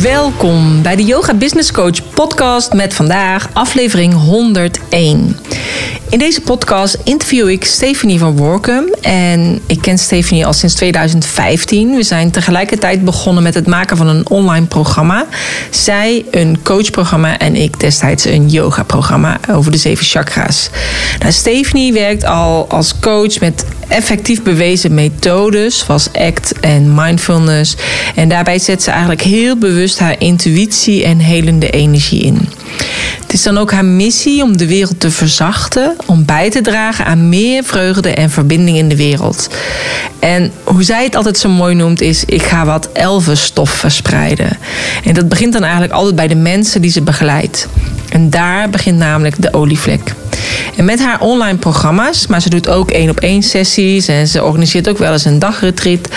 Welkom 0.00 0.82
bij 0.82 0.96
de 0.96 1.04
Yoga 1.04 1.34
Business 1.34 1.72
Coach 1.72 2.10
podcast 2.14 2.72
met 2.72 2.94
vandaag 2.94 3.48
aflevering 3.52 4.14
101. 4.14 5.36
In 6.12 6.18
deze 6.18 6.40
podcast 6.40 6.98
interview 7.04 7.48
ik 7.48 7.64
Stephanie 7.64 8.18
van 8.18 8.36
Workum. 8.36 8.94
En 9.00 9.60
ik 9.66 9.80
ken 9.80 9.98
Stephanie 9.98 10.46
al 10.46 10.52
sinds 10.52 10.74
2015. 10.74 11.94
We 11.94 12.02
zijn 12.02 12.30
tegelijkertijd 12.30 13.04
begonnen 13.04 13.42
met 13.42 13.54
het 13.54 13.66
maken 13.66 13.96
van 13.96 14.06
een 14.06 14.28
online 14.28 14.66
programma. 14.66 15.26
Zij 15.70 16.24
een 16.30 16.58
coachprogramma 16.62 17.38
en 17.38 17.56
ik 17.56 17.80
destijds 17.80 18.24
een 18.24 18.48
yoga-programma 18.48 19.40
over 19.50 19.72
de 19.72 19.78
zeven 19.78 20.04
chakra's. 20.04 20.70
Nou, 21.18 21.32
Stephanie 21.32 21.92
werkt 21.92 22.24
al 22.24 22.68
als 22.68 22.98
coach 22.98 23.40
met 23.40 23.64
effectief 23.88 24.42
bewezen 24.42 24.94
methodes, 24.94 25.78
zoals 25.78 26.12
ACT 26.12 26.60
en 26.60 26.94
mindfulness. 26.94 27.76
En 28.14 28.28
daarbij 28.28 28.58
zet 28.58 28.82
ze 28.82 28.90
eigenlijk 28.90 29.22
heel 29.22 29.31
bewust 29.58 29.98
haar 29.98 30.20
intuïtie 30.20 31.04
en 31.04 31.18
helende 31.18 31.70
energie 31.70 32.22
in. 32.22 32.48
Het 33.20 33.32
is 33.32 33.42
dan 33.42 33.58
ook 33.58 33.72
haar 33.72 33.84
missie 33.84 34.42
om 34.42 34.56
de 34.56 34.66
wereld 34.66 35.00
te 35.00 35.10
verzachten, 35.10 35.96
om 36.06 36.24
bij 36.24 36.50
te 36.50 36.60
dragen 36.60 37.04
aan 37.04 37.28
meer 37.28 37.64
vreugde 37.64 38.10
en 38.10 38.30
verbinding 38.30 38.76
in 38.76 38.88
de 38.88 38.96
wereld. 38.96 39.48
En 40.18 40.52
hoe 40.64 40.82
zij 40.82 41.04
het 41.04 41.16
altijd 41.16 41.38
zo 41.38 41.48
mooi 41.48 41.74
noemt 41.74 42.00
is: 42.00 42.24
ik 42.24 42.42
ga 42.42 42.64
wat 42.64 42.88
elfenstof 42.92 43.70
verspreiden. 43.70 44.58
En 45.04 45.14
dat 45.14 45.28
begint 45.28 45.52
dan 45.52 45.62
eigenlijk 45.62 45.92
altijd 45.92 46.16
bij 46.16 46.28
de 46.28 46.34
mensen 46.34 46.82
die 46.82 46.90
ze 46.90 47.02
begeleidt. 47.02 47.68
En 48.08 48.30
daar 48.30 48.70
begint 48.70 48.98
namelijk 48.98 49.42
de 49.42 49.54
olievlek. 49.54 50.14
En 50.76 50.84
met 50.84 51.02
haar 51.02 51.20
online 51.20 51.58
programma's, 51.58 52.26
maar 52.26 52.42
ze 52.42 52.50
doet 52.50 52.68
ook 52.68 52.90
één 52.90 53.10
op 53.10 53.20
één 53.20 53.42
sessies 53.42 54.08
en 54.08 54.28
ze 54.28 54.44
organiseert 54.44 54.88
ook 54.88 54.98
wel 54.98 55.12
eens 55.12 55.24
een 55.24 55.38
dagretreat, 55.38 56.08
uh, 56.08 56.14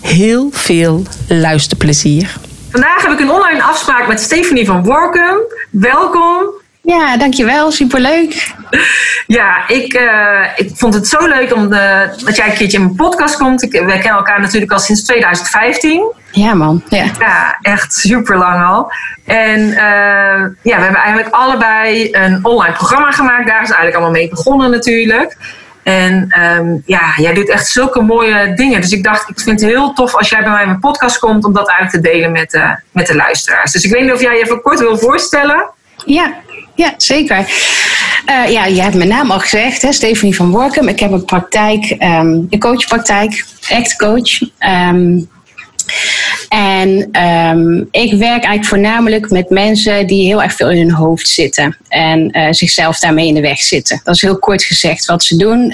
Heel 0.00 0.48
veel 0.52 1.02
luisterplezier. 1.28 2.36
Vandaag 2.70 3.02
heb 3.02 3.12
ik 3.12 3.20
een 3.20 3.30
online 3.30 3.62
afspraak 3.62 4.08
met 4.08 4.20
Stephanie 4.20 4.66
van 4.66 4.84
Workum. 4.84 5.36
Welkom. 5.70 6.42
Ja, 6.82 7.16
dankjewel. 7.16 7.70
Superleuk. 7.70 8.54
Ja, 9.28 9.68
ik, 9.68 9.94
uh, 9.94 10.44
ik 10.56 10.70
vond 10.74 10.94
het 10.94 11.08
zo 11.08 11.26
leuk 11.26 11.54
om 11.54 11.68
de, 11.68 12.08
dat 12.24 12.36
jij 12.36 12.46
een 12.46 12.54
keertje 12.54 12.78
in 12.78 12.84
mijn 12.84 12.96
podcast 12.96 13.36
komt. 13.36 13.62
Ik, 13.62 13.72
wij 13.72 13.82
kennen 13.82 14.10
elkaar 14.10 14.40
natuurlijk 14.40 14.72
al 14.72 14.78
sinds 14.78 15.04
2015. 15.04 16.12
Ja, 16.30 16.54
man. 16.54 16.82
Ja, 16.88 17.04
ja 17.18 17.58
echt 17.62 17.92
super 17.94 18.36
lang 18.36 18.64
al. 18.64 18.92
En 19.24 19.60
uh, 19.60 19.76
ja, 20.62 20.76
we 20.76 20.82
hebben 20.82 21.00
eigenlijk 21.00 21.34
allebei 21.34 22.08
een 22.12 22.44
online 22.44 22.74
programma 22.74 23.10
gemaakt. 23.10 23.46
Daar 23.46 23.62
is 23.62 23.70
eigenlijk 23.70 23.94
allemaal 23.94 24.20
mee 24.20 24.28
begonnen 24.28 24.70
natuurlijk. 24.70 25.36
En 25.82 26.34
um, 26.42 26.82
ja, 26.86 27.12
jij 27.16 27.34
doet 27.34 27.48
echt 27.48 27.66
zulke 27.66 28.00
mooie 28.00 28.54
dingen. 28.54 28.80
Dus 28.80 28.92
ik 28.92 29.04
dacht, 29.04 29.28
ik 29.28 29.40
vind 29.40 29.60
het 29.60 29.70
heel 29.70 29.92
tof 29.92 30.14
als 30.14 30.28
jij 30.28 30.40
bij 30.40 30.50
mij 30.50 30.62
in 30.62 30.68
mijn 30.68 30.80
podcast 30.80 31.18
komt 31.18 31.44
om 31.44 31.52
dat 31.52 31.68
eigenlijk 31.68 32.04
te 32.04 32.12
delen 32.12 32.32
met, 32.32 32.54
uh, 32.54 32.70
met 32.92 33.06
de 33.06 33.14
luisteraars. 33.14 33.72
Dus 33.72 33.84
ik 33.84 33.92
weet 33.92 34.02
niet 34.02 34.12
of 34.12 34.20
jij 34.20 34.36
je 34.36 34.42
even 34.42 34.62
kort 34.62 34.78
wil 34.78 34.98
voorstellen. 34.98 35.70
Ja, 36.04 36.34
ja 36.78 36.94
zeker. 36.96 37.38
Uh, 38.28 38.50
ja, 38.50 38.64
je 38.64 38.82
hebt 38.82 38.94
mijn 38.94 39.08
naam 39.08 39.30
al 39.30 39.38
gezegd, 39.38 39.82
hè, 39.82 39.92
Stephanie 39.92 40.34
van 40.34 40.50
Workum. 40.50 40.88
Ik 40.88 41.00
heb 41.00 41.10
een 41.10 41.24
praktijk, 41.24 41.90
um, 41.90 42.46
een 42.50 42.58
coachpraktijk, 42.58 43.44
act 43.68 43.96
coach. 43.96 44.40
Um, 44.90 45.28
en 46.48 47.22
um, 47.24 47.88
ik 47.90 48.12
werk 48.12 48.44
eigenlijk 48.44 48.64
voornamelijk 48.64 49.30
met 49.30 49.50
mensen 49.50 50.06
die 50.06 50.26
heel 50.26 50.42
erg 50.42 50.52
veel 50.52 50.70
in 50.70 50.76
hun 50.76 50.92
hoofd 50.92 51.28
zitten 51.28 51.76
en 51.88 52.38
uh, 52.38 52.46
zichzelf 52.50 52.98
daarmee 52.98 53.26
in 53.26 53.34
de 53.34 53.40
weg 53.40 53.58
zitten. 53.58 54.00
Dat 54.04 54.14
is 54.14 54.22
heel 54.22 54.38
kort 54.38 54.64
gezegd 54.64 55.06
wat 55.06 55.24
ze 55.24 55.36
doen. 55.36 55.72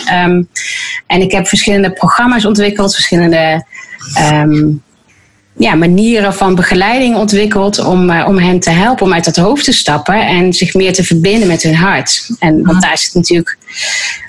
En 1.07 1.21
ik 1.21 1.33
heb 1.33 1.47
verschillende 1.47 1.93
programma's 1.93 2.45
ontwikkeld, 2.45 2.95
verschillende 2.95 3.65
ja, 5.57 5.75
manieren 5.75 6.35
van 6.35 6.55
begeleiding 6.55 7.17
ontwikkeld 7.17 7.85
om, 7.85 8.11
uh, 8.11 8.25
om 8.29 8.39
hen 8.39 8.61
te 8.61 8.71
helpen 8.71 9.07
om 9.07 9.13
uit 9.13 9.25
dat 9.25 9.37
hoofd 9.37 9.65
te 9.65 9.73
stappen 9.73 10.27
en 10.27 10.53
zich 10.53 10.75
meer 10.75 10.93
te 10.93 11.05
verbinden 11.05 11.49
met 11.49 11.63
hun 11.63 11.75
hart. 11.75 12.31
En 12.39 12.65
want 12.65 12.83
daar 12.83 12.99
zit 12.99 13.15
natuurlijk 13.15 13.59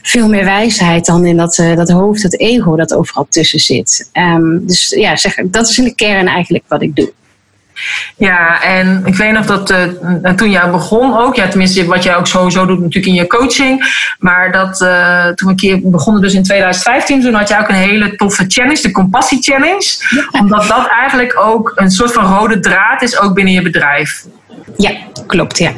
veel 0.01 0.27
meer 0.27 0.43
wijsheid 0.43 1.05
dan 1.05 1.25
in 1.25 1.37
dat, 1.37 1.57
uh, 1.57 1.75
dat 1.75 1.89
hoofd, 1.89 2.21
dat 2.21 2.37
ego 2.39 2.75
dat 2.75 2.93
overal 2.93 3.27
tussen 3.29 3.59
zit. 3.59 4.09
Um, 4.13 4.67
dus 4.67 4.89
ja, 4.89 5.15
zeg, 5.15 5.35
dat 5.45 5.69
is 5.69 5.77
in 5.77 5.83
de 5.83 5.95
kern 5.95 6.27
eigenlijk 6.27 6.63
wat 6.67 6.81
ik 6.81 6.95
doe. 6.95 7.13
Ja, 8.17 8.61
en 8.61 9.01
ik 9.05 9.15
weet 9.15 9.31
nog 9.31 9.45
dat 9.45 9.71
uh, 9.71 10.29
toen 10.35 10.49
jij 10.49 10.69
begon 10.69 11.17
ook, 11.17 11.35
ja, 11.35 11.47
tenminste 11.47 11.85
wat 11.85 12.03
jij 12.03 12.15
ook 12.15 12.27
sowieso 12.27 12.65
doet 12.65 12.79
natuurlijk 12.79 13.05
in 13.05 13.13
je 13.13 13.27
coaching, 13.27 13.85
maar 14.19 14.51
dat 14.51 14.81
uh, 14.81 15.25
toen 15.25 15.47
we 15.47 15.49
een 15.49 15.55
keer 15.55 15.79
begonnen 15.83 16.21
dus 16.21 16.33
in 16.33 16.43
2015, 16.43 17.21
toen 17.21 17.33
had 17.33 17.47
jij 17.47 17.59
ook 17.59 17.69
een 17.69 17.75
hele 17.75 18.15
toffe 18.15 18.45
challenge, 18.47 18.81
de 18.81 18.91
Compassie 18.91 19.41
Challenge, 19.41 19.87
omdat 20.31 20.67
dat 20.67 20.87
eigenlijk 20.87 21.39
ook 21.39 21.71
een 21.75 21.91
soort 21.91 22.13
van 22.13 22.37
rode 22.37 22.59
draad 22.59 23.01
is 23.01 23.19
ook 23.19 23.33
binnen 23.33 23.53
je 23.53 23.61
bedrijf. 23.61 24.25
Ja, 24.77 24.91
klopt, 25.27 25.57
ja. 25.57 25.71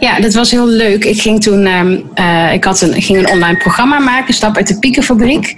Ja, 0.00 0.20
dat 0.20 0.34
was 0.34 0.50
heel 0.50 0.66
leuk. 0.66 1.04
Ik 1.04 1.20
ging 1.20 1.42
toen, 1.42 1.66
uh, 2.14 2.52
ik 2.52 2.64
had 2.64 2.80
een, 2.80 3.02
ging 3.02 3.18
een 3.18 3.28
online 3.28 3.56
programma 3.56 3.98
maken, 3.98 4.34
Stap 4.34 4.56
uit 4.56 4.68
de 4.68 4.78
Piekenfabriek. 4.78 5.54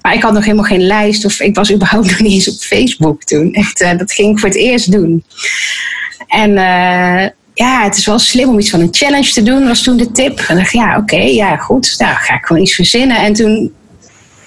Maar 0.00 0.14
ik 0.14 0.22
had 0.22 0.32
nog 0.32 0.44
helemaal 0.44 0.64
geen 0.64 0.86
lijst 0.86 1.24
of 1.24 1.40
ik 1.40 1.54
was 1.54 1.72
überhaupt 1.72 2.06
nog 2.10 2.20
niet 2.20 2.32
eens 2.32 2.48
op 2.48 2.60
Facebook 2.60 3.22
toen. 3.22 3.52
Echt, 3.52 3.80
uh, 3.80 3.98
dat 3.98 4.12
ging 4.12 4.32
ik 4.32 4.38
voor 4.38 4.48
het 4.48 4.58
eerst 4.58 4.92
doen. 4.92 5.24
En 6.28 6.50
uh, 6.50 7.28
ja, 7.54 7.82
het 7.82 7.96
is 7.96 8.06
wel 8.06 8.18
slim 8.18 8.48
om 8.48 8.58
iets 8.58 8.70
van 8.70 8.80
een 8.80 8.94
challenge 8.94 9.32
te 9.32 9.42
doen, 9.42 9.66
was 9.66 9.82
toen 9.82 9.96
de 9.96 10.10
tip. 10.10 10.38
En 10.48 10.56
dacht 10.56 10.72
ja, 10.72 10.96
oké, 10.96 11.16
ja, 11.16 11.56
goed. 11.56 11.94
Nou, 11.98 12.14
ga 12.14 12.34
ik 12.34 12.44
gewoon 12.44 12.62
iets 12.62 12.74
verzinnen. 12.74 13.16
En 13.16 13.32
toen 13.32 13.72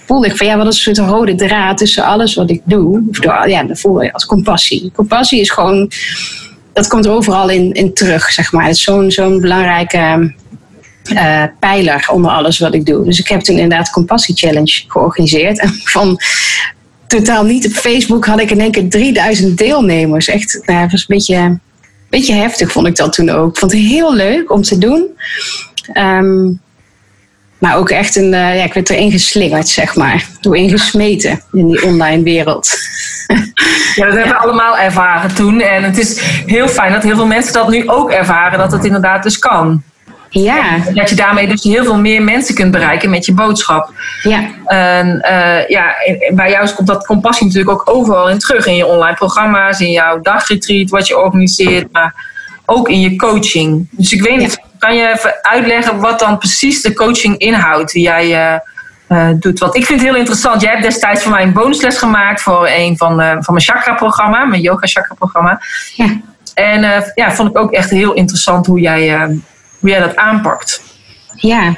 voelde 0.05 0.27
ik 0.27 0.37
van 0.37 0.47
ja, 0.47 0.57
wat 0.57 0.67
is 0.67 0.85
een 0.85 0.95
soort 0.95 1.09
rode 1.09 1.35
draad 1.35 1.77
tussen 1.77 2.05
alles 2.05 2.35
wat 2.35 2.49
ik 2.49 2.61
doe. 2.63 3.03
Of 3.09 3.19
door, 3.19 3.49
ja, 3.49 3.63
dat 3.63 3.79
voel 3.79 4.03
je 4.03 4.13
als 4.13 4.25
compassie. 4.25 4.91
Compassie 4.95 5.39
is 5.39 5.49
gewoon 5.49 5.91
dat 6.77 6.87
komt 6.87 7.07
overal 7.07 7.49
in, 7.49 7.71
in 7.71 7.93
terug, 7.93 8.31
zeg 8.31 8.51
maar. 8.51 8.65
Het 8.65 8.75
is 8.75 8.83
zo'n 8.83 9.11
zo'n 9.11 9.41
belangrijke 9.41 10.33
uh, 11.11 11.43
pijler 11.59 12.09
onder 12.11 12.31
alles 12.31 12.59
wat 12.59 12.73
ik 12.73 12.85
doe. 12.85 13.05
Dus 13.05 13.19
ik 13.19 13.27
heb 13.27 13.41
toen 13.41 13.57
inderdaad 13.57 13.89
Compassie 13.89 14.35
Challenge 14.35 14.83
georganiseerd. 14.87 15.59
En 15.59 15.69
van 15.83 16.19
totaal 17.07 17.43
niet 17.43 17.65
op 17.65 17.71
Facebook 17.71 18.25
had 18.25 18.39
ik 18.39 18.51
in 18.51 18.59
één 18.59 18.71
keer 18.71 18.89
3000 18.89 19.57
deelnemers. 19.57 20.27
Echt, 20.27 20.61
nou, 20.65 20.79
het 20.79 20.91
was 20.91 20.99
een 20.99 21.15
beetje, 21.15 21.59
beetje 22.09 22.33
heftig, 22.33 22.71
vond 22.71 22.87
ik 22.87 22.95
dat 22.95 23.13
toen 23.13 23.29
ook. 23.29 23.49
Ik 23.49 23.57
vond 23.57 23.71
het 23.71 23.81
heel 23.81 24.13
leuk 24.13 24.51
om 24.51 24.61
te 24.61 24.77
doen. 24.77 25.07
Um, 25.93 26.61
maar 27.59 27.77
ook 27.77 27.89
echt 27.89 28.15
een, 28.15 28.33
uh, 28.33 28.55
ja, 28.55 28.63
ik 28.63 28.73
werd 28.73 28.89
erin 28.89 29.11
geslingerd, 29.11 29.69
zeg 29.69 29.95
maar. 29.95 30.25
Doorheen 30.41 30.69
gesmeten 30.69 31.41
in 31.51 31.67
die 31.67 31.83
online 31.83 32.23
wereld. 32.23 32.75
Ja, 33.95 34.05
dat 34.05 34.15
hebben 34.15 34.33
we 34.33 34.39
allemaal 34.39 34.77
ervaren 34.77 35.35
toen. 35.35 35.61
En 35.61 35.83
het 35.83 35.97
is 35.97 36.21
heel 36.45 36.67
fijn 36.67 36.91
dat 36.91 37.03
heel 37.03 37.15
veel 37.15 37.25
mensen 37.25 37.53
dat 37.53 37.69
nu 37.69 37.89
ook 37.89 38.11
ervaren, 38.11 38.59
dat 38.59 38.71
het 38.71 38.85
inderdaad 38.85 39.23
dus 39.23 39.39
kan. 39.39 39.83
Ja. 40.29 40.75
En 40.85 40.93
dat 40.93 41.09
je 41.09 41.15
daarmee 41.15 41.47
dus 41.47 41.63
heel 41.63 41.83
veel 41.83 41.99
meer 41.99 42.23
mensen 42.23 42.55
kunt 42.55 42.71
bereiken 42.71 43.09
met 43.09 43.25
je 43.25 43.33
boodschap. 43.33 43.91
Ja. 44.23 44.49
En 44.65 45.07
uh, 45.07 45.67
ja, 45.67 45.95
bij 46.33 46.49
jou 46.49 46.69
komt 46.69 46.87
dat 46.87 47.05
compassie 47.05 47.45
natuurlijk 47.45 47.71
ook 47.71 47.95
overal 47.95 48.29
in 48.29 48.39
terug. 48.39 48.65
In 48.65 48.75
je 48.75 48.85
online 48.85 49.15
programma's, 49.15 49.79
in 49.79 49.91
jouw 49.91 50.21
dagretreat 50.21 50.89
wat 50.89 51.07
je 51.07 51.17
organiseert, 51.17 51.91
maar 51.91 52.13
ook 52.65 52.89
in 52.89 52.99
je 52.99 53.15
coaching. 53.15 53.87
Dus 53.91 54.11
ik 54.11 54.21
weet 54.21 54.37
niet, 54.37 54.59
kan 54.79 54.95
je 54.95 55.13
even 55.13 55.39
uitleggen 55.41 55.99
wat 55.99 56.19
dan 56.19 56.37
precies 56.37 56.81
de 56.81 56.93
coaching 56.93 57.37
inhoudt 57.37 57.91
die 57.91 58.01
jij 58.01 58.53
uh, 58.53 58.59
uh, 59.17 59.29
doet? 59.39 59.59
Want 59.59 59.75
ik 59.75 59.85
vind 59.85 59.99
het 59.99 60.09
heel 60.09 60.19
interessant. 60.19 60.61
Jij 60.61 60.71
hebt 60.71 60.83
destijds 60.83 61.21
voor 61.21 61.31
mij 61.31 61.43
een 61.43 61.53
bonusles 61.53 61.97
gemaakt 61.97 62.41
voor 62.41 62.67
een 62.71 62.97
van, 62.97 63.21
uh, 63.21 63.31
van 63.31 63.53
mijn 63.53 63.65
chakra-programma, 63.65 64.45
mijn 64.45 64.61
yoga-chakra-programma. 64.61 65.61
Ja. 65.95 66.19
En 66.53 67.11
ja, 67.15 67.31
vond 67.31 67.49
ik 67.49 67.57
ook 67.57 67.71
echt 67.71 67.89
heel 67.89 68.13
interessant 68.13 68.65
hoe 68.65 68.79
jij, 68.79 69.27
hoe 69.79 69.89
jij 69.89 69.99
dat 69.99 70.15
aanpakt. 70.15 70.81
Ja. 71.33 71.75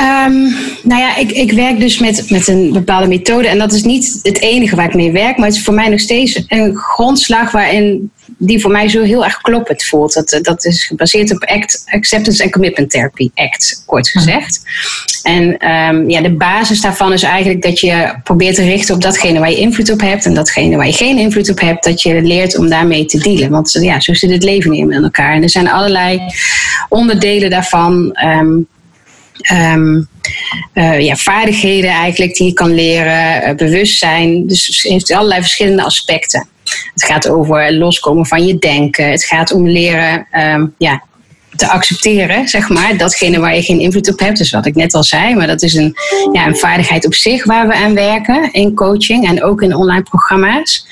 Um, 0.00 0.54
nou 0.82 1.00
ja, 1.00 1.16
ik, 1.16 1.30
ik 1.30 1.52
werk 1.52 1.80
dus 1.80 1.98
met, 1.98 2.30
met 2.30 2.48
een 2.48 2.72
bepaalde 2.72 3.06
methode. 3.06 3.48
En 3.48 3.58
dat 3.58 3.72
is 3.72 3.82
niet 3.82 4.18
het 4.22 4.40
enige 4.40 4.76
waar 4.76 4.86
ik 4.86 4.94
mee 4.94 5.12
werk. 5.12 5.36
Maar 5.36 5.46
het 5.46 5.56
is 5.56 5.64
voor 5.64 5.74
mij 5.74 5.88
nog 5.88 6.00
steeds 6.00 6.44
een 6.48 6.76
grondslag 6.76 7.50
waarin 7.50 8.10
die 8.38 8.60
voor 8.60 8.70
mij 8.70 8.88
zo 8.88 9.02
heel 9.02 9.24
erg 9.24 9.40
kloppend 9.40 9.84
voelt. 9.84 10.14
Dat, 10.14 10.38
dat 10.42 10.64
is 10.64 10.84
gebaseerd 10.84 11.30
op 11.30 11.44
ACT, 11.44 11.84
Acceptance 11.86 12.42
and 12.42 12.52
Commitment 12.52 12.90
Therapy, 12.90 13.30
ACT, 13.34 13.82
kort 13.86 14.08
gezegd. 14.08 14.60
En 15.22 15.70
um, 15.70 16.10
ja, 16.10 16.20
de 16.20 16.32
basis 16.32 16.80
daarvan 16.80 17.12
is 17.12 17.22
eigenlijk 17.22 17.62
dat 17.62 17.80
je 17.80 18.14
probeert 18.24 18.54
te 18.54 18.62
richten 18.62 18.94
op 18.94 19.02
datgene 19.02 19.38
waar 19.38 19.50
je 19.50 19.56
invloed 19.56 19.92
op 19.92 20.00
hebt. 20.00 20.26
En 20.26 20.34
datgene 20.34 20.76
waar 20.76 20.86
je 20.86 20.92
geen 20.92 21.18
invloed 21.18 21.50
op 21.50 21.60
hebt, 21.60 21.84
dat 21.84 22.02
je 22.02 22.22
leert 22.22 22.56
om 22.56 22.68
daarmee 22.68 23.04
te 23.04 23.18
dealen. 23.18 23.50
Want 23.50 23.78
ja, 23.80 24.00
zo 24.00 24.14
zit 24.14 24.30
het 24.30 24.42
leven 24.42 24.72
in 24.72 24.92
elkaar. 24.92 25.34
En 25.34 25.42
er 25.42 25.50
zijn 25.50 25.70
allerlei 25.70 26.20
onderdelen 26.88 27.50
daarvan. 27.50 28.18
Um, 28.24 28.66
Um, 29.52 30.08
uh, 30.74 31.00
ja, 31.00 31.16
vaardigheden 31.16 31.90
eigenlijk 31.90 32.34
die 32.34 32.46
je 32.46 32.52
kan 32.52 32.74
leren, 32.74 33.48
uh, 33.48 33.54
bewustzijn. 33.54 34.46
Dus 34.46 34.66
het 34.66 34.92
heeft 34.92 35.12
allerlei 35.12 35.40
verschillende 35.40 35.82
aspecten. 35.82 36.48
Het 36.94 37.04
gaat 37.04 37.28
over 37.28 37.72
loskomen 37.72 38.26
van 38.26 38.46
je 38.46 38.58
denken. 38.58 39.10
Het 39.10 39.24
gaat 39.24 39.52
om 39.52 39.68
leren 39.68 40.26
um, 40.32 40.74
ja, 40.78 41.02
te 41.56 41.68
accepteren, 41.68 42.48
zeg 42.48 42.68
maar. 42.68 42.96
Datgene 42.96 43.40
waar 43.40 43.54
je 43.54 43.62
geen 43.62 43.80
invloed 43.80 44.10
op 44.12 44.18
hebt. 44.18 44.38
Dus 44.38 44.50
wat 44.50 44.66
ik 44.66 44.74
net 44.74 44.94
al 44.94 45.04
zei. 45.04 45.34
Maar 45.34 45.46
dat 45.46 45.62
is 45.62 45.74
een, 45.74 45.94
ja, 46.32 46.46
een 46.46 46.56
vaardigheid 46.56 47.06
op 47.06 47.14
zich 47.14 47.44
waar 47.44 47.68
we 47.68 47.74
aan 47.74 47.94
werken 47.94 48.52
in 48.52 48.74
coaching 48.74 49.28
en 49.28 49.44
ook 49.44 49.62
in 49.62 49.74
online 49.74 50.02
programma's. 50.02 50.86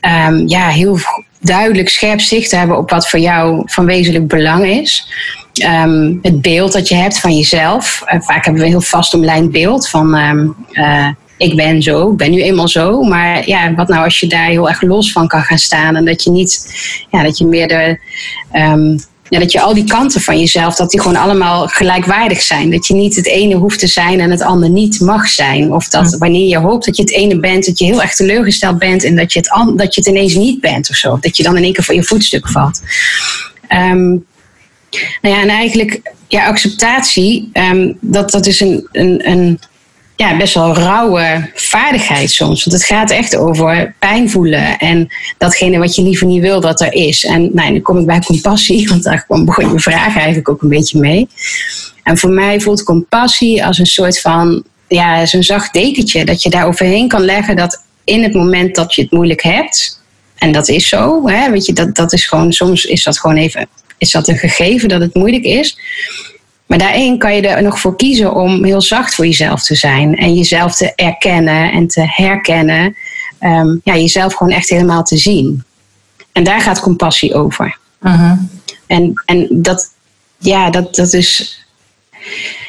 Um, 0.00 0.48
ja, 0.48 0.68
heel 0.68 0.98
duidelijk 1.40 1.88
scherp 1.88 2.20
zicht 2.20 2.50
te 2.50 2.56
hebben 2.56 2.78
op 2.78 2.90
wat 2.90 3.08
voor 3.08 3.18
jou 3.18 3.62
van 3.64 3.86
wezenlijk 3.86 4.28
belang 4.28 4.66
is. 4.66 5.08
Um, 5.64 6.18
het 6.22 6.42
beeld 6.42 6.72
dat 6.72 6.88
je 6.88 6.94
hebt 6.94 7.20
van 7.20 7.36
jezelf. 7.36 8.02
Uh, 8.06 8.20
vaak 8.20 8.44
hebben 8.44 8.62
we 8.62 8.68
een 8.68 8.74
heel 8.74 8.80
vast 8.80 9.14
omlijnd 9.14 9.52
beeld 9.52 9.88
van 9.88 10.14
um, 10.14 10.54
uh, 10.72 11.08
ik 11.38 11.56
ben 11.56 11.82
zo, 11.82 12.10
ik 12.10 12.16
ben 12.16 12.30
nu 12.30 12.42
eenmaal 12.42 12.68
zo. 12.68 13.02
Maar 13.02 13.48
ja, 13.48 13.74
wat 13.74 13.88
nou 13.88 14.04
als 14.04 14.20
je 14.20 14.26
daar 14.26 14.46
heel 14.46 14.68
erg 14.68 14.82
los 14.82 15.12
van 15.12 15.28
kan 15.28 15.42
gaan 15.42 15.58
staan 15.58 15.96
en 15.96 16.04
dat 16.04 16.22
je 16.22 16.30
niet, 16.30 16.74
ja, 17.10 17.22
dat 17.22 17.38
je 17.38 17.46
meer 17.46 17.68
de. 17.68 17.98
Um, 18.52 18.98
ja, 19.28 19.38
dat 19.38 19.52
je 19.52 19.60
al 19.60 19.74
die 19.74 19.84
kanten 19.84 20.20
van 20.20 20.38
jezelf, 20.38 20.76
dat 20.76 20.90
die 20.90 21.00
gewoon 21.00 21.16
allemaal 21.16 21.66
gelijkwaardig 21.68 22.42
zijn. 22.42 22.70
Dat 22.70 22.86
je 22.86 22.94
niet 22.94 23.16
het 23.16 23.26
ene 23.26 23.54
hoeft 23.54 23.78
te 23.78 23.86
zijn 23.86 24.20
en 24.20 24.30
het 24.30 24.42
ander 24.42 24.70
niet 24.70 25.00
mag 25.00 25.28
zijn. 25.28 25.72
Of 25.72 25.88
dat 25.88 26.16
wanneer 26.18 26.48
je 26.48 26.58
hoopt 26.58 26.84
dat 26.84 26.96
je 26.96 27.02
het 27.02 27.12
ene 27.12 27.40
bent, 27.40 27.66
dat 27.66 27.78
je 27.78 27.84
heel 27.84 28.02
erg 28.02 28.14
teleurgesteld 28.14 28.78
bent 28.78 29.04
en 29.04 29.16
dat 29.16 29.32
je 29.32 29.38
het, 29.38 29.78
dat 29.78 29.94
je 29.94 30.00
het 30.00 30.10
ineens 30.10 30.34
niet 30.34 30.60
bent 30.60 30.90
of 30.90 30.96
zo. 30.96 31.18
Dat 31.20 31.36
je 31.36 31.42
dan 31.42 31.56
in 31.56 31.62
één 31.62 31.72
keer 31.72 31.84
van 31.84 31.94
je 31.94 32.02
voetstuk 32.02 32.48
valt. 32.48 32.80
Um, 33.72 34.24
nou 35.20 35.34
ja, 35.34 35.42
en 35.42 35.48
eigenlijk, 35.48 36.12
ja, 36.28 36.46
acceptatie, 36.46 37.50
um, 37.52 37.98
dat, 38.00 38.30
dat 38.30 38.46
is 38.46 38.60
een, 38.60 38.88
een, 38.92 39.28
een 39.30 39.58
ja, 40.16 40.36
best 40.36 40.54
wel 40.54 40.74
rauwe 40.74 41.50
vaardigheid 41.54 42.30
soms. 42.30 42.64
Want 42.64 42.76
het 42.76 42.86
gaat 42.86 43.10
echt 43.10 43.36
over 43.36 43.94
pijn 43.98 44.30
voelen 44.30 44.78
en 44.78 45.08
datgene 45.38 45.78
wat 45.78 45.94
je 45.94 46.02
liever 46.02 46.26
niet 46.26 46.40
wil 46.40 46.60
dat 46.60 46.80
er 46.80 46.92
is. 46.92 47.24
En 47.24 47.50
nou, 47.52 47.72
nu 47.72 47.80
kom 47.80 47.98
ik 47.98 48.06
bij 48.06 48.20
compassie, 48.20 48.88
want 48.88 49.02
daar 49.02 49.24
begon 49.28 49.72
je 49.72 49.80
vraag 49.80 50.16
eigenlijk 50.16 50.48
ook 50.48 50.62
een 50.62 50.68
beetje 50.68 50.98
mee. 50.98 51.28
En 52.02 52.18
voor 52.18 52.30
mij 52.30 52.60
voelt 52.60 52.82
compassie 52.82 53.64
als 53.64 53.78
een 53.78 53.86
soort 53.86 54.20
van, 54.20 54.64
ja, 54.88 55.26
zo'n 55.26 55.42
zacht 55.42 55.72
dekentje 55.72 56.24
dat 56.24 56.42
je 56.42 56.50
daar 56.50 56.66
overheen 56.66 57.08
kan 57.08 57.24
leggen 57.24 57.56
dat 57.56 57.82
in 58.04 58.22
het 58.22 58.34
moment 58.34 58.74
dat 58.74 58.94
je 58.94 59.02
het 59.02 59.10
moeilijk 59.10 59.42
hebt, 59.42 60.00
en 60.36 60.52
dat 60.52 60.68
is 60.68 60.88
zo, 60.88 61.28
hè, 61.28 61.50
weet 61.50 61.66
je, 61.66 61.72
dat, 61.72 61.94
dat 61.94 62.12
is 62.12 62.26
gewoon, 62.26 62.52
soms 62.52 62.84
is 62.84 63.04
dat 63.04 63.18
gewoon 63.18 63.36
even 63.36 63.68
is 63.98 64.10
dat 64.10 64.28
een 64.28 64.38
gegeven 64.38 64.88
dat 64.88 65.00
het 65.00 65.14
moeilijk 65.14 65.44
is. 65.44 65.78
Maar 66.66 66.78
daarin 66.78 67.18
kan 67.18 67.34
je 67.34 67.48
er 67.48 67.62
nog 67.62 67.80
voor 67.80 67.96
kiezen 67.96 68.34
om 68.34 68.64
heel 68.64 68.80
zacht 68.80 69.14
voor 69.14 69.26
jezelf 69.26 69.62
te 69.62 69.74
zijn. 69.74 70.16
En 70.16 70.34
jezelf 70.34 70.74
te 70.74 70.92
erkennen 70.94 71.72
en 71.72 71.86
te 71.86 72.02
herkennen. 72.06 72.96
Um, 73.40 73.80
ja, 73.84 73.96
jezelf 73.96 74.34
gewoon 74.34 74.52
echt 74.52 74.68
helemaal 74.68 75.02
te 75.02 75.16
zien. 75.16 75.64
En 76.32 76.44
daar 76.44 76.60
gaat 76.60 76.80
compassie 76.80 77.34
over. 77.34 77.78
Uh-huh. 78.02 78.38
En, 78.86 79.22
en 79.24 79.46
dat, 79.50 79.90
ja, 80.38 80.70
dat, 80.70 80.94
dat 80.94 81.12
is, 81.12 81.60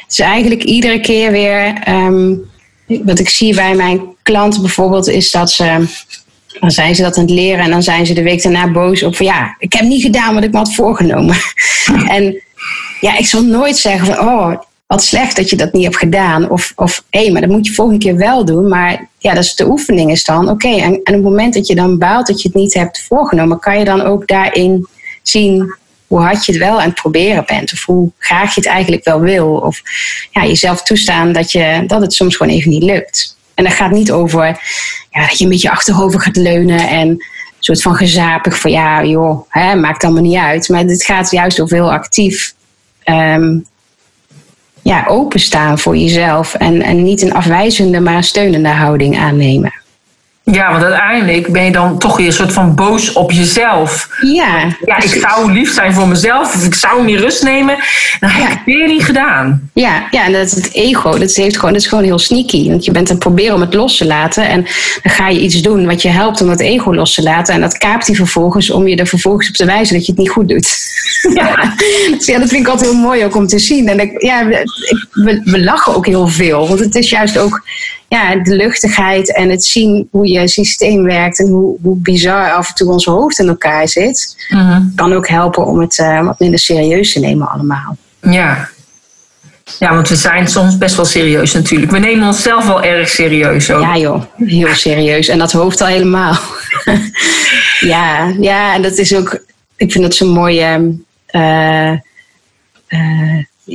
is 0.08 0.18
eigenlijk 0.18 0.62
iedere 0.62 1.00
keer 1.00 1.30
weer. 1.30 1.88
Um, 1.88 2.50
wat 2.86 3.18
ik 3.18 3.28
zie 3.28 3.54
bij 3.54 3.74
mijn 3.74 4.00
klanten 4.22 4.60
bijvoorbeeld, 4.60 5.08
is 5.08 5.30
dat 5.30 5.50
ze 5.50 5.86
dan 6.60 6.70
zijn 6.70 6.94
ze 6.94 7.02
dat 7.02 7.16
aan 7.16 7.22
het 7.22 7.32
leren 7.32 7.64
en 7.64 7.70
dan 7.70 7.82
zijn 7.82 8.06
ze 8.06 8.14
de 8.14 8.22
week 8.22 8.42
daarna 8.42 8.70
boos 8.70 9.02
op 9.02 9.16
van 9.16 9.26
ja, 9.26 9.56
ik 9.58 9.72
heb 9.72 9.82
niet 9.82 10.02
gedaan 10.02 10.34
wat 10.34 10.44
ik 10.44 10.52
me 10.52 10.58
had 10.58 10.74
voorgenomen. 10.74 11.36
en 12.16 12.42
ja, 13.00 13.18
ik 13.18 13.26
zal 13.26 13.42
nooit 13.42 13.76
zeggen 13.76 14.06
van 14.06 14.18
oh, 14.28 14.54
wat 14.86 15.04
slecht 15.04 15.36
dat 15.36 15.50
je 15.50 15.56
dat 15.56 15.72
niet 15.72 15.84
hebt 15.84 15.96
gedaan. 15.96 16.50
Of, 16.50 16.72
of 16.76 17.04
hé, 17.10 17.22
hey, 17.22 17.30
maar 17.32 17.40
dat 17.40 17.50
moet 17.50 17.66
je 17.66 17.72
volgende 17.72 18.04
keer 18.04 18.16
wel 18.16 18.44
doen. 18.44 18.68
Maar 18.68 19.08
ja, 19.18 19.34
dat 19.34 19.44
is 19.44 19.54
de 19.54 19.68
oefening 19.68 20.10
is 20.10 20.24
dan. 20.24 20.48
Oké, 20.48 20.68
en, 20.68 20.82
en 20.82 20.94
op 20.94 21.04
het 21.06 21.22
moment 21.22 21.54
dat 21.54 21.66
je 21.66 21.74
dan 21.74 21.98
baalt 21.98 22.26
dat 22.26 22.42
je 22.42 22.48
het 22.48 22.56
niet 22.56 22.74
hebt 22.74 23.04
voorgenomen, 23.08 23.58
kan 23.58 23.78
je 23.78 23.84
dan 23.84 24.00
ook 24.00 24.26
daarin 24.26 24.86
zien 25.22 25.74
hoe 26.06 26.20
hard 26.20 26.44
je 26.44 26.52
het 26.52 26.60
wel 26.60 26.80
aan 26.80 26.88
het 26.88 27.00
proberen 27.00 27.44
bent. 27.46 27.72
Of 27.72 27.84
hoe 27.84 28.10
graag 28.18 28.54
je 28.54 28.60
het 28.60 28.70
eigenlijk 28.70 29.04
wel 29.04 29.20
wil. 29.20 29.48
Of 29.48 29.82
ja, 30.30 30.46
jezelf 30.46 30.82
toestaan 30.82 31.32
dat, 31.32 31.52
je, 31.52 31.84
dat 31.86 32.00
het 32.00 32.12
soms 32.12 32.36
gewoon 32.36 32.52
even 32.52 32.70
niet 32.70 32.82
lukt. 32.82 33.36
En 33.58 33.64
dat 33.64 33.72
gaat 33.72 33.90
niet 33.90 34.12
over 34.12 34.44
ja, 35.10 35.26
dat 35.26 35.38
je 35.38 35.44
een 35.44 35.50
beetje 35.50 35.70
achterover 35.70 36.20
gaat 36.20 36.36
leunen 36.36 36.88
en 36.88 37.08
een 37.08 37.22
soort 37.58 37.82
van 37.82 37.94
gezapig 37.94 38.58
van 38.58 38.70
ja, 38.70 39.04
joh, 39.04 39.40
hè, 39.48 39.74
maakt 39.74 40.04
allemaal 40.04 40.22
niet 40.22 40.36
uit. 40.36 40.68
Maar 40.68 40.84
het 40.84 41.04
gaat 41.04 41.30
juist 41.30 41.60
over 41.60 41.76
heel 41.76 41.92
actief 41.92 42.54
um, 43.04 43.66
ja, 44.82 45.06
openstaan 45.06 45.78
voor 45.78 45.96
jezelf 45.96 46.54
en, 46.54 46.82
en 46.82 47.02
niet 47.02 47.22
een 47.22 47.32
afwijzende, 47.32 48.00
maar 48.00 48.14
een 48.14 48.24
steunende 48.24 48.68
houding 48.68 49.18
aannemen. 49.18 49.72
Ja, 50.52 50.70
want 50.70 50.82
uiteindelijk 50.82 51.52
ben 51.52 51.64
je 51.64 51.70
dan 51.70 51.98
toch 51.98 52.16
weer 52.16 52.26
een 52.26 52.32
soort 52.32 52.52
van 52.52 52.74
boos 52.74 53.12
op 53.12 53.32
jezelf. 53.32 54.08
Ja. 54.20 54.76
Ja, 54.84 55.02
ik 55.02 55.24
zou 55.28 55.52
lief 55.52 55.72
zijn 55.72 55.94
voor 55.94 56.08
mezelf, 56.08 56.54
of 56.54 56.64
ik 56.64 56.74
zou 56.74 57.04
meer 57.04 57.20
rust 57.20 57.42
nemen. 57.42 57.76
Dan 58.20 58.30
heb 58.30 58.42
ik 58.42 58.56
het 58.56 58.64
weer 58.64 58.86
niet 58.86 59.04
gedaan. 59.04 59.70
Ja, 59.74 60.06
ja, 60.10 60.24
en 60.24 60.32
dat 60.32 60.46
is 60.46 60.54
het 60.54 60.72
ego. 60.72 61.18
Dat, 61.18 61.34
heeft 61.34 61.56
gewoon, 61.56 61.72
dat 61.72 61.82
is 61.82 61.88
gewoon 61.88 62.04
heel 62.04 62.18
sneaky. 62.18 62.68
Want 62.68 62.84
je 62.84 62.90
bent 62.90 63.08
aan 63.08 63.14
het 63.14 63.24
proberen 63.24 63.54
om 63.54 63.60
het 63.60 63.74
los 63.74 63.96
te 63.96 64.06
laten. 64.06 64.48
En 64.48 64.66
dan 65.02 65.12
ga 65.12 65.28
je 65.28 65.40
iets 65.40 65.62
doen 65.62 65.86
wat 65.86 66.02
je 66.02 66.08
helpt 66.08 66.40
om 66.40 66.48
dat 66.48 66.60
ego 66.60 66.94
los 66.94 67.14
te 67.14 67.22
laten. 67.22 67.54
En 67.54 67.60
dat 67.60 67.78
kaapt 67.78 68.06
hij 68.06 68.16
vervolgens 68.16 68.70
om 68.70 68.88
je 68.88 68.96
er 68.96 69.06
vervolgens 69.06 69.48
op 69.48 69.54
te 69.54 69.64
wijzen 69.64 69.96
dat 69.96 70.06
je 70.06 70.12
het 70.12 70.20
niet 70.20 70.30
goed 70.30 70.48
doet. 70.48 70.76
Ja, 71.34 71.74
dus 72.16 72.26
ja 72.26 72.38
dat 72.38 72.48
vind 72.48 72.62
ik 72.62 72.68
altijd 72.68 72.90
heel 72.90 73.00
mooi 73.00 73.24
ook 73.24 73.36
om 73.36 73.46
te 73.46 73.58
zien. 73.58 73.88
En 73.88 74.00
ik, 74.00 74.22
ja, 74.22 74.46
we 75.44 75.60
lachen 75.60 75.94
ook 75.94 76.06
heel 76.06 76.28
veel. 76.28 76.68
Want 76.68 76.80
het 76.80 76.94
is 76.94 77.10
juist 77.10 77.38
ook 77.38 77.62
ja, 78.08 78.36
de 78.36 78.56
luchtigheid 78.56 79.34
en 79.34 79.50
het 79.50 79.64
zien 79.64 80.08
hoe 80.10 80.28
je 80.28 80.48
systeem 80.48 81.02
werkt 81.02 81.38
en 81.38 81.48
hoe, 81.48 81.78
hoe 81.82 81.96
bizar 81.96 82.52
af 82.52 82.68
en 82.68 82.74
toe 82.74 82.92
ons 82.92 83.04
hoofd 83.04 83.38
in 83.38 83.48
elkaar 83.48 83.88
zit, 83.88 84.46
kan 84.94 85.12
ook 85.12 85.28
helpen 85.28 85.66
om 85.66 85.80
het 85.80 85.98
uh, 85.98 86.24
wat 86.24 86.38
minder 86.38 86.58
serieus 86.58 87.12
te 87.12 87.20
nemen 87.20 87.48
allemaal. 87.48 87.96
Ja. 88.20 88.68
Ja, 89.78 89.94
want 89.94 90.08
we 90.08 90.16
zijn 90.16 90.48
soms 90.48 90.78
best 90.78 90.96
wel 90.96 91.04
serieus 91.04 91.52
natuurlijk. 91.52 91.90
We 91.90 91.98
nemen 91.98 92.26
onszelf 92.26 92.66
wel 92.66 92.82
erg 92.82 93.08
serieus 93.08 93.70
ook. 93.70 93.82
Ja 93.82 93.96
joh, 93.96 94.22
heel 94.36 94.74
serieus. 94.74 95.28
En 95.28 95.38
dat 95.38 95.52
hoofd 95.52 95.80
al 95.80 95.86
helemaal. 95.86 96.38
ja, 97.80 98.34
ja, 98.40 98.74
en 98.74 98.82
dat 98.82 98.98
is 98.98 99.14
ook... 99.14 99.44
Ik 99.76 99.92
vind 99.92 100.04
dat 100.04 100.14
zo'n 100.14 100.28
mooie... 100.28 100.98
Uh, 101.32 101.92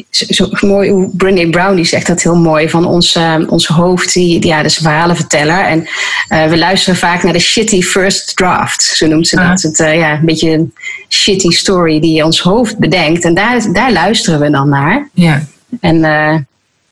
zo 0.10 0.48
mooi 0.62 0.90
hoe 0.90 1.10
Brené 1.16 1.50
Brown 1.50 1.76
die 1.76 1.86
zegt 1.86 2.08
dat 2.08 2.22
heel 2.22 2.36
mooi 2.36 2.70
van 2.70 2.86
ons, 2.86 3.16
uh, 3.16 3.36
ons 3.48 3.68
hoofd, 3.68 4.14
die, 4.14 4.46
ja, 4.48 4.58
dat 4.58 4.66
is 4.66 4.78
een 4.78 4.84
verhalenverteller. 4.84 5.66
En 5.66 5.88
uh, 6.30 6.46
we 6.46 6.58
luisteren 6.58 7.00
vaak 7.00 7.24
naar 7.24 7.34
de 7.34 7.40
shitty 7.40 7.82
first 7.82 8.36
draft, 8.36 8.84
zo 8.84 9.08
noemt 9.08 9.28
ze 9.28 9.36
dat. 9.36 9.62
Het, 9.62 9.80
uh, 9.80 9.96
ja, 9.96 10.12
een 10.12 10.26
beetje 10.26 10.50
een 10.50 10.74
shitty 11.10 11.50
story 11.50 12.00
die 12.00 12.26
ons 12.26 12.40
hoofd 12.40 12.78
bedenkt. 12.78 13.24
En 13.24 13.34
daar, 13.34 13.74
daar 13.74 13.92
luisteren 13.92 14.40
we 14.40 14.50
dan 14.50 14.70
naar. 14.70 15.10
Ja. 15.14 15.44
En, 15.80 16.00
nou 16.00 16.46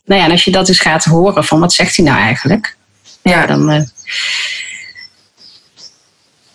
ja, 0.05 0.25
en 0.25 0.31
als 0.31 0.43
je 0.43 0.51
dat 0.51 0.65
dus 0.65 0.79
gaat 0.79 1.03
horen 1.03 1.45
van 1.45 1.59
wat 1.59 1.73
zegt 1.73 1.95
hij 1.95 2.05
nou 2.05 2.19
eigenlijk? 2.19 2.75
Ja. 3.21 3.45
Dan, 3.45 3.87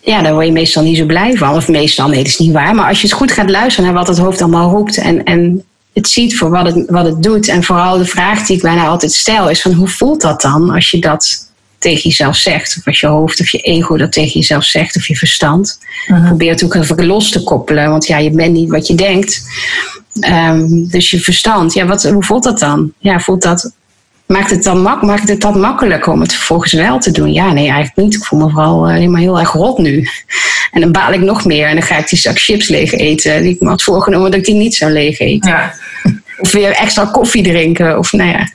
ja, 0.07 0.21
daar 0.21 0.33
word 0.33 0.45
je 0.45 0.51
meestal 0.51 0.83
niet 0.83 0.97
zo 0.97 1.05
blij 1.05 1.37
van. 1.37 1.55
Of 1.55 1.67
meestal, 1.67 2.07
nee, 2.07 2.17
dat 2.17 2.27
is 2.27 2.37
niet 2.37 2.53
waar. 2.53 2.75
Maar 2.75 2.87
als 2.87 3.01
je 3.01 3.07
het 3.07 3.15
goed 3.15 3.31
gaat 3.31 3.49
luisteren 3.49 3.85
naar 3.85 3.99
wat 3.99 4.07
het 4.07 4.17
hoofd 4.17 4.41
allemaal 4.41 4.69
roept 4.69 4.97
en, 4.97 5.23
en 5.23 5.63
het 5.97 6.09
ziet 6.09 6.37
voor 6.37 6.49
wat 6.49 6.65
het, 6.65 6.89
wat 6.89 7.05
het 7.05 7.23
doet. 7.23 7.47
En 7.47 7.63
vooral 7.63 7.97
de 7.97 8.05
vraag 8.05 8.45
die 8.45 8.55
ik 8.55 8.61
bijna 8.61 8.87
altijd 8.87 9.11
stel 9.11 9.49
is 9.49 9.61
van 9.61 9.73
hoe 9.73 9.87
voelt 9.87 10.21
dat 10.21 10.41
dan 10.41 10.69
als 10.69 10.91
je 10.91 10.99
dat 10.99 11.51
tegen 11.77 12.09
jezelf 12.09 12.35
zegt? 12.35 12.75
Of 12.77 12.87
als 12.87 12.99
je 12.99 13.07
hoofd 13.07 13.39
of 13.39 13.49
je 13.49 13.57
ego 13.57 13.97
dat 13.97 14.11
tegen 14.11 14.39
jezelf 14.39 14.63
zegt 14.63 14.95
of 14.95 15.07
je 15.07 15.15
verstand. 15.15 15.79
Mhm. 16.07 16.25
Probeer 16.25 16.51
het 16.51 16.63
ook 16.63 16.73
even 16.73 17.05
los 17.05 17.29
te 17.29 17.43
koppelen, 17.43 17.89
want 17.89 18.07
ja, 18.07 18.17
je 18.17 18.31
bent 18.31 18.53
niet 18.53 18.69
wat 18.69 18.87
je 18.87 18.95
denkt. 18.95 19.41
Um, 20.21 20.87
dus 20.87 21.11
je 21.11 21.19
verstand, 21.19 21.73
ja, 21.73 21.85
wat, 21.85 22.03
hoe 22.03 22.23
voelt 22.23 22.43
dat 22.43 22.59
dan? 22.59 22.91
Ja, 22.97 23.19
voelt 23.19 23.41
dat, 23.41 23.71
maakt, 24.27 24.49
het 24.49 24.63
dan 24.63 24.81
mak, 24.81 25.01
maakt 25.01 25.29
het 25.29 25.41
dan 25.41 25.59
makkelijker 25.59 26.11
om 26.11 26.21
het 26.21 26.33
vervolgens 26.33 26.73
wel 26.73 26.99
te 26.99 27.11
doen? 27.11 27.33
Ja, 27.33 27.53
nee, 27.53 27.69
eigenlijk 27.69 27.95
niet. 27.95 28.13
Ik 28.13 28.23
voel 28.23 28.39
me 28.39 28.49
vooral 28.49 28.87
uh, 28.87 28.93
helemaal 28.93 29.21
heel 29.21 29.39
erg 29.39 29.51
rot 29.51 29.77
nu. 29.77 30.03
En 30.71 30.81
dan 30.81 30.91
baal 30.91 31.13
ik 31.13 31.21
nog 31.21 31.45
meer 31.45 31.67
en 31.67 31.75
dan 31.75 31.83
ga 31.83 31.97
ik 31.97 32.09
die 32.09 32.19
zak 32.19 32.39
chips 32.39 32.69
leeg 32.69 32.93
eten. 32.93 33.41
Die 33.41 33.53
ik 33.53 33.59
me 33.59 33.69
had 33.69 33.83
voorgenomen 33.83 34.31
dat 34.31 34.39
ik 34.39 34.45
die 34.45 34.55
niet 34.55 34.75
zou 34.75 34.91
leeg 34.91 35.19
eten. 35.19 35.49
Ja. 35.49 35.73
Of 36.39 36.51
weer 36.51 36.71
extra 36.71 37.05
koffie 37.05 37.43
drinken. 37.43 37.97
Of 37.97 38.11
nou 38.11 38.29
ja, 38.29 38.47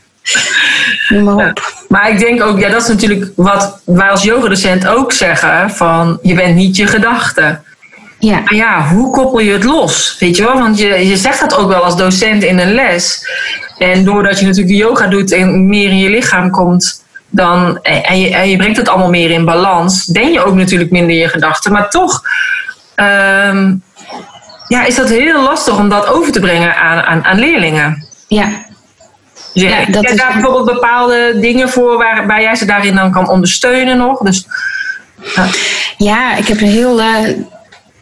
noem 1.09 1.25
maar 1.25 1.35
op. 1.35 1.59
Ja, 1.59 1.85
maar 1.89 2.11
ik 2.11 2.19
denk 2.19 2.43
ook, 2.43 2.59
ja, 2.59 2.69
dat 2.69 2.83
is 2.83 2.89
natuurlijk 2.89 3.31
wat 3.37 3.81
wij 3.85 4.09
als 4.09 4.23
yogadocent 4.23 4.87
ook 4.87 5.13
zeggen. 5.13 5.71
Van, 5.71 6.19
je 6.23 6.35
bent 6.35 6.55
niet 6.55 6.77
je 6.77 6.87
gedachten. 6.87 7.63
Ja. 8.23 8.41
Maar 8.45 8.55
ja, 8.55 8.89
hoe 8.89 9.11
koppel 9.11 9.39
je 9.39 9.53
het 9.53 9.65
los? 9.65 10.17
Weet 10.19 10.37
je 10.37 10.43
wel? 10.45 10.59
Want 10.59 10.79
je, 10.79 11.09
je 11.09 11.17
zegt 11.17 11.41
dat 11.41 11.57
ook 11.57 11.69
wel 11.69 11.85
als 11.85 11.97
docent 11.97 12.43
in 12.43 12.59
een 12.59 12.75
les. 12.75 13.27
En 13.79 14.05
doordat 14.05 14.39
je 14.39 14.47
natuurlijk 14.47 14.77
yoga 14.77 15.07
doet 15.07 15.33
en 15.33 15.67
meer 15.67 15.89
in 15.89 15.99
je 15.99 16.11
lichaam 16.11 16.51
komt... 16.51 17.05
Dan, 17.29 17.83
en, 17.83 18.21
je, 18.21 18.35
en 18.35 18.51
je 18.51 18.57
brengt 18.57 18.77
het 18.77 18.89
allemaal 18.89 19.11
meer 19.11 19.31
in 19.31 19.45
balans... 19.45 20.05
denk 20.05 20.33
je 20.33 20.45
ook 20.45 20.55
natuurlijk 20.55 20.91
minder 20.91 21.17
je 21.17 21.29
gedachten. 21.29 21.73
Maar 21.73 21.91
toch... 21.91 22.23
Um, 22.97 23.83
ja, 24.69 24.85
is 24.85 24.95
dat 24.95 25.09
heel 25.09 25.43
lastig 25.43 25.79
om 25.79 25.89
dat 25.89 26.07
over 26.07 26.33
te 26.33 26.41
brengen 26.41 26.77
aan, 26.77 27.03
aan, 27.03 27.25
aan 27.25 27.39
leerlingen. 27.39 28.07
Ja. 28.29 28.49
Dus 29.53 29.63
ja, 29.63 29.85
dat 29.85 30.05
is... 30.05 30.17
daar 30.17 30.33
bijvoorbeeld 30.33 30.73
bepaalde 30.73 31.39
dingen 31.41 31.69
voor 31.69 31.97
waarbij 31.97 32.43
jij 32.43 32.55
ze 32.55 32.65
daarin 32.65 32.95
dan 32.95 33.13
kan 33.13 33.29
ondersteunen 33.29 33.97
nog. 33.97 34.19
Dus, 34.19 34.47
ja. 35.35 35.47
ja, 35.97 36.37
ik 36.37 36.47
heb 36.47 36.61
een 36.61 36.67
heel 36.67 37.01
uh, 37.01 37.29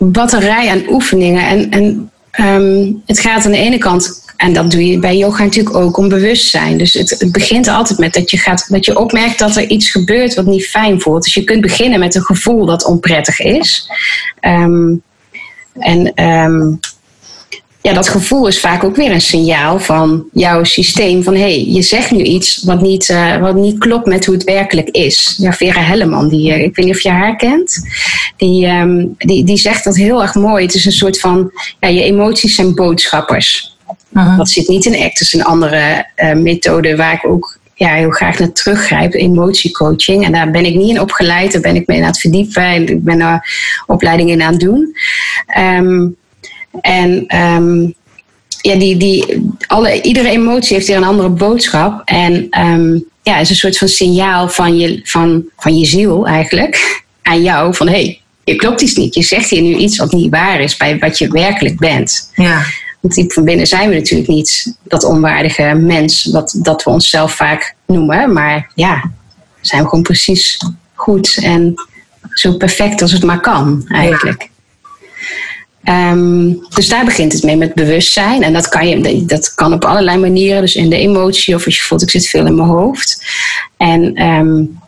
batterij 0.01 0.69
aan 0.69 0.89
oefeningen. 0.89 1.47
En, 1.47 1.71
en 1.71 2.11
um, 2.47 3.03
het 3.07 3.21
gaat 3.21 3.45
aan 3.45 3.51
de 3.51 3.59
ene 3.59 3.79
kant, 3.79 4.25
en 4.37 4.53
dat 4.53 4.71
doe 4.71 4.87
je 4.87 4.99
bij 4.99 5.17
yoga 5.17 5.45
natuurlijk 5.45 5.77
ook, 5.77 5.97
om 5.97 6.09
bewustzijn. 6.09 6.79
Dus 6.79 6.93
het, 6.93 7.29
begint 7.33 7.69
altijd 7.69 7.99
met 7.99 8.13
dat 8.13 8.31
je, 8.31 8.39
gaat, 8.39 8.67
dat 8.69 8.85
je 8.85 8.99
opmerkt 8.99 9.39
dat 9.39 9.57
er 9.57 9.69
iets 9.69 9.91
gebeurt 9.91 10.35
wat 10.35 10.47
niet 10.47 10.67
fijn 10.67 11.01
voelt. 11.01 11.25
Dus 11.25 11.35
je 11.35 11.45
kunt 11.45 11.61
beginnen 11.61 11.99
met 11.99 12.15
een 12.15 12.25
gevoel 12.25 12.67
dat 12.67 12.85
onprettig 12.85 13.41
is. 13.41 13.91
Um, 14.41 15.03
en 15.73 16.25
um, 16.25 16.81
ja, 17.83 17.93
dat 17.93 18.09
gevoel 18.09 18.47
is 18.47 18.61
vaak 18.61 18.85
ook 18.85 18.97
weer 18.97 19.13
een 19.13 19.21
signaal 19.21 19.79
van 19.79 20.25
jouw 20.33 20.65
systeem. 20.65 21.23
Van 21.23 21.35
hé, 21.35 21.41
hey, 21.41 21.65
je 21.65 21.83
zegt 21.83 22.11
nu 22.11 22.23
iets 22.23 22.63
wat 22.65 22.81
niet, 22.81 23.09
uh, 23.09 23.37
wat 23.37 23.55
niet 23.55 23.79
klopt 23.79 24.07
met 24.07 24.25
hoe 24.25 24.35
het 24.35 24.45
werkelijk 24.45 24.89
is. 24.89 25.35
Ja, 25.39 25.53
Vera 25.53 25.81
Helleman, 25.81 26.29
die, 26.29 26.51
uh, 26.51 26.63
ik 26.63 26.77
weet 26.77 26.87
niet 26.87 26.95
of 26.95 27.01
je 27.01 27.11
haar 27.11 27.37
kent. 27.37 27.89
Die, 28.37 28.67
um, 28.67 29.15
die, 29.19 29.45
die 29.45 29.57
zegt 29.57 29.85
dat 29.85 29.97
heel 29.97 30.23
erg 30.23 30.35
mooi. 30.35 30.65
Het 30.65 30.75
is 30.75 30.85
een 30.85 30.93
soort 30.93 31.21
van, 31.21 31.51
ja, 31.81 31.89
je 31.89 32.03
emoties 32.03 32.55
zijn 32.55 32.75
boodschappers. 32.75 33.77
Uh-huh. 34.13 34.37
Dat 34.39 34.51
zit 34.51 34.69
niet 34.69 34.85
in 34.85 35.03
ACT, 35.03 35.19
dat 35.19 35.21
is 35.21 35.33
een 35.33 35.45
andere 35.45 36.07
uh, 36.17 36.33
methode 36.33 36.97
waar 36.97 37.13
ik 37.13 37.27
ook 37.27 37.59
ja, 37.75 37.95
heel 37.95 38.11
graag 38.11 38.39
naar 38.39 38.53
teruggrijp, 38.53 39.15
emotiecoaching. 39.15 40.25
En 40.25 40.33
daar 40.33 40.51
ben 40.51 40.65
ik 40.65 40.75
niet 40.75 40.89
in 40.89 41.01
opgeleid, 41.01 41.53
daar 41.53 41.61
ben 41.61 41.77
ik 41.77 41.87
mee 41.87 42.01
aan 42.01 42.07
het 42.07 42.21
verdiepen 42.21 42.63
en 42.63 42.89
ik 42.89 43.05
ben 43.05 43.19
daar 43.19 43.49
opleidingen 43.87 44.33
in 44.33 44.43
aan 44.43 44.53
het 44.53 44.61
doen. 44.61 44.97
Um, 45.59 46.17
en 46.81 47.37
um, 47.37 47.95
ja, 48.61 48.75
die, 48.77 48.97
die, 48.97 49.51
alle, 49.67 50.03
iedere 50.03 50.29
emotie 50.29 50.75
heeft 50.75 50.87
weer 50.87 50.97
een 50.97 51.05
andere 51.05 51.29
boodschap. 51.29 52.03
En 52.05 52.61
um, 52.61 53.05
ja, 53.23 53.39
is 53.39 53.51
een 53.51 53.57
soort 53.57 53.79
van 53.79 53.89
signaal 53.89 54.49
van 54.49 54.77
je, 54.79 55.01
van, 55.05 55.45
van 55.57 55.79
je 55.79 55.87
ziel 55.87 56.27
eigenlijk 56.27 57.05
aan 57.23 57.43
jou 57.43 57.75
van 57.75 57.87
hé, 57.89 57.93
hey, 57.93 58.21
je 58.45 58.57
klopt 58.57 58.81
iets 58.81 58.95
niet. 58.95 59.15
Je 59.15 59.23
zegt 59.23 59.51
hier 59.51 59.63
nu 59.63 59.75
iets 59.75 59.99
wat 59.99 60.13
niet 60.13 60.31
waar 60.31 60.61
is 60.61 60.77
bij 60.77 60.99
wat 60.99 61.19
je 61.19 61.29
werkelijk 61.29 61.79
bent. 61.79 62.31
Ja. 62.35 62.63
Want 63.01 63.15
diep 63.15 63.33
van 63.33 63.45
binnen 63.45 63.67
zijn 63.67 63.89
we 63.89 63.95
natuurlijk 63.95 64.29
niet 64.29 64.77
dat 64.85 65.05
onwaardige 65.05 65.75
mens, 65.75 66.25
wat, 66.25 66.59
dat 66.63 66.83
we 66.83 66.91
onszelf 66.91 67.35
vaak 67.35 67.75
noemen. 67.87 68.33
Maar 68.33 68.71
ja, 68.75 69.11
zijn 69.61 69.83
we 69.83 69.89
gewoon 69.89 70.05
precies 70.05 70.59
goed 70.95 71.39
en 71.43 71.75
zo 72.33 72.53
perfect 72.53 73.03
als 73.03 73.13
het 73.13 73.25
maar 73.25 73.41
kan, 73.41 73.85
eigenlijk. 73.89 74.43
Ja. 74.43 74.49
Um, 75.91 76.67
dus 76.75 76.89
daar 76.89 77.05
begint 77.05 77.33
het 77.33 77.43
mee 77.43 77.57
met 77.57 77.75
bewustzijn. 77.75 78.43
En 78.43 78.53
dat 78.53 78.69
kan, 78.69 78.89
je, 78.89 79.25
dat 79.25 79.55
kan 79.55 79.73
op 79.73 79.85
allerlei 79.85 80.19
manieren. 80.19 80.61
Dus 80.61 80.75
in 80.75 80.91
de 80.91 80.97
emotie 80.97 81.55
of 81.55 81.65
als 81.65 81.77
je 81.77 81.83
voelt, 81.83 82.03
ik 82.03 82.11
zit 82.11 82.29
veel 82.29 82.47
in 82.47 82.55
mijn 82.55 82.69
hoofd. 82.69 83.25
En 83.77 84.23
um, 84.23 84.79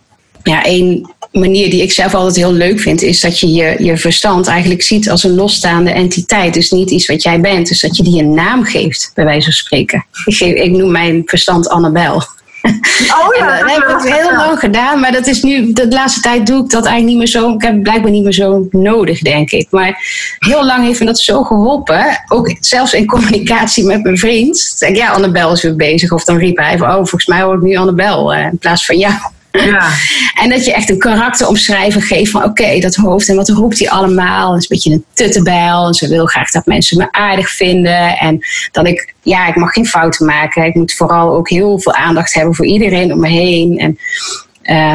ja, 0.43 0.65
één 0.65 1.11
manier 1.33 1.71
die 1.71 1.83
ik 1.83 1.93
zelf 1.93 2.15
altijd 2.15 2.37
heel 2.37 2.53
leuk 2.53 2.81
vind, 2.81 3.03
is 3.03 3.21
dat 3.21 3.39
je, 3.39 3.53
je 3.53 3.77
je 3.79 3.97
verstand 3.97 4.47
eigenlijk 4.47 4.83
ziet 4.83 5.11
als 5.11 5.25
een 5.25 5.35
losstaande 5.35 5.91
entiteit. 5.91 6.55
Dus 6.55 6.71
niet 6.71 6.91
iets 6.91 7.07
wat 7.07 7.23
jij 7.23 7.41
bent. 7.41 7.69
Dus 7.69 7.81
dat 7.81 7.97
je 7.97 8.03
die 8.03 8.23
een 8.23 8.35
naam 8.35 8.65
geeft, 8.65 9.11
bij 9.15 9.25
wijze 9.25 9.45
van 9.45 9.53
spreken. 9.53 10.07
Ik, 10.25 10.35
geef, 10.35 10.55
ik 10.55 10.71
noem 10.71 10.91
mijn 10.91 11.23
verstand 11.25 11.69
Annabel. 11.69 12.23
Oh 13.21 13.35
ja, 13.39 13.59
en 13.59 13.67
dat 13.67 13.77
heb 13.77 13.99
ik 13.99 14.13
heel 14.13 14.37
lang 14.37 14.59
gedaan, 14.59 15.01
maar 15.01 15.13
dat 15.13 15.27
is 15.27 15.43
nu, 15.43 15.73
de 15.73 15.89
laatste 15.89 16.21
tijd 16.21 16.47
doe 16.47 16.65
ik 16.65 16.71
dat 16.71 16.85
eigenlijk 16.85 17.07
niet 17.07 17.17
meer 17.17 17.43
zo. 17.43 17.53
Ik 17.53 17.63
heb 17.63 17.73
het 17.73 17.83
blijkbaar 17.83 18.11
niet 18.11 18.23
meer 18.23 18.33
zo 18.33 18.67
nodig, 18.71 19.21
denk 19.21 19.51
ik. 19.51 19.67
Maar 19.71 20.05
heel 20.39 20.65
lang 20.65 20.85
heeft 20.85 21.01
me 21.01 21.07
dat 21.07 21.19
zo 21.19 21.43
geholpen. 21.43 22.25
Ook 22.29 22.57
zelfs 22.61 22.93
in 22.93 23.07
communicatie 23.07 23.85
met 23.85 24.03
mijn 24.03 24.19
vriend. 24.19 24.77
Dan 24.79 24.93
denk 24.93 25.05
ja, 25.05 25.13
Annabel 25.13 25.53
is 25.53 25.63
weer 25.63 25.77
bezig. 25.77 26.13
Of 26.13 26.25
dan 26.25 26.37
riep 26.37 26.57
hij 26.57 26.79
van, 26.79 26.89
oh, 26.89 26.95
volgens 26.95 27.27
mij 27.27 27.43
hoor 27.43 27.55
ik 27.55 27.63
nu 27.63 27.77
Annabel 27.77 28.35
uh, 28.35 28.45
in 28.45 28.59
plaats 28.59 28.87
van 28.87 28.99
jou. 28.99 29.13
Ja. 29.13 29.31
En 30.43 30.49
dat 30.49 30.65
je 30.65 30.75
echt 30.75 30.91
een 30.91 30.99
karakteromschrijving 30.99 32.05
geeft 32.05 32.31
van 32.31 32.45
oké, 32.45 32.79
dat 32.79 32.95
hoofd 32.95 33.29
en 33.29 33.37
wat 33.37 33.49
roept 33.49 33.79
hij 33.79 33.91
allemaal. 33.91 34.53
Het 34.53 34.63
is 34.63 34.71
een 34.71 34.77
beetje 34.77 34.93
een 34.93 35.05
tuttebel. 35.13 35.87
En 35.87 35.95
ze 35.95 36.09
wil 36.09 36.27
graag 36.27 36.51
dat 36.51 36.67
mensen 36.67 36.99
me 36.99 37.13
aardig 37.13 37.51
vinden. 37.51 38.19
En 38.19 38.47
dat 38.71 38.87
ik, 38.87 39.15
ja, 39.23 39.47
ik 39.47 39.57
mag 39.57 39.73
geen 39.73 39.87
fouten 39.87 40.27
maken. 40.27 40.65
Ik 40.65 40.75
moet 40.75 40.95
vooral 40.95 41.37
ook 41.37 41.49
heel 41.49 41.79
veel 41.79 41.93
aandacht 41.93 42.35
hebben 42.35 42.55
voor 42.55 42.67
iedereen 42.67 43.13
om 43.13 43.21
me 43.21 43.29
heen. 43.29 43.79
En, 43.79 43.99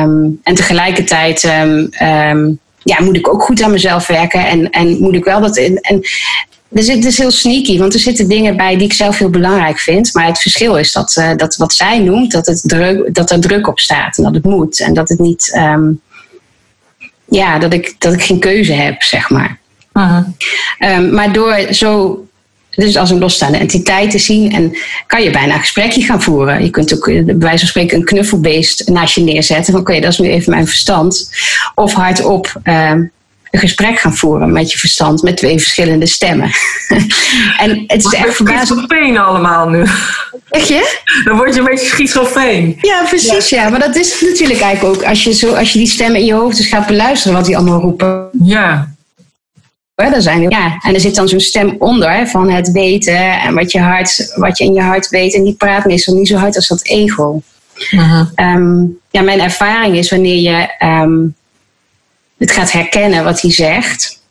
um, 0.03 0.39
en 0.43 0.55
tegelijkertijd 0.55 1.43
um, 1.43 1.89
um, 2.01 2.59
ja, 2.83 3.01
moet 3.01 3.15
ik 3.15 3.33
ook 3.33 3.43
goed 3.43 3.61
aan 3.61 3.71
mezelf 3.71 4.07
werken. 4.07 4.47
En, 4.47 4.69
en 4.69 4.97
moet 4.99 5.15
ik 5.15 5.23
wel 5.23 5.41
dat. 5.41 5.57
In, 5.57 5.77
en 5.77 6.01
zit, 6.71 6.95
het 6.95 7.05
is 7.05 7.17
heel 7.17 7.31
sneaky, 7.31 7.77
want 7.77 7.93
er 7.93 7.99
zitten 7.99 8.27
dingen 8.27 8.57
bij 8.57 8.77
die 8.77 8.87
ik 8.87 8.93
zelf 8.93 9.17
heel 9.17 9.29
belangrijk 9.29 9.79
vind. 9.79 10.13
Maar 10.13 10.25
het 10.25 10.41
verschil 10.41 10.77
is 10.77 10.91
dat, 10.91 11.15
uh, 11.19 11.35
dat 11.35 11.55
wat 11.55 11.73
zij 11.73 11.99
noemt, 11.99 12.31
dat, 12.31 12.45
het 12.45 12.61
druk, 12.65 13.13
dat 13.13 13.31
er 13.31 13.39
druk 13.39 13.67
op 13.67 13.79
staat 13.79 14.17
en 14.17 14.23
dat 14.23 14.33
het 14.33 14.43
moet. 14.43 14.79
En 14.79 14.93
dat 14.93 15.09
het 15.09 15.19
niet. 15.19 15.53
Um, 15.57 16.01
ja, 17.25 17.59
dat, 17.59 17.73
ik, 17.73 17.95
dat 17.97 18.13
ik 18.13 18.21
geen 18.21 18.39
keuze 18.39 18.73
heb, 18.73 19.03
zeg 19.03 19.29
maar. 19.29 19.57
Mhm. 19.93 20.23
Ehm, 20.77 21.13
maar 21.13 21.33
door 21.33 21.67
zo 21.71 22.21
dus 22.83 22.97
als 22.97 23.09
een 23.09 23.19
losstaande 23.19 23.57
entiteit 23.57 24.11
te 24.11 24.17
zien. 24.17 24.51
En 24.51 24.77
kan 25.07 25.23
je 25.23 25.31
bijna 25.31 25.53
een 25.53 25.59
gesprekje 25.59 26.01
gaan 26.01 26.21
voeren. 26.21 26.63
Je 26.63 26.69
kunt 26.69 26.95
ook 26.95 27.07
eh, 27.07 27.25
bij 27.25 27.37
wijze 27.37 27.59
van 27.59 27.67
spreken 27.67 27.97
een 27.97 28.05
knuffelbeest 28.05 28.89
naast 28.89 29.15
je 29.15 29.21
neerzetten. 29.21 29.73
Van 29.73 29.81
oké, 29.81 29.99
dat 29.99 30.11
is 30.11 30.19
nu 30.19 30.29
even 30.29 30.51
mijn 30.51 30.67
verstand. 30.67 31.31
Of 31.75 31.93
hardop 31.93 32.59
ehm, 32.63 33.03
een 33.51 33.59
gesprek 33.59 33.99
gaan 33.99 34.15
voeren 34.15 34.51
met 34.51 34.71
je 34.71 34.77
verstand. 34.77 35.21
Met 35.21 35.37
twee 35.37 35.59
verschillende 35.59 36.05
stemmen. 36.05 36.51
en 37.63 37.83
het 37.87 38.05
is 38.05 38.13
echt 38.13 38.35
verbazend. 38.35 38.67
schizofreen 38.67 39.17
allemaal 39.17 39.69
nu. 39.69 39.85
Echt 40.49 40.67
je? 40.67 40.99
Dan 41.23 41.37
word 41.37 41.53
je 41.53 41.59
een 41.59 41.65
beetje 41.65 41.85
schizofreen. 41.85 42.77
Ja, 42.81 43.03
precies. 43.03 43.49
Ja. 43.49 43.69
Maar 43.69 43.79
dat 43.79 43.95
is 43.95 44.21
natuurlijk 44.21 44.59
eigenlijk 44.59 44.95
ook 44.95 45.03
als 45.03 45.23
je, 45.23 45.33
zo, 45.33 45.53
als 45.53 45.73
je 45.73 45.79
die 45.79 45.87
stemmen 45.87 46.19
in 46.19 46.25
je 46.25 46.33
hoofd 46.33 46.57
dus 46.57 46.67
gaat 46.67 46.87
beluisteren 46.87 47.37
wat 47.37 47.45
die 47.45 47.57
allemaal 47.57 47.79
roepen. 47.79 48.29
Ja. 48.43 48.95
Hè, 49.95 50.09
daar 50.09 50.21
zijn, 50.21 50.49
ja, 50.49 50.77
en 50.81 50.93
er 50.93 50.99
zit 50.99 51.15
dan 51.15 51.27
zo'n 51.27 51.39
stem 51.39 51.75
onder 51.79 52.27
van 52.27 52.49
het 52.49 52.71
weten 52.71 53.41
en 53.41 53.53
wat 53.53 53.71
je, 53.71 53.79
hart, 53.79 54.33
wat 54.35 54.57
je 54.57 54.63
in 54.63 54.73
je 54.73 54.81
hart 54.81 55.09
weet. 55.09 55.33
En 55.33 55.43
die 55.43 55.53
praat 55.53 55.85
meestal 55.85 56.15
niet 56.15 56.27
zo 56.27 56.35
hard 56.35 56.55
als 56.55 56.67
dat 56.67 56.83
ego. 56.83 57.41
Mhm. 57.91 58.25
Ehm, 58.35 58.83
ja, 59.11 59.21
mijn 59.21 59.41
ervaring 59.41 59.95
is 59.95 60.09
wanneer 60.09 60.41
je 60.41 60.75
ehm, 60.77 61.19
het 62.37 62.51
gaat 62.51 62.71
herkennen 62.71 63.23
wat 63.23 63.41
hij 63.41 63.51
zegt, 63.51 64.21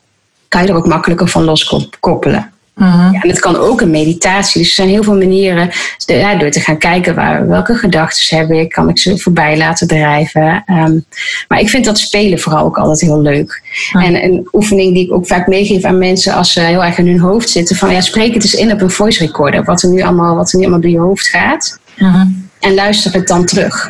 kan 0.47 0.61
je 0.61 0.67
er 0.67 0.75
ook 0.75 0.87
makkelijker 0.87 1.27
van 1.27 1.43
loskoppelen. 1.43 2.51
Mhm. 2.77 3.13
Ja, 3.13 3.21
en 3.21 3.29
het 3.29 3.39
kan 3.39 3.55
ook 3.57 3.81
een 3.81 3.89
meditatie. 3.89 4.59
Dus 4.59 4.69
er 4.69 4.75
zijn 4.75 4.87
heel 4.87 5.03
veel 5.03 5.17
manieren 5.17 5.69
ja, 6.05 6.35
door 6.35 6.49
te 6.49 6.59
gaan 6.59 6.77
kijken 6.77 7.15
waar, 7.15 7.47
welke 7.47 7.75
gedachten 7.75 8.37
heb 8.37 8.51
ik, 8.51 8.71
kan 8.71 8.89
ik 8.89 8.99
ze 8.99 9.17
voorbij 9.17 9.57
laten 9.57 9.87
drijven. 9.87 10.63
Ehm, 10.65 10.99
maar 11.47 11.59
ik 11.59 11.69
vind 11.69 11.85
dat 11.85 11.99
spelen 11.99 12.39
vooral 12.39 12.65
ook 12.65 12.77
altijd 12.77 13.01
heel 13.01 13.21
leuk. 13.21 13.61
En 13.91 14.23
een 14.23 14.47
oefening 14.51 14.93
die 14.93 15.05
ik 15.05 15.13
ook 15.13 15.27
vaak 15.27 15.47
meegeef 15.47 15.83
aan 15.83 15.97
mensen 15.97 16.33
als 16.33 16.53
ze 16.53 16.61
heel 16.61 16.83
erg 16.83 16.97
in 16.97 17.07
hun 17.07 17.19
hoofd 17.19 17.49
zitten: 17.49 17.75
van 17.75 17.91
ja, 17.91 18.01
spreek 18.01 18.33
het 18.33 18.43
eens 18.43 18.55
in 18.55 18.71
op 18.71 18.81
een 18.81 18.91
voice 18.91 19.25
recorder, 19.25 19.63
wat 19.63 19.81
er 19.81 19.89
nu 19.89 20.01
allemaal, 20.01 20.35
wat 20.35 20.51
er 20.51 20.57
nu 20.57 20.63
allemaal 20.63 20.81
door 20.81 20.91
je 20.91 20.99
hoofd 20.99 21.27
gaat. 21.27 21.79
Mhm. 21.97 22.27
En 22.59 22.73
luister 22.73 23.13
het 23.13 23.27
dan 23.27 23.45
terug. 23.45 23.89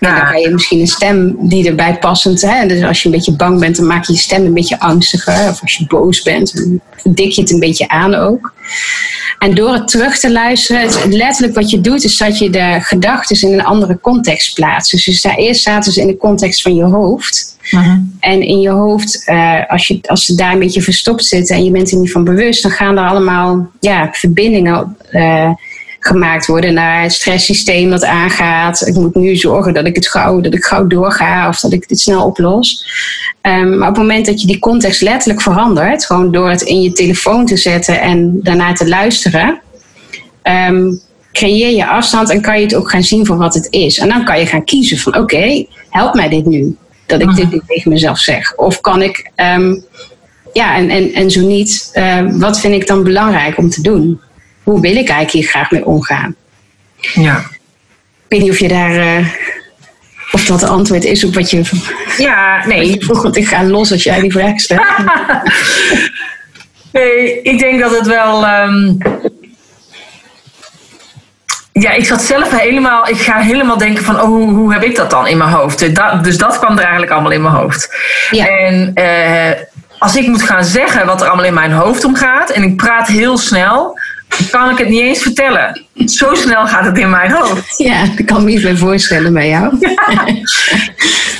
En 0.00 0.08
dan 0.08 0.16
Ja. 0.16 0.30
kan 0.30 0.40
je 0.40 0.50
misschien 0.50 0.80
een 0.80 0.86
stem 0.86 1.36
die 1.40 1.68
erbij 1.68 1.98
passend. 1.98 2.42
Hè? 2.42 2.66
Dus 2.66 2.82
als 2.82 3.02
je 3.02 3.08
een 3.08 3.14
beetje 3.14 3.32
bang 3.32 3.60
bent, 3.60 3.76
dan 3.76 3.86
maak 3.86 4.04
je 4.04 4.12
je 4.12 4.18
stem 4.18 4.44
een 4.44 4.54
beetje 4.54 4.80
angstiger. 4.80 5.48
Of 5.48 5.60
als 5.62 5.76
je 5.76 5.86
boos 5.86 6.22
bent, 6.22 6.54
dan 6.54 6.80
dik 7.14 7.30
je 7.30 7.40
het 7.40 7.50
een 7.50 7.60
beetje 7.60 7.88
aan 7.88 8.14
ook. 8.14 8.52
En 9.38 9.54
door 9.54 9.72
het 9.72 9.88
terug 9.88 10.18
te 10.18 10.32
luisteren, 10.32 10.82
het, 10.82 11.04
letterlijk 11.08 11.54
wat 11.54 11.70
je 11.70 11.80
doet, 11.80 12.04
is 12.04 12.16
dat 12.18 12.38
je 12.38 12.50
de 12.50 12.78
gedachten 12.80 13.48
in 13.48 13.52
een 13.52 13.64
andere 13.64 14.00
context 14.00 14.54
plaatst. 14.54 14.90
Dus 14.90 15.04
je 15.04 15.12
sta, 15.12 15.36
eerst 15.36 15.62
zaten 15.62 15.92
ze 15.92 16.00
in 16.00 16.06
de 16.06 16.16
context 16.16 16.62
van 16.62 16.74
je 16.74 16.84
hoofd. 16.84 17.56
En 18.20 18.42
in 18.42 18.60
je 18.60 18.70
hoofd, 18.70 19.22
eh, 19.26 19.66
als, 19.68 19.86
je, 19.86 19.98
als 20.02 20.24
ze 20.24 20.34
daar 20.34 20.52
een 20.52 20.58
beetje 20.58 20.82
verstopt 20.82 21.24
zitten 21.24 21.56
en 21.56 21.64
je 21.64 21.70
bent 21.70 21.90
er 21.90 21.98
niet 21.98 22.12
van 22.12 22.24
bewust, 22.24 22.62
dan 22.62 22.70
gaan 22.70 22.98
er 22.98 23.08
allemaal 23.08 23.70
ja, 23.80 24.08
verbindingen 24.12 24.96
eh, 25.10 25.50
gemaakt 26.08 26.46
worden 26.46 26.74
naar 26.74 27.02
het 27.02 27.12
stresssysteem 27.12 27.90
dat 27.90 28.04
aangaat. 28.04 28.86
Ik 28.86 28.94
moet 28.94 29.14
nu 29.14 29.36
zorgen 29.36 29.74
dat 29.74 29.86
ik 29.86 29.94
het 29.94 30.08
gauw, 30.08 30.40
dat 30.40 30.54
ik 30.54 30.64
gauw 30.64 30.86
doorga 30.86 31.48
of 31.48 31.60
dat 31.60 31.72
ik 31.72 31.88
dit 31.88 32.00
snel 32.00 32.24
oplos. 32.24 32.84
Ehm, 33.40 33.78
maar 33.78 33.88
op 33.88 33.94
het 33.94 34.04
moment 34.04 34.26
dat 34.26 34.40
je 34.40 34.46
die 34.46 34.58
context 34.58 35.00
letterlijk 35.00 35.42
verandert, 35.42 36.06
gewoon 36.06 36.32
door 36.32 36.50
het 36.50 36.62
in 36.62 36.82
je 36.82 36.92
telefoon 36.92 37.46
te 37.46 37.56
zetten 37.56 38.00
en 38.00 38.40
daarna 38.42 38.72
te 38.72 38.88
luisteren, 38.88 39.60
ehm, 40.42 40.92
creëer 41.32 41.76
je 41.76 41.86
afstand 41.86 42.30
en 42.30 42.40
kan 42.40 42.56
je 42.58 42.64
het 42.64 42.74
ook 42.74 42.90
gaan 42.90 43.02
zien 43.02 43.26
voor 43.26 43.36
wat 43.36 43.54
het 43.54 43.66
is. 43.70 43.98
En 43.98 44.08
dan 44.08 44.24
kan 44.24 44.38
je 44.38 44.46
gaan 44.46 44.64
kiezen 44.64 44.98
van 44.98 45.16
oké, 45.16 45.66
help 45.90 46.14
mij 46.14 46.28
dit 46.28 46.46
nu. 46.46 46.76
Dat 47.06 47.20
ik 47.20 47.34
dit 47.34 47.50
nu 47.50 47.60
tegen 47.66 47.90
mezelf 47.90 48.18
zeg. 48.18 48.54
Of 48.56 48.80
kan 48.80 49.02
ik, 49.02 49.30
ehm, 49.34 49.74
ja, 50.52 50.76
en, 50.76 50.90
en, 50.90 51.12
en 51.12 51.30
zo 51.30 51.40
niet, 51.40 52.00
wat 52.30 52.60
vind 52.60 52.74
ik 52.74 52.86
dan 52.86 53.02
belangrijk 53.02 53.58
om 53.58 53.70
te 53.70 53.82
doen? 53.82 54.20
Hoe 54.68 54.80
wil 54.80 54.90
ik 54.90 54.96
eigenlijk 55.08 55.30
hier 55.30 55.46
graag 55.48 55.70
mee 55.70 55.84
omgaan? 55.84 56.34
Ja. 56.96 57.36
Ik 57.38 58.28
weet 58.28 58.40
niet 58.40 58.50
of 58.50 58.58
je 58.58 58.68
daar, 58.68 58.96
eh, 58.96 59.26
of 60.32 60.44
dat 60.44 60.60
de 60.60 60.66
antwoord 60.66 61.04
is 61.04 61.24
op 61.24 61.34
wat 61.34 61.50
je, 61.50 61.62
Ja, 62.18 62.66
nee. 62.66 62.90
je 62.90 63.04
vroeg. 63.04 63.22
Want 63.22 63.36
ik 63.36 63.48
ga 63.48 63.64
los 63.64 63.92
als 63.92 64.02
jij 64.02 64.20
die 64.20 64.32
vraag 64.32 64.60
stelt. 64.60 64.86
Nee, 66.92 67.42
ik 67.42 67.58
denk 67.58 67.80
dat 67.80 67.96
het 67.96 68.06
wel. 68.06 68.46
ehm, 68.46 68.94
ja, 71.72 71.90
ik 71.90 72.04
zat 72.04 72.22
zelf 72.22 72.60
helemaal. 72.60 73.08
Ik 73.08 73.16
ga 73.20 73.38
helemaal 73.38 73.78
denken 73.78 74.04
van, 74.04 74.20
oh, 74.20 74.26
hoe, 74.26 74.50
hoe 74.50 74.72
heb 74.72 74.82
ik 74.82 74.96
dat 74.96 75.10
dan 75.10 75.26
in 75.26 75.38
mijn 75.38 75.50
hoofd? 75.50 75.94
Dat, 75.94 76.24
dus 76.24 76.38
dat 76.38 76.58
kwam 76.58 76.72
er 76.76 76.82
eigenlijk 76.82 77.12
allemaal 77.12 77.30
in 77.32 77.42
mijn 77.42 77.54
hoofd. 77.54 77.96
Ja. 78.30 78.46
En 78.46 78.90
eh, 78.94 79.60
als 79.98 80.16
ik 80.16 80.26
moet 80.26 80.42
gaan 80.42 80.64
zeggen 80.64 81.06
wat 81.06 81.20
er 81.20 81.26
allemaal 81.26 81.44
in 81.46 81.54
mijn 81.54 81.72
hoofd 81.72 82.04
omgaat, 82.04 82.50
en 82.50 82.62
ik 82.62 82.76
praat 82.76 83.08
heel 83.08 83.38
snel, 83.38 83.98
kan 84.50 84.70
ik 84.70 84.78
het 84.78 84.88
niet 84.88 85.00
eens 85.00 85.22
vertellen. 85.22 85.82
Zo 86.06 86.34
snel 86.34 86.66
gaat 86.66 86.84
het 86.84 86.98
in 86.98 87.10
mijn 87.10 87.30
hoofd. 87.30 87.78
Ja, 87.78 88.04
dat 88.16 88.24
kan 88.26 88.36
ik 88.38 88.44
me 88.44 88.50
iets 88.50 88.62
bij 88.62 88.76
voorstellen 88.76 89.32
bij 89.32 89.48
jou. 89.48 89.78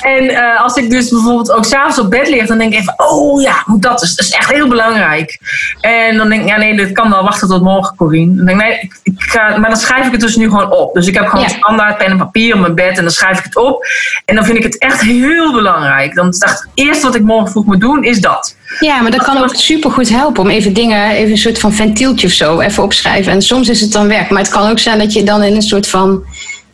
En 0.01 0.29
eh, 0.29 0.61
als 0.61 0.75
ik 0.75 0.89
dus 0.89 1.09
bijvoorbeeld 1.09 1.51
ook 1.51 1.65
s'avonds 1.65 1.99
op 1.99 2.09
bed 2.09 2.29
lig, 2.29 2.47
dan 2.47 2.57
denk 2.57 2.73
ik 2.73 2.79
even, 2.79 2.93
oh 2.97 3.41
ja, 3.41 3.63
dat 3.79 4.01
is, 4.01 4.15
dat 4.15 4.25
is 4.25 4.31
echt 4.31 4.51
heel 4.51 4.67
belangrijk. 4.67 5.37
En 5.81 6.17
dan 6.17 6.29
denk 6.29 6.41
ik, 6.41 6.47
ja 6.47 6.57
nee, 6.57 6.75
dit 6.75 6.91
kan 6.91 7.09
wel 7.09 7.23
wachten 7.23 7.47
tot 7.47 7.61
morgen, 7.61 7.95
Corine. 7.95 8.35
Dan 8.35 8.45
denk 8.45 8.61
ik, 8.61 8.67
nee, 8.67 8.79
ik, 8.79 8.99
ik 9.03 9.13
ga, 9.17 9.57
maar 9.57 9.69
dan 9.69 9.79
schrijf 9.79 10.05
ik 10.05 10.11
het 10.11 10.21
dus 10.21 10.35
nu 10.35 10.49
gewoon 10.49 10.71
op. 10.71 10.93
Dus 10.93 11.07
ik 11.07 11.13
heb 11.13 11.27
gewoon 11.27 11.45
Ja. 11.45 11.49
standaard 11.51 11.97
pen 11.97 12.07
en 12.07 12.17
papier 12.17 12.53
op 12.53 12.59
mijn 12.59 12.75
bed 12.75 12.97
en 12.97 13.03
dan 13.03 13.11
schrijf 13.11 13.37
ik 13.37 13.43
het 13.43 13.55
op. 13.55 13.85
En 14.25 14.35
dan 14.35 14.45
vind 14.45 14.57
ik 14.57 14.63
het 14.63 14.77
echt 14.77 15.01
heel 15.01 15.51
belangrijk. 15.53 16.15
Dan 16.15 16.33
dacht 16.37 16.59
ik, 16.63 16.69
het 16.75 16.85
eerste 16.87 17.05
wat 17.05 17.15
ik 17.15 17.21
morgen 17.23 17.51
vroeg 17.51 17.65
moet 17.65 17.79
doen, 17.79 18.03
is 18.03 18.19
dat. 18.21 18.55
Ja, 18.79 19.01
maar 19.01 19.11
dat 19.11 19.23
kan 19.23 19.37
ook 19.37 19.55
supergoed 19.55 20.09
helpen 20.09 20.43
om 20.43 20.49
even 20.49 20.73
dingen, 20.73 21.09
even 21.09 21.31
een 21.31 21.37
soort 21.37 21.59
van 21.59 21.73
ventieltje 21.73 22.27
of 22.27 22.33
zo, 22.33 22.59
even 22.59 22.83
opschrijven. 22.83 23.31
En 23.31 23.41
soms 23.41 23.69
is 23.69 23.81
het 23.81 23.91
dan 23.91 24.07
weg. 24.07 24.29
Maar 24.29 24.41
het 24.41 24.51
kan 24.51 24.69
ook 24.69 24.79
zijn 24.79 24.99
dat 24.99 25.13
je 25.13 25.23
dan 25.23 25.43
in 25.43 25.55
een 25.55 25.61
soort 25.61 25.87
van, 25.87 26.23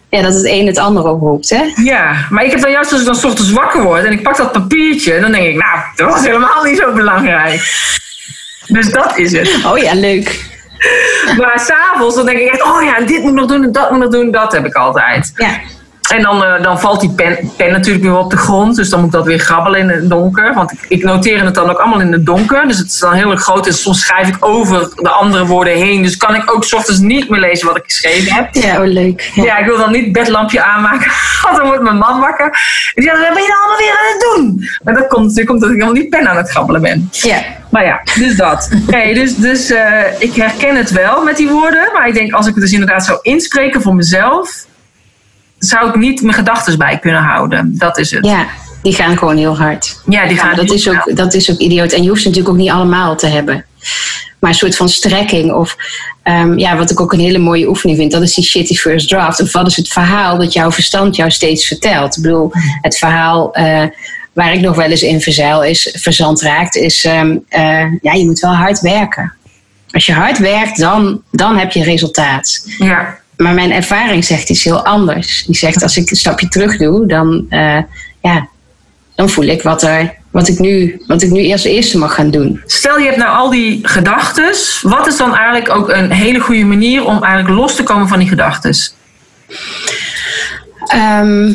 ja, 0.09 0.21
dat 0.21 0.33
het 0.33 0.45
een 0.45 0.67
het 0.67 0.77
ander 0.77 1.03
oproept, 1.07 1.49
hè? 1.49 1.63
Ja, 1.83 2.25
maar 2.29 2.43
ik 2.43 2.51
heb 2.51 2.61
dan 2.61 2.71
juist 2.71 2.91
als 2.91 3.01
ik 3.01 3.07
dan 3.07 3.15
ochtends 3.15 3.51
wakker 3.51 3.83
word 3.83 4.03
en 4.03 4.11
ik 4.11 4.23
pak 4.23 4.37
dat 4.37 4.51
papiertje, 4.51 5.19
dan 5.19 5.31
denk 5.31 5.45
ik, 5.45 5.55
nou, 5.55 5.79
dat 5.95 6.09
was 6.09 6.25
helemaal 6.25 6.63
niet 6.63 6.77
zo 6.77 6.93
belangrijk. 6.93 7.61
Dus 8.67 8.91
dat 8.91 9.17
is 9.17 9.31
het. 9.31 9.59
Oh 9.65 9.77
ja, 9.77 9.93
leuk. 9.93 10.53
Maar 11.37 11.59
s'avonds 11.59 12.15
dan 12.15 12.25
denk 12.25 12.37
ik 12.37 12.47
echt, 12.47 12.63
oh 12.63 12.83
ja, 12.83 13.05
dit 13.05 13.23
moet 13.23 13.33
nog 13.33 13.45
doen 13.45 13.63
en 13.63 13.71
dat 13.71 13.91
moet 13.91 13.99
nog 13.99 14.09
doen. 14.09 14.31
Dat 14.31 14.51
heb 14.51 14.65
ik 14.65 14.73
altijd. 14.73 15.31
Ja, 15.35 15.59
En 16.09 16.21
dan, 16.21 16.43
eh, 16.43 16.63
dan 16.63 16.79
valt 16.79 16.99
die 16.99 17.13
pen, 17.13 17.51
pen 17.57 17.71
natuurlijk 17.71 18.03
weer 18.03 18.17
op 18.17 18.29
de 18.31 18.37
grond. 18.37 18.75
Dus 18.75 18.89
dan 18.89 18.99
moet 18.99 19.07
ik 19.07 19.15
dat 19.15 19.25
weer 19.25 19.39
grabbelen 19.39 19.79
in 19.79 19.89
het 19.89 20.09
donker. 20.09 20.53
Want 20.53 20.71
ik, 20.71 20.79
ik 20.87 21.03
noteer 21.03 21.43
het 21.43 21.55
dan 21.55 21.69
ook 21.69 21.77
allemaal 21.77 21.99
in 21.99 22.11
het 22.11 22.25
donker. 22.25 22.67
Dus 22.67 22.77
het 22.77 22.87
is 22.87 22.99
dan 22.99 23.13
heel 23.13 23.31
erg 23.31 23.41
groot. 23.41 23.67
En 23.67 23.73
soms 23.73 24.01
schrijf 24.01 24.27
ik 24.27 24.45
over 24.45 24.89
de 24.95 25.09
andere 25.09 25.45
woorden 25.45 25.73
heen. 25.73 26.01
Dus 26.01 26.17
kan 26.17 26.35
ik 26.35 26.53
ook 26.55 26.63
's 26.63 26.73
ochtends 26.73 26.99
niet 26.99 27.29
meer 27.29 27.39
lezen 27.39 27.67
wat 27.67 27.77
ik 27.77 27.83
geschreven 27.85 28.33
heb. 28.33 28.47
ja 28.51 28.81
oh, 28.81 28.87
leuk. 28.87 29.31
Ja. 29.33 29.43
Ja, 29.43 29.57
ik 29.57 29.65
wil 29.65 29.77
dan 29.77 29.91
niet 29.91 30.03
het 30.03 30.11
bedlampje 30.11 30.63
aanmaken. 30.63 31.11
Want 31.43 31.57
dan 31.57 31.65
wordt 31.65 31.83
mijn 31.83 31.97
man 31.97 32.19
wakker. 32.19 32.45
En 32.45 33.01
die 33.01 33.03
zegt, 33.03 33.17
wat 33.17 33.33
ben 33.33 33.41
je 33.41 33.47
nou 33.47 33.59
allemaal 33.59 33.77
weer 33.77 33.97
aan 33.99 34.13
het 34.13 34.35
doen? 34.35 34.69
Maar 34.83 34.93
dat 34.93 35.07
komt 35.07 35.23
natuurlijk 35.23 35.49
omdat 35.49 35.69
ik 35.69 35.75
helemaal 35.75 36.01
die 36.01 36.09
pen 36.09 36.29
aan 36.29 36.37
het 36.37 36.49
grabbelen 36.49 36.81
ben. 36.81 37.09
ja. 37.11 37.43
Maar 37.69 37.85
ja, 37.85 38.01
dus 38.15 38.35
dat. 38.35 38.69
Oké, 38.87 39.13
dus 39.13 39.35
dus 39.35 39.69
eh, 39.69 40.01
ik 40.19 40.35
herken 40.35 40.75
het 40.75 40.91
wel 40.91 41.23
met 41.23 41.37
die 41.37 41.49
woorden. 41.49 41.89
Maar 41.93 42.07
ik 42.07 42.13
denk, 42.13 42.33
als 42.33 42.47
ik 42.47 42.53
het 42.53 42.63
dus 42.63 42.71
inderdaad 42.71 43.05
zou 43.05 43.19
inspreken 43.21 43.81
voor 43.81 43.95
mezelf... 43.95 44.65
zou 45.59 45.89
ik 45.89 45.95
niet 45.95 46.21
mijn 46.21 46.33
gedachten 46.33 46.77
bij 46.77 46.99
kunnen 46.99 47.21
houden. 47.21 47.77
Dat 47.77 47.97
is 47.97 48.11
het. 48.11 48.25
Ja, 48.25 48.47
die 48.81 48.93
gaan 48.93 49.17
gewoon 49.17 49.37
heel 49.37 49.57
hard. 49.57 50.01
Ja, 50.05 50.27
die 50.27 50.37
gaan 50.37 50.49
Ja, 50.49 50.55
dat, 50.55 50.65
heel 50.65 50.73
is 50.73 50.89
ook, 50.89 51.15
dat 51.15 51.33
is 51.33 51.51
ook 51.51 51.57
idioot. 51.57 51.91
En 51.91 52.03
je 52.03 52.09
hoeft 52.09 52.21
ze 52.21 52.27
natuurlijk 52.27 52.55
ook 52.55 52.61
niet 52.61 52.71
allemaal 52.71 53.15
te 53.15 53.27
hebben. 53.27 53.65
Maar 54.39 54.49
een 54.49 54.55
soort 54.55 54.75
van 54.75 54.89
strekking. 54.89 55.51
Of 55.51 55.75
ehm, 56.23 56.57
ja, 56.57 56.77
wat 56.77 56.91
ik 56.91 57.01
ook 57.01 57.13
een 57.13 57.19
hele 57.19 57.37
mooie 57.37 57.67
oefening 57.67 57.97
vind. 57.97 58.11
Dat 58.11 58.21
is 58.21 58.33
die 58.33 58.43
shitty 58.43 58.75
first 58.75 59.07
draft. 59.07 59.41
Of 59.41 59.51
wat 59.51 59.67
is 59.67 59.75
het 59.75 59.87
verhaal 59.87 60.37
dat 60.37 60.53
jouw 60.53 60.71
verstand 60.71 61.15
jou 61.15 61.31
steeds 61.31 61.67
vertelt. 61.67 62.17
Ik 62.17 62.23
bedoel, 62.23 62.51
het 62.81 62.97
verhaal 62.97 63.53
eh, 63.53 63.83
waar 64.33 64.53
ik 64.53 64.61
nog 64.61 64.75
wel 64.75 64.89
eens 64.89 65.03
in 65.03 65.21
verzeil 65.21 65.63
is, 65.63 65.95
verzand 65.99 66.41
raakt. 66.41 66.75
Is 66.75 67.05
ehm, 67.05 67.37
eh, 67.49 67.91
ja, 68.01 68.13
je 68.13 68.25
moet 68.25 68.39
wel 68.39 68.55
hard 68.55 68.79
werken. 68.79 69.33
Als 69.91 70.05
je 70.05 70.13
hard 70.13 70.37
werkt, 70.37 70.77
dan, 70.77 71.21
dan 71.31 71.57
heb 71.57 71.71
je 71.71 71.83
resultaat. 71.83 72.63
Ja, 72.77 73.17
Maar 73.37 73.53
mijn 73.53 73.71
ervaring 73.71 74.25
zegt 74.25 74.49
iets 74.49 74.63
heel 74.63 74.85
anders. 74.85 75.43
Die 75.45 75.55
zegt 75.55 75.83
als 75.83 75.97
ik 75.97 76.09
een 76.09 76.15
stapje 76.15 76.47
terug 76.47 76.77
doe, 76.77 77.07
dan, 77.07 77.45
eh, 77.49 77.79
ja, 78.21 78.47
dan 79.15 79.29
voel 79.29 79.45
ik 79.45 79.61
wat, 79.61 79.83
er, 79.83 80.13
wat, 80.31 80.47
ik 80.47 80.59
nu, 80.59 81.01
wat 81.07 81.21
ik 81.21 81.31
nu 81.31 81.39
eerst 81.39 81.65
eerste 81.65 81.97
mag 81.97 82.13
gaan 82.13 82.31
doen. 82.31 82.61
Stel 82.65 82.99
je 82.99 83.05
hebt 83.05 83.17
nou 83.17 83.37
al 83.37 83.49
die 83.49 83.87
gedachten. 83.87 84.53
Wat 84.81 85.07
is 85.07 85.17
dan 85.17 85.35
eigenlijk 85.35 85.69
ook 85.69 85.89
een 85.89 86.11
hele 86.11 86.39
goede 86.39 86.65
manier 86.65 87.05
om 87.05 87.23
eigenlijk 87.23 87.59
los 87.59 87.75
te 87.75 87.83
komen 87.83 88.07
van 88.07 88.19
die 88.19 88.27
gedachten? 88.27 88.75
Ehm, 90.85 91.51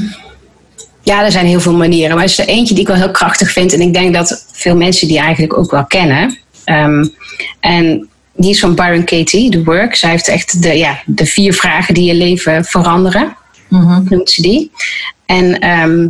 ja, 1.03 1.25
er 1.25 1.33
zijn 1.33 1.47
heel 1.47 1.61
veel 1.61 1.77
manieren. 1.77 2.15
Maar 2.15 2.25
er 2.25 2.31
is 2.31 2.39
er 2.39 2.47
eentje 2.47 2.75
die 2.75 2.83
ik 2.83 2.89
wel 2.89 2.97
heel 2.97 3.11
krachtig 3.11 3.53
vind. 3.53 3.73
En 3.73 3.81
ik 3.81 3.93
denk 3.93 4.15
dat 4.15 4.47
veel 4.53 4.77
mensen 4.77 5.09
die 5.09 5.19
eigenlijk 5.19 5.59
ook 5.59 5.71
wel 5.71 5.87
kennen. 5.87 6.39
Ehm, 6.65 7.07
en 7.61 8.09
die 8.41 8.51
is 8.51 8.61
van 8.61 8.75
Byron 8.75 9.05
Katie, 9.05 9.51
The 9.51 9.65
Work. 9.65 9.95
Zij 9.95 10.11
heeft 10.11 10.29
echt 10.29 10.63
de, 10.63 10.79
ja, 10.79 11.03
de 11.07 11.27
vier 11.27 11.55
vragen 11.55 11.95
die 11.95 12.05
je 12.05 12.15
leven 12.15 12.65
veranderen. 12.65 13.37
noemt 14.09 14.31
ze 14.31 14.43
die. 14.43 14.71
En 15.27 15.59
ehm, 15.59 16.09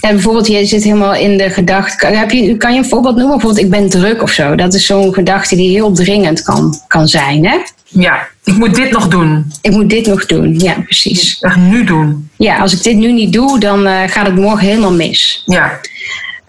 ja, 0.00 0.10
bijvoorbeeld, 0.10 0.46
je 0.46 0.66
zit 0.66 0.84
helemaal 0.84 1.14
in 1.14 1.38
de 1.38 1.50
gedachte. 1.50 1.96
Kan, 1.96 2.12
heb 2.12 2.30
je, 2.30 2.56
kan 2.56 2.72
je 2.72 2.78
een 2.78 2.84
voorbeeld 2.84 3.16
noemen? 3.16 3.36
Bijvoorbeeld, 3.38 3.64
ik 3.64 3.70
ben 3.70 3.88
druk 3.88 4.22
of 4.22 4.30
zo. 4.30 4.54
Dat 4.54 4.74
is 4.74 4.86
zo'n 4.86 5.14
gedachte 5.14 5.56
die 5.56 5.70
heel 5.70 5.92
dringend 5.92 6.42
kan, 6.42 6.80
kan 6.86 7.08
zijn. 7.08 7.46
Hè? 7.46 7.56
Ja, 7.88 8.28
ik 8.44 8.56
moet 8.56 8.74
dit 8.74 8.90
nog 8.90 9.08
doen. 9.08 9.52
Ik 9.60 9.70
moet 9.70 9.90
dit 9.90 10.06
nog 10.06 10.26
doen, 10.26 10.58
ja, 10.58 10.74
precies. 10.84 11.38
Echt 11.40 11.56
nu 11.56 11.84
doen. 11.84 12.30
Ja, 12.36 12.58
als 12.58 12.72
ik 12.72 12.82
dit 12.82 12.96
nu 12.96 13.12
niet 13.12 13.32
doe, 13.32 13.60
dan 13.60 13.86
uh, 13.86 14.02
gaat 14.06 14.26
het 14.26 14.34
morgen 14.34 14.66
helemaal 14.66 14.92
mis. 14.92 15.42
Ja. 15.46 15.80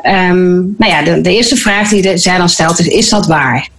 Um, 0.04 0.76
nou 0.78 0.92
ja, 0.92 1.02
de, 1.04 1.22
de, 1.22 1.36
eerste 1.36 1.56
vraag 1.56 1.90
die 1.90 2.18
zij 2.18 2.38
dan 2.38 2.50
stelt 2.50 2.80
is: 2.80 2.88
is 2.88 3.10
dat 3.10 3.28
waar? 3.28 3.70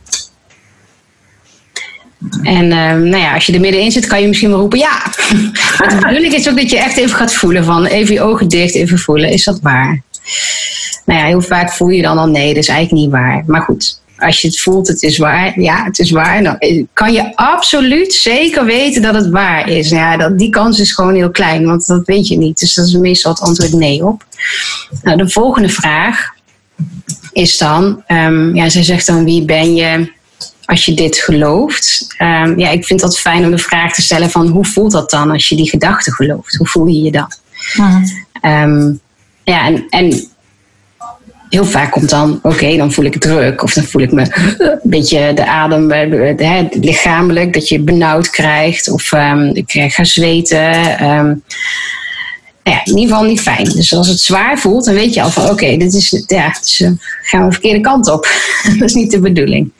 En 2.42 2.64
um, 2.72 3.08
nou 3.08 3.22
ja, 3.22 3.34
als 3.34 3.46
je 3.46 3.52
er 3.52 3.60
middenin 3.60 3.90
zit, 3.90 4.06
kan 4.06 4.20
je 4.20 4.28
misschien 4.28 4.50
wel 4.50 4.58
roepen 4.58 4.78
ja. 4.78 5.02
maar 5.78 5.88
de 5.88 5.96
bedoeling 6.06 6.34
is 6.34 6.48
ook 6.48 6.56
dat 6.56 6.70
je 6.70 6.78
echt 6.78 6.96
even 6.96 7.16
gaat 7.16 7.34
voelen 7.34 7.64
van 7.64 7.84
even 7.84 8.14
je 8.14 8.22
ogen 8.22 8.48
dicht, 8.48 8.74
even 8.74 8.98
voelen, 8.98 9.30
is 9.30 9.44
dat 9.44 9.60
waar? 9.60 10.02
Nou 11.04 11.20
ja, 11.20 11.26
heel 11.26 11.42
vaak 11.42 11.72
voel 11.72 11.88
je 11.88 12.02
dan 12.02 12.18
al 12.18 12.26
nee, 12.26 12.54
dat 12.54 12.62
is 12.62 12.68
eigenlijk 12.68 13.02
niet 13.02 13.12
waar. 13.12 13.44
Maar 13.46 13.60
goed, 13.60 14.00
als 14.18 14.40
je 14.40 14.48
het 14.48 14.60
voelt, 14.60 14.88
het 14.88 15.02
is 15.02 15.18
waar, 15.18 15.60
ja, 15.60 15.84
het 15.84 15.98
is 15.98 16.10
waar, 16.10 16.42
dan 16.42 16.58
kan 16.92 17.12
je 17.12 17.36
absoluut 17.36 18.14
zeker 18.14 18.64
weten 18.64 19.02
dat 19.02 19.14
het 19.14 19.30
waar 19.30 19.68
is. 19.68 19.90
Nou 19.90 20.02
ja, 20.02 20.16
dat, 20.16 20.38
die 20.38 20.50
kans 20.50 20.80
is 20.80 20.92
gewoon 20.92 21.14
heel 21.14 21.30
klein, 21.30 21.64
want 21.64 21.86
dat 21.86 22.06
weet 22.06 22.28
je 22.28 22.36
niet. 22.36 22.58
Dus 22.58 22.74
dat 22.74 22.86
is 22.86 22.92
meestal 22.92 23.32
het 23.32 23.40
antwoord 23.40 23.72
nee 23.72 24.04
op. 24.04 24.24
Nou, 25.02 25.16
de 25.16 25.28
volgende 25.28 25.68
vraag 25.68 26.36
is 27.32 27.58
dan, 27.58 28.02
um, 28.08 28.54
ja, 28.54 28.68
zij 28.68 28.82
zegt 28.82 29.06
dan 29.06 29.24
wie 29.24 29.44
ben 29.44 29.74
je 29.74 30.12
als 30.68 30.84
je 30.84 30.94
dit 30.94 31.16
gelooft? 31.16 32.14
Um, 32.18 32.58
ja, 32.58 32.68
ik 32.68 32.84
vind 32.84 33.00
dat 33.00 33.18
fijn 33.18 33.44
om 33.44 33.50
de 33.50 33.58
vraag 33.58 33.94
te 33.94 34.02
stellen 34.02 34.30
van 34.30 34.46
hoe 34.46 34.64
voelt 34.64 34.92
dat 34.92 35.10
dan 35.10 35.30
als 35.30 35.48
je 35.48 35.56
die 35.56 35.68
gedachte 35.68 36.12
gelooft? 36.12 36.54
Hoe 36.54 36.66
voel 36.66 36.86
je 36.86 37.02
je 37.02 37.10
dan? 37.10 37.32
Mhm. 37.76 38.04
Um, 38.42 39.00
ja, 39.44 39.66
en, 39.66 39.86
en 39.90 40.28
heel 41.48 41.64
vaak 41.64 41.90
komt 41.90 42.10
dan, 42.10 42.38
oké, 42.42 42.76
dan 42.76 42.92
voel 42.92 43.04
ik 43.04 43.20
druk. 43.20 43.62
Of 43.62 43.72
dan 43.72 43.84
voel 43.84 44.02
ik 44.02 44.12
me 44.12 44.26
een 44.58 44.78
beetje 44.82 45.32
de 45.34 45.46
adem, 45.46 45.90
hè, 45.90 46.68
lichamelijk, 46.70 47.52
dat 47.52 47.68
je 47.68 47.80
benauwd 47.80 48.30
krijgt. 48.30 48.90
Of 48.90 49.12
um, 49.12 49.50
ik 49.54 49.72
ga 49.88 50.04
zweten. 50.04 51.04
Um, 51.04 51.42
ja, 52.70 52.84
in 52.84 52.98
ieder 52.98 53.14
geval 53.14 53.28
niet 53.28 53.40
fijn. 53.40 53.64
Dus 53.64 53.94
als 53.94 54.08
het 54.08 54.20
zwaar 54.20 54.58
voelt, 54.58 54.84
dan 54.84 54.94
weet 54.94 55.14
je 55.14 55.22
al 55.22 55.30
van, 55.30 55.50
oké, 55.50 55.76
dit 55.76 55.94
is, 55.94 56.24
ja, 56.26 56.48
dus, 56.60 56.84
gaan 57.22 57.40
we 57.40 57.46
de 57.46 57.52
verkeerde 57.52 57.80
kant 57.80 58.10
op. 58.10 58.28
dat 58.78 58.88
is 58.88 58.94
niet 58.94 59.10
de 59.10 59.20
bedoeling. 59.20 59.72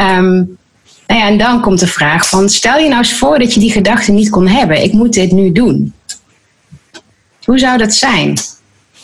Um, 0.00 0.58
nou 1.06 1.20
ja, 1.20 1.26
en 1.26 1.38
dan 1.38 1.60
komt 1.60 1.80
de 1.80 1.86
vraag 1.86 2.28
van, 2.28 2.48
stel 2.48 2.78
je 2.78 2.88
nou 2.88 2.98
eens 2.98 3.12
voor 3.12 3.38
dat 3.38 3.54
je 3.54 3.60
die 3.60 3.72
gedachte 3.72 4.12
niet 4.12 4.30
kon 4.30 4.48
hebben. 4.48 4.82
Ik 4.82 4.92
moet 4.92 5.12
dit 5.12 5.32
nu 5.32 5.52
doen. 5.52 5.94
Hoe 7.44 7.58
zou 7.58 7.78
dat 7.78 7.94
zijn? 7.94 8.34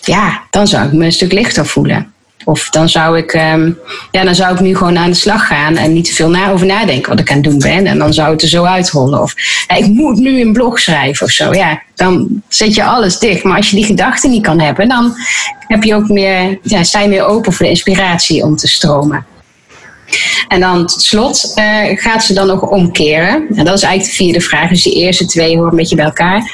ja, 0.09 0.43
dan 0.51 0.67
zou 0.67 0.87
ik 0.87 0.93
me 0.93 1.05
een 1.05 1.13
stuk 1.13 1.33
lichter 1.33 1.67
voelen. 1.67 2.13
Of 2.44 2.70
dan 2.70 2.88
zou 2.88 3.18
ik, 3.18 3.33
um, 3.35 3.79
ja, 4.11 4.24
dan 4.24 4.35
zou 4.35 4.55
ik 4.55 4.61
nu 4.61 4.77
gewoon 4.77 4.98
aan 4.98 5.11
de 5.11 5.16
slag 5.16 5.46
gaan 5.46 5.77
en 5.77 5.92
niet 5.92 6.05
te 6.05 6.14
veel 6.14 6.37
over 6.51 6.66
nadenken 6.66 7.11
wat 7.11 7.20
ik 7.20 7.31
aan 7.31 7.37
het 7.37 7.44
doen 7.44 7.59
ben. 7.59 7.87
En 7.87 7.98
dan 7.98 8.12
zou 8.12 8.33
het 8.33 8.42
er 8.42 8.48
zo 8.48 8.64
uitrollen. 8.64 9.22
Of 9.22 9.35
ja, 9.66 9.77
ik 9.77 9.87
moet 9.87 10.18
nu 10.18 10.40
een 10.40 10.53
blog 10.53 10.81
schrijven 10.81 11.27
of 11.27 11.33
zo. 11.33 11.53
Ja, 11.53 11.83
dan 11.94 12.42
zet 12.48 12.74
je 12.74 12.85
alles 12.85 13.18
dicht. 13.18 13.44
Maar 13.44 13.57
als 13.57 13.70
je 13.70 13.77
die 13.77 13.85
gedachten 13.85 14.31
niet 14.31 14.42
kan 14.42 14.61
hebben, 14.61 14.88
dan 14.88 15.14
heb 15.59 15.83
je 15.83 15.94
ook 15.94 16.09
meer, 16.09 16.59
ja, 16.62 16.83
sta 16.83 17.01
je 17.01 17.09
meer 17.09 17.24
open 17.24 17.53
voor 17.53 17.64
de 17.64 17.70
inspiratie 17.70 18.44
om 18.44 18.57
te 18.57 18.68
stromen. 18.68 19.27
En 20.48 20.61
dan 20.61 20.87
tot 20.87 21.03
slot 21.03 21.53
uh, 21.57 22.01
gaat 22.01 22.24
ze 22.24 22.35
dan 22.35 22.46
nog 22.46 22.62
omkeren. 22.62 23.46
En 23.55 23.64
dat 23.64 23.74
is 23.74 23.83
eigenlijk 23.83 24.05
de 24.05 24.24
vierde 24.24 24.40
vraag. 24.40 24.68
Dus 24.68 24.83
die 24.83 24.94
eerste 24.94 25.27
twee 25.27 25.57
horen 25.57 25.70
een 25.70 25.77
beetje 25.77 25.96
bij 25.96 26.05
elkaar. 26.05 26.51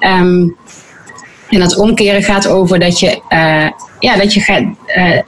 Um, 0.00 0.56
en 1.48 1.60
dat 1.60 1.76
omkeren 1.76 2.22
gaat 2.22 2.48
over 2.48 2.78
dat 2.78 2.98
je, 2.98 3.20
uh, 3.28 3.70
ja, 4.02 4.16
dat 4.16 4.34
je 4.34 4.40
gaat, 4.40 4.64
uh, 4.96 5.18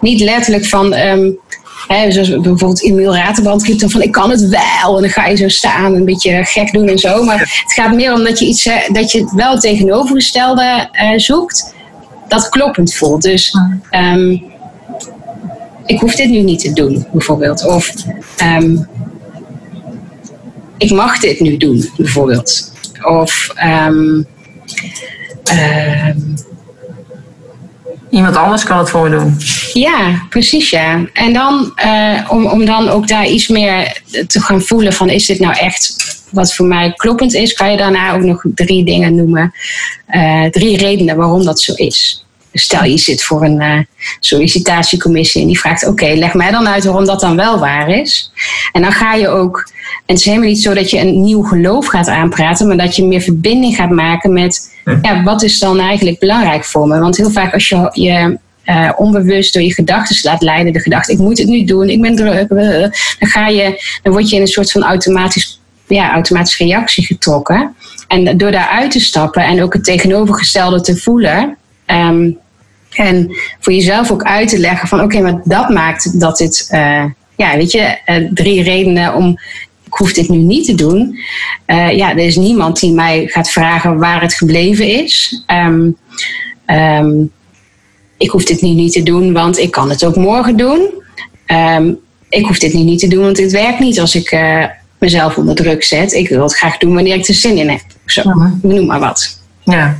niet 0.00 0.20
letterlijk 0.20 0.66
van, 0.66 0.94
um, 0.94 1.38
hè, 1.88 2.12
zoals 2.12 2.28
bijvoorbeeld 2.28 2.82
Emiel 2.82 3.14
Raterband 3.14 3.64
riep 3.64 3.78
dan 3.78 3.90
van 3.90 4.02
ik 4.02 4.12
kan 4.12 4.30
het 4.30 4.48
wel. 4.48 4.96
En 4.96 5.02
dan 5.02 5.10
ga 5.10 5.26
je 5.26 5.36
zo 5.36 5.48
staan, 5.48 5.94
een 5.94 6.04
beetje 6.04 6.44
gek 6.44 6.72
doen 6.72 6.88
en 6.88 6.98
zo. 6.98 7.24
Maar 7.24 7.38
het 7.38 7.72
gaat 7.72 7.94
meer 7.94 8.12
om 8.12 8.24
dat 8.24 8.38
je 8.38 8.46
iets, 8.46 8.68
dat 8.92 9.12
je 9.12 9.32
wel 9.36 9.50
het 9.52 9.60
tegenovergestelde 9.60 10.88
uh, 10.92 11.18
zoekt, 11.18 11.74
dat 12.28 12.48
kloppend 12.48 12.94
voelt. 12.94 13.22
Dus 13.22 13.54
um, 13.90 14.42
ik 15.86 16.00
hoef 16.00 16.14
dit 16.14 16.28
nu 16.28 16.40
niet 16.40 16.60
te 16.60 16.72
doen, 16.72 17.06
bijvoorbeeld. 17.12 17.66
Of 17.66 17.94
um, 18.42 18.88
ik 20.78 20.90
mag 20.90 21.18
dit 21.18 21.40
nu 21.40 21.56
doen, 21.56 21.90
bijvoorbeeld. 21.96 22.72
Of 23.02 23.48
um, 23.64 24.26
Iemand 28.10 28.36
anders 28.36 28.64
kan 28.64 28.78
het 28.78 28.90
voor 28.90 29.10
doen. 29.10 29.36
Ja, 29.72 30.26
precies 30.28 30.70
ja. 30.70 31.04
En 31.12 31.32
dan, 31.32 31.72
uh, 31.84 32.26
om, 32.28 32.46
om 32.46 32.64
dan 32.64 32.88
ook 32.88 33.08
daar 33.08 33.26
iets 33.26 33.48
meer 33.48 34.02
te 34.26 34.40
gaan 34.40 34.62
voelen 34.62 34.92
van 34.92 35.10
is 35.10 35.26
dit 35.26 35.38
nou 35.38 35.56
echt 35.56 35.96
wat 36.30 36.54
voor 36.54 36.66
mij 36.66 36.92
kloppend 36.92 37.34
is, 37.34 37.52
kan 37.52 37.70
je 37.70 37.76
daarna 37.76 38.12
ook 38.14 38.22
nog 38.22 38.44
drie 38.54 38.84
dingen 38.84 39.14
noemen. 39.14 39.52
Uh, 40.10 40.44
drie 40.44 40.76
redenen 40.76 41.16
waarom 41.16 41.44
dat 41.44 41.60
zo 41.60 41.72
is. 41.74 42.24
Dus 42.52 42.62
stel 42.62 42.84
je 42.84 42.98
zit 42.98 43.22
voor 43.22 43.44
een 43.44 43.60
uh, 43.60 43.78
sollicitatiecommissie 44.20 45.40
en 45.40 45.46
die 45.46 45.58
vraagt: 45.58 45.82
Oké, 45.82 45.92
okay, 45.92 46.18
leg 46.18 46.34
mij 46.34 46.50
dan 46.50 46.68
uit 46.68 46.84
waarom 46.84 47.04
dat 47.04 47.20
dan 47.20 47.36
wel 47.36 47.58
waar 47.58 47.88
is. 47.88 48.32
En 48.72 48.82
dan 48.82 48.92
ga 48.92 49.14
je 49.14 49.28
ook, 49.28 49.70
en 50.06 50.14
het 50.14 50.18
is 50.18 50.24
helemaal 50.24 50.48
niet 50.48 50.62
zo 50.62 50.74
dat 50.74 50.90
je 50.90 50.98
een 50.98 51.20
nieuw 51.20 51.42
geloof 51.42 51.86
gaat 51.86 52.08
aanpraten, 52.08 52.66
maar 52.66 52.76
dat 52.76 52.96
je 52.96 53.04
meer 53.04 53.20
verbinding 53.20 53.76
gaat 53.76 53.90
maken 53.90 54.32
met: 54.32 54.76
ja, 55.02 55.22
wat 55.22 55.42
is 55.42 55.58
dan 55.58 55.78
eigenlijk 55.78 56.18
belangrijk 56.18 56.64
voor 56.64 56.86
me? 56.86 56.98
Want 56.98 57.16
heel 57.16 57.30
vaak 57.30 57.52
als 57.52 57.68
je 57.68 57.90
je 57.92 58.38
uh, 58.64 58.90
onbewust 58.96 59.52
door 59.54 59.62
je 59.62 59.74
gedachten 59.74 60.16
laat 60.22 60.42
leiden, 60.42 60.72
de 60.72 60.80
gedachte: 60.80 61.12
ik 61.12 61.18
moet 61.18 61.38
het 61.38 61.48
nu 61.48 61.64
doen, 61.64 61.88
ik 61.88 62.00
ben 62.00 62.16
druk, 62.16 62.48
dan, 62.48 62.90
ga 63.18 63.48
je, 63.48 63.98
dan 64.02 64.12
word 64.12 64.30
je 64.30 64.36
in 64.36 64.42
een 64.42 64.48
soort 64.48 64.72
van 64.72 64.82
automatisch, 64.82 65.60
ja, 65.86 66.12
automatische 66.12 66.64
reactie 66.64 67.06
getrokken. 67.06 67.74
En 68.08 68.36
door 68.36 68.50
daaruit 68.50 68.90
te 68.90 69.00
stappen 69.00 69.42
en 69.42 69.62
ook 69.62 69.72
het 69.72 69.84
tegenovergestelde 69.84 70.80
te 70.80 70.96
voelen. 70.96 71.56
Um, 71.92 72.38
en 72.90 73.36
voor 73.60 73.72
jezelf 73.72 74.10
ook 74.10 74.22
uit 74.22 74.48
te 74.48 74.58
leggen 74.58 74.88
van 74.88 75.00
oké, 75.00 75.16
okay, 75.16 75.32
maar 75.32 75.42
dat 75.44 75.68
maakt 75.68 76.20
dat 76.20 76.36
dit, 76.38 76.68
uh, 76.72 77.04
ja, 77.36 77.56
weet 77.56 77.72
je, 77.72 77.98
uh, 78.06 78.30
drie 78.34 78.62
redenen 78.62 79.14
om, 79.14 79.38
ik 79.86 79.92
hoef 79.92 80.12
dit 80.12 80.28
nu 80.28 80.36
niet 80.36 80.64
te 80.64 80.74
doen. 80.74 81.18
Uh, 81.66 81.96
ja, 81.96 82.10
er 82.10 82.18
is 82.18 82.36
niemand 82.36 82.80
die 82.80 82.92
mij 82.92 83.26
gaat 83.26 83.50
vragen 83.50 83.98
waar 83.98 84.20
het 84.20 84.34
gebleven 84.34 84.86
is. 84.86 85.44
Um, 85.46 85.96
um, 86.66 87.30
ik 88.18 88.30
hoef 88.30 88.44
dit 88.44 88.62
nu 88.62 88.68
niet 88.68 88.92
te 88.92 89.02
doen, 89.02 89.32
want 89.32 89.58
ik 89.58 89.70
kan 89.70 89.90
het 89.90 90.04
ook 90.04 90.16
morgen 90.16 90.56
doen. 90.56 90.88
Um, 91.46 91.98
ik 92.28 92.46
hoef 92.46 92.58
dit 92.58 92.74
nu 92.74 92.80
niet 92.80 93.00
te 93.00 93.08
doen, 93.08 93.24
want 93.24 93.36
dit 93.36 93.52
werkt 93.52 93.78
niet 93.78 94.00
als 94.00 94.14
ik 94.14 94.38
mezelf 94.98 95.36
onder 95.36 95.54
druk 95.54 95.84
zet. 95.84 96.12
Ik 96.12 96.28
wil 96.28 96.42
het 96.42 96.56
graag 96.56 96.78
doen 96.78 96.94
wanneer 96.94 97.16
ik 97.16 97.28
er 97.28 97.34
zin 97.34 97.56
in 97.56 97.68
heb. 97.68 97.82
Zo, 98.06 98.22
noem 98.62 98.86
maar 98.86 99.00
wat. 99.00 99.40
Ja. 99.64 99.98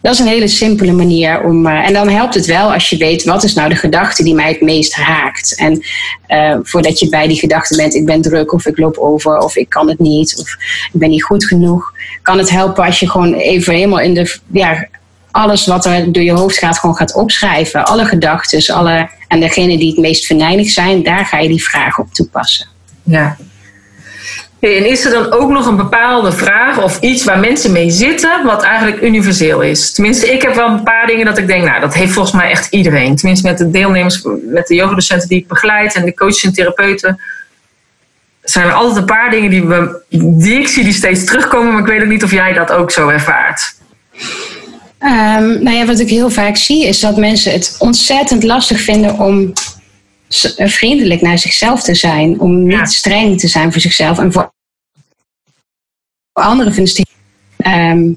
Dat 0.00 0.12
is 0.12 0.18
een 0.18 0.26
hele 0.26 0.48
simpele 0.48 0.92
manier 0.92 1.44
om. 1.44 1.66
Uh, 1.66 1.86
en 1.86 1.92
dan 1.92 2.08
helpt 2.08 2.34
het 2.34 2.46
wel 2.46 2.72
als 2.72 2.88
je 2.88 2.96
weet 2.96 3.24
wat 3.24 3.44
is 3.44 3.54
nou 3.54 3.68
de 3.68 3.76
gedachte 3.76 4.22
die 4.22 4.34
mij 4.34 4.48
het 4.48 4.60
meest 4.60 4.96
raakt. 4.96 5.54
En 5.56 5.82
uh, 6.28 6.56
voordat 6.62 6.98
je 6.98 7.08
bij 7.08 7.28
die 7.28 7.38
gedachte 7.38 7.76
bent, 7.76 7.94
ik 7.94 8.06
ben 8.06 8.22
druk 8.22 8.52
of 8.52 8.66
ik 8.66 8.78
loop 8.78 8.96
over 8.96 9.38
of 9.38 9.56
ik 9.56 9.68
kan 9.68 9.88
het 9.88 9.98
niet 9.98 10.36
of 10.40 10.48
ik 10.92 11.00
ben 11.00 11.10
niet 11.10 11.24
goed 11.24 11.44
genoeg, 11.44 11.92
kan 12.22 12.38
het 12.38 12.50
helpen 12.50 12.84
als 12.84 13.00
je 13.00 13.10
gewoon 13.10 13.34
even 13.34 13.74
helemaal 13.74 14.00
in 14.00 14.14
de. 14.14 14.36
Ja, 14.52 14.88
alles 15.30 15.66
wat 15.66 15.86
er 15.86 16.12
door 16.12 16.22
je 16.22 16.32
hoofd 16.32 16.58
gaat, 16.58 16.78
gewoon 16.78 16.96
gaat 16.96 17.14
opschrijven. 17.14 17.86
Alle 17.86 18.04
gedachten, 18.04 18.74
alle. 18.74 19.08
En 19.28 19.40
degene 19.40 19.78
die 19.78 19.88
het 19.88 19.98
meest 19.98 20.26
venijnig 20.26 20.70
zijn, 20.70 21.02
daar 21.02 21.26
ga 21.26 21.38
je 21.38 21.48
die 21.48 21.64
vragen 21.64 22.04
op 22.04 22.12
toepassen. 22.12 22.66
Ja, 23.02 23.36
en 24.60 24.88
is 24.88 25.04
er 25.04 25.10
dan 25.10 25.32
ook 25.32 25.50
nog 25.50 25.66
een 25.66 25.76
bepaalde 25.76 26.32
vraag 26.32 26.82
of 26.82 27.00
iets 27.00 27.24
waar 27.24 27.38
mensen 27.38 27.72
mee 27.72 27.90
zitten, 27.90 28.44
wat 28.44 28.62
eigenlijk 28.62 29.02
universeel 29.02 29.60
is? 29.60 29.92
Tenminste, 29.92 30.32
ik 30.32 30.42
heb 30.42 30.54
wel 30.54 30.68
een 30.68 30.82
paar 30.82 31.06
dingen 31.06 31.26
dat 31.26 31.38
ik 31.38 31.46
denk, 31.46 31.64
nou, 31.64 31.80
dat 31.80 31.94
heeft 31.94 32.12
volgens 32.12 32.34
mij 32.34 32.50
echt 32.50 32.66
iedereen. 32.70 33.16
Tenminste, 33.16 33.48
met 33.48 33.58
de 33.58 33.70
deelnemers, 33.70 34.22
met 34.42 34.66
de 34.66 34.74
yogadocenten 34.74 35.28
die 35.28 35.38
ik 35.38 35.48
begeleid 35.48 35.94
en 35.94 36.04
de 36.04 36.14
coaches 36.14 36.44
en 36.44 36.52
therapeuten, 36.52 37.20
zijn 38.42 38.66
er 38.66 38.72
altijd 38.72 38.96
een 38.96 39.04
paar 39.04 39.30
dingen 39.30 39.50
die, 39.50 39.64
we, 39.64 40.00
die 40.38 40.60
ik 40.60 40.68
zie 40.68 40.84
die 40.84 40.92
steeds 40.92 41.24
terugkomen, 41.24 41.72
maar 41.72 41.82
ik 41.82 41.88
weet 41.88 42.02
ook 42.02 42.08
niet 42.08 42.24
of 42.24 42.30
jij 42.30 42.52
dat 42.52 42.72
ook 42.72 42.90
zo 42.90 43.08
ervaart. 43.08 43.76
Um, 45.00 45.62
nou 45.62 45.70
ja, 45.70 45.86
wat 45.86 45.98
ik 45.98 46.08
heel 46.08 46.30
vaak 46.30 46.56
zie 46.56 46.86
is 46.86 47.00
dat 47.00 47.16
mensen 47.16 47.52
het 47.52 47.76
ontzettend 47.78 48.42
lastig 48.42 48.80
vinden 48.80 49.18
om 49.18 49.52
vriendelijk 50.56 51.20
naar 51.20 51.38
zichzelf 51.38 51.82
te 51.82 51.94
zijn. 51.94 52.40
Om 52.40 52.62
niet 52.62 52.72
ja. 52.72 52.84
streng 52.84 53.40
te 53.40 53.48
zijn 53.48 53.72
voor 53.72 53.80
zichzelf. 53.80 54.18
En 54.18 54.32
voor 54.32 54.52
anderen 56.32 56.74
vinden 56.74 56.92
ze 56.92 57.06
um, 57.66 58.16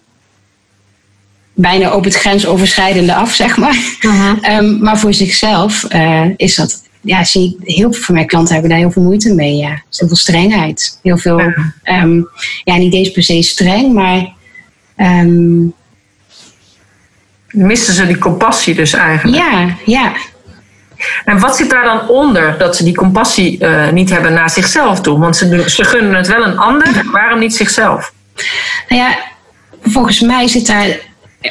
bijna 1.54 1.94
op 1.94 2.04
het 2.04 2.16
grensoverschrijdende 2.16 3.16
af, 3.16 3.34
zeg 3.34 3.58
maar. 3.58 3.78
Uh-huh. 4.02 4.58
Um, 4.58 4.80
maar 4.84 5.00
voor 5.00 5.14
zichzelf 5.14 5.94
uh, 5.94 6.26
is 6.36 6.56
dat... 6.56 6.90
Ja, 7.04 7.24
zie 7.24 7.58
ik 7.60 7.76
heel 7.76 7.94
veel 7.94 8.04
van 8.04 8.16
mijn 8.16 8.28
klanten 8.28 8.54
hebben 8.54 8.72
daar 8.72 8.80
heel 8.80 8.92
veel 8.92 9.04
moeite 9.04 9.34
mee. 9.34 9.56
Ja. 9.56 9.70
Heel 9.70 10.08
veel 10.08 10.16
strengheid. 10.16 11.00
Heel 11.04 11.18
veel... 11.18 11.40
Um, 11.84 12.28
ja 12.64 12.78
niet 12.78 12.94
eens 12.94 13.12
per 13.12 13.24
se 13.24 13.42
streng, 13.42 13.94
maar... 13.94 14.34
Missen 17.52 17.94
ze 17.94 18.08
die 18.08 18.18
compassie 18.18 18.76
dus 18.76 18.94
eigenlijk? 18.94 19.38
Ja, 19.38 19.78
ja. 19.86 20.14
En 21.26 21.40
wat 21.40 21.56
zit 21.56 21.70
daar 21.70 21.84
dan 21.84 22.08
onder 22.08 22.58
dat 22.58 22.76
ze 22.76 22.84
die 22.84 22.96
compassie 22.96 23.64
uh, 23.64 23.90
niet 23.90 24.10
hebben 24.10 24.34
naar 24.34 24.50
zichzelf 24.50 25.02
toe? 25.02 25.20
Want 25.20 25.36
ze, 25.36 25.64
ze 25.70 25.84
gunnen 25.84 26.16
het 26.16 26.28
wel 26.28 26.44
een 26.44 26.58
ander, 26.58 27.02
waarom 27.12 27.40
niet 27.40 27.56
zichzelf? 27.56 28.14
Nou 28.88 29.02
ja, 29.02 29.18
volgens 29.84 30.20
mij 30.20 30.48
zit 30.48 30.68
daar 30.68 31.00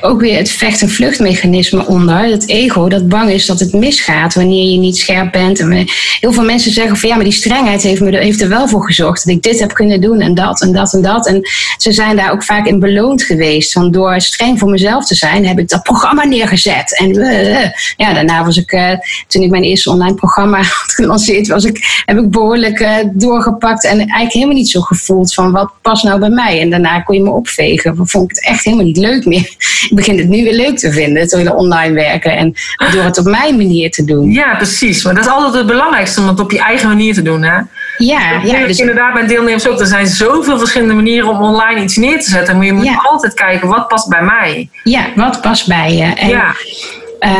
ook 0.00 0.20
weer 0.20 0.36
het 0.36 0.50
vecht- 0.50 0.82
en 0.82 0.88
vluchtmechanisme 0.88 1.86
onder. 1.86 2.24
Het 2.24 2.48
ego 2.48 2.88
dat 2.88 3.08
bang 3.08 3.30
is 3.30 3.46
dat 3.46 3.60
het 3.60 3.72
misgaat 3.72 4.34
wanneer 4.34 4.70
je 4.70 4.78
niet 4.78 4.96
scherp 4.96 5.32
bent. 5.32 5.60
En 5.60 5.86
heel 6.20 6.32
veel 6.32 6.44
mensen 6.44 6.72
zeggen 6.72 6.96
van 6.96 7.08
ja, 7.08 7.14
maar 7.14 7.24
die 7.24 7.32
strengheid 7.32 7.82
heeft, 7.82 8.00
me, 8.00 8.18
heeft 8.18 8.40
er 8.40 8.48
wel 8.48 8.68
voor 8.68 8.84
gezorgd 8.84 9.24
dat 9.24 9.34
ik 9.34 9.42
dit 9.42 9.60
heb 9.60 9.72
kunnen 9.72 10.00
doen 10.00 10.20
en 10.20 10.34
dat 10.34 10.62
en 10.62 10.72
dat 10.72 10.92
en 10.92 11.02
dat. 11.02 11.26
En 11.26 11.40
ze 11.76 11.92
zijn 11.92 12.16
daar 12.16 12.32
ook 12.32 12.42
vaak 12.42 12.66
in 12.66 12.80
beloond 12.80 13.22
geweest. 13.22 13.72
Want 13.72 13.92
door 13.92 14.20
streng 14.20 14.58
voor 14.58 14.70
mezelf 14.70 15.06
te 15.06 15.14
zijn, 15.14 15.46
heb 15.46 15.58
ik 15.58 15.68
dat 15.68 15.82
programma 15.82 16.24
neergezet. 16.24 16.98
En 16.98 17.16
uh, 17.16 17.70
ja, 17.96 18.12
daarna 18.14 18.44
was 18.44 18.56
ik, 18.56 18.72
uh, 18.72 18.92
toen 19.28 19.42
ik 19.42 19.50
mijn 19.50 19.62
eerste 19.62 19.90
online 19.90 20.14
programma 20.14 20.56
had 20.82 20.92
gelanceerd, 20.94 21.48
was 21.48 21.64
ik, 21.64 22.02
heb 22.04 22.18
ik 22.18 22.30
behoorlijk 22.30 22.80
uh, 22.80 22.96
doorgepakt. 23.12 23.84
En 23.84 23.98
eigenlijk 23.98 24.32
helemaal 24.32 24.54
niet 24.54 24.70
zo 24.70 24.80
gevoeld 24.80 25.34
van 25.34 25.52
wat 25.52 25.72
past 25.82 26.04
nou 26.04 26.20
bij 26.20 26.30
mij. 26.30 26.60
En 26.60 26.70
daarna 26.70 27.00
kon 27.00 27.14
je 27.14 27.22
me 27.22 27.30
opvegen. 27.30 27.96
Vond 27.96 28.30
ik 28.30 28.36
het 28.36 28.44
echt 28.44 28.64
helemaal 28.64 28.84
niet 28.84 28.96
leuk 28.96 29.24
meer 29.24 29.78
ik 29.88 29.94
begin 29.94 30.18
het 30.18 30.28
nu 30.28 30.42
weer 30.42 30.54
leuk 30.54 30.78
te 30.78 30.92
vinden, 30.92 31.22
het 31.22 31.32
hele 31.32 31.54
online 31.54 31.94
werken. 31.94 32.36
En 32.36 32.54
door 32.92 33.02
het 33.02 33.18
op 33.18 33.24
mijn 33.24 33.56
manier 33.56 33.90
te 33.90 34.04
doen. 34.04 34.32
Ja, 34.32 34.54
precies. 34.56 35.04
Maar 35.04 35.14
dat 35.14 35.24
is 35.24 35.30
altijd 35.30 35.54
het 35.54 35.66
belangrijkste 35.66 36.20
om 36.20 36.28
het 36.28 36.40
op 36.40 36.50
je 36.50 36.58
eigen 36.58 36.88
manier 36.88 37.14
te 37.14 37.22
doen. 37.22 37.42
Hè? 37.42 37.58
Ja, 37.98 38.40
dat 38.40 38.50
ja. 38.50 38.66
Dus... 38.66 38.78
inderdaad 38.78 39.14
bij 39.14 39.26
deelnemers 39.26 39.68
ook. 39.68 39.80
Er 39.80 39.86
zijn 39.86 40.06
zoveel 40.06 40.58
verschillende 40.58 40.94
manieren 40.94 41.28
om 41.28 41.40
online 41.40 41.82
iets 41.82 41.96
neer 41.96 42.20
te 42.20 42.30
zetten. 42.30 42.56
Maar 42.56 42.66
je 42.66 42.72
moet 42.72 42.84
ja. 42.84 43.00
altijd 43.10 43.34
kijken, 43.34 43.68
wat 43.68 43.88
past 43.88 44.08
bij 44.08 44.22
mij? 44.22 44.68
Ja, 44.84 45.06
wat 45.14 45.40
past 45.40 45.68
bij 45.68 45.94
je? 45.94 46.14
En, 46.14 46.28
ja. 46.28 46.54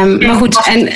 Um, 0.03 0.27
maar 0.27 0.35
goed, 0.35 0.67
en 0.67 0.89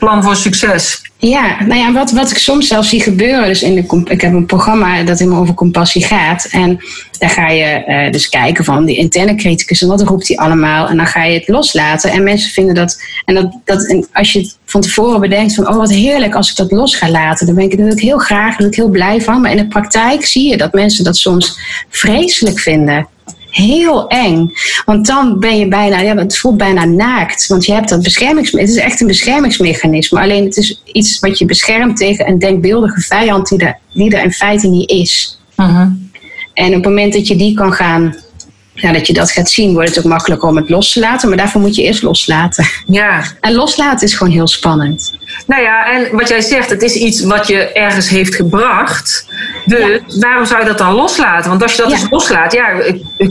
plan 0.00 0.22
voor 0.22 0.36
succes. 0.36 1.02
Ja, 1.16 1.64
nou 1.64 1.80
ja, 1.80 1.92
wat, 1.92 2.10
wat 2.10 2.30
ik 2.30 2.38
soms 2.38 2.68
zelf 2.68 2.84
zie 2.84 3.02
gebeuren. 3.02 3.46
Dus 3.46 3.62
in 3.62 3.74
de, 3.74 4.02
ik 4.04 4.20
heb 4.20 4.32
een 4.32 4.46
programma 4.46 5.02
dat 5.02 5.18
helemaal 5.18 5.40
over 5.40 5.54
compassie 5.54 6.04
gaat. 6.04 6.48
En 6.50 6.78
daar 7.18 7.30
ga 7.30 7.48
je 7.48 7.84
uh, 7.86 8.12
dus 8.12 8.28
kijken 8.28 8.64
van 8.64 8.84
die 8.84 8.96
interne 8.96 9.34
criticus 9.34 9.82
en 9.82 9.88
wat 9.88 10.02
roept 10.02 10.28
hij 10.28 10.36
allemaal. 10.36 10.88
En 10.88 10.96
dan 10.96 11.06
ga 11.06 11.24
je 11.24 11.38
het 11.38 11.48
loslaten. 11.48 12.10
En 12.10 12.22
mensen 12.22 12.50
vinden 12.50 12.74
dat. 12.74 13.02
En, 13.24 13.34
dat, 13.34 13.52
dat, 13.64 13.86
en 13.86 14.06
als 14.12 14.32
je 14.32 14.38
het 14.38 14.58
van 14.64 14.80
tevoren 14.80 15.20
bedenkt 15.20 15.54
van, 15.54 15.68
oh 15.68 15.76
wat 15.76 15.90
heerlijk 15.92 16.34
als 16.34 16.50
ik 16.50 16.56
dat 16.56 16.70
los 16.70 16.96
ga 16.96 17.10
laten. 17.10 17.46
Dan 17.46 17.54
ben 17.54 17.64
ik, 17.64 17.72
ik 17.72 18.00
heel 18.00 18.18
graag, 18.18 18.56
ben 18.56 18.66
ik 18.66 18.74
heel 18.74 18.90
blij 18.90 19.20
van. 19.20 19.40
Maar 19.40 19.50
in 19.50 19.56
de 19.56 19.68
praktijk 19.68 20.26
zie 20.26 20.48
je 20.48 20.56
dat 20.56 20.72
mensen 20.72 21.04
dat 21.04 21.16
soms 21.16 21.58
vreselijk 21.88 22.58
vinden 22.58 23.08
heel 23.50 24.08
eng. 24.08 24.52
Want 24.84 25.06
dan 25.06 25.38
ben 25.38 25.58
je 25.58 25.68
bijna, 25.68 26.00
ja, 26.00 26.16
het 26.16 26.38
voelt 26.38 26.56
bijna 26.56 26.84
naakt. 26.84 27.46
Want 27.46 27.64
je 27.64 27.72
hebt 27.72 27.88
dat 27.88 28.02
beschermingsmechanisme. 28.02 28.60
Het 28.60 28.86
is 28.86 28.92
echt 28.92 29.00
een 29.00 29.06
beschermingsmechanisme. 29.06 30.20
Alleen 30.20 30.44
het 30.44 30.56
is 30.56 30.82
iets 30.84 31.18
wat 31.18 31.38
je 31.38 31.44
beschermt 31.44 31.96
tegen 31.96 32.28
een 32.28 32.38
denkbeeldige 32.38 33.00
vijand 33.00 33.48
die 33.48 33.58
er, 33.58 33.78
die 33.92 34.16
er 34.16 34.24
in 34.24 34.32
feite 34.32 34.68
niet 34.68 34.90
is. 34.90 35.38
Uh-huh. 35.56 35.88
En 36.54 36.66
op 36.66 36.74
het 36.74 36.84
moment 36.84 37.12
dat 37.12 37.26
je 37.26 37.36
die 37.36 37.54
kan 37.54 37.72
gaan. 37.72 38.14
Ja, 38.80 38.92
dat 38.92 39.06
je 39.06 39.12
dat 39.12 39.30
gaat 39.30 39.50
zien, 39.50 39.72
wordt 39.72 39.88
het 39.88 39.98
ook 39.98 40.04
makkelijker 40.04 40.48
om 40.48 40.56
het 40.56 40.68
los 40.70 40.92
te 40.92 41.00
laten. 41.00 41.28
Maar 41.28 41.38
daarvoor 41.38 41.60
moet 41.60 41.74
je 41.74 41.82
eerst 41.82 42.02
loslaten. 42.02 42.64
Ja. 42.86 43.22
En 43.40 43.54
loslaten 43.54 44.06
is 44.06 44.14
gewoon 44.14 44.32
heel 44.32 44.48
spannend. 44.48 45.12
Nou 45.46 45.62
ja, 45.62 45.92
en 45.92 46.16
wat 46.16 46.28
jij 46.28 46.40
zegt, 46.40 46.70
het 46.70 46.82
is 46.82 46.94
iets 46.94 47.24
wat 47.24 47.46
je 47.46 47.72
ergens 47.72 48.08
heeft 48.08 48.34
gebracht. 48.34 49.26
Dus 49.64 49.78
ja. 50.06 50.18
waarom 50.20 50.44
zou 50.44 50.60
je 50.60 50.66
dat 50.66 50.78
dan 50.78 50.94
loslaten? 50.94 51.50
Want 51.50 51.62
als 51.62 51.72
je 51.74 51.82
dat 51.82 51.90
Ja. 51.90 51.96
dus 51.96 52.10
loslaat, 52.10 52.52
ja, 52.52 52.66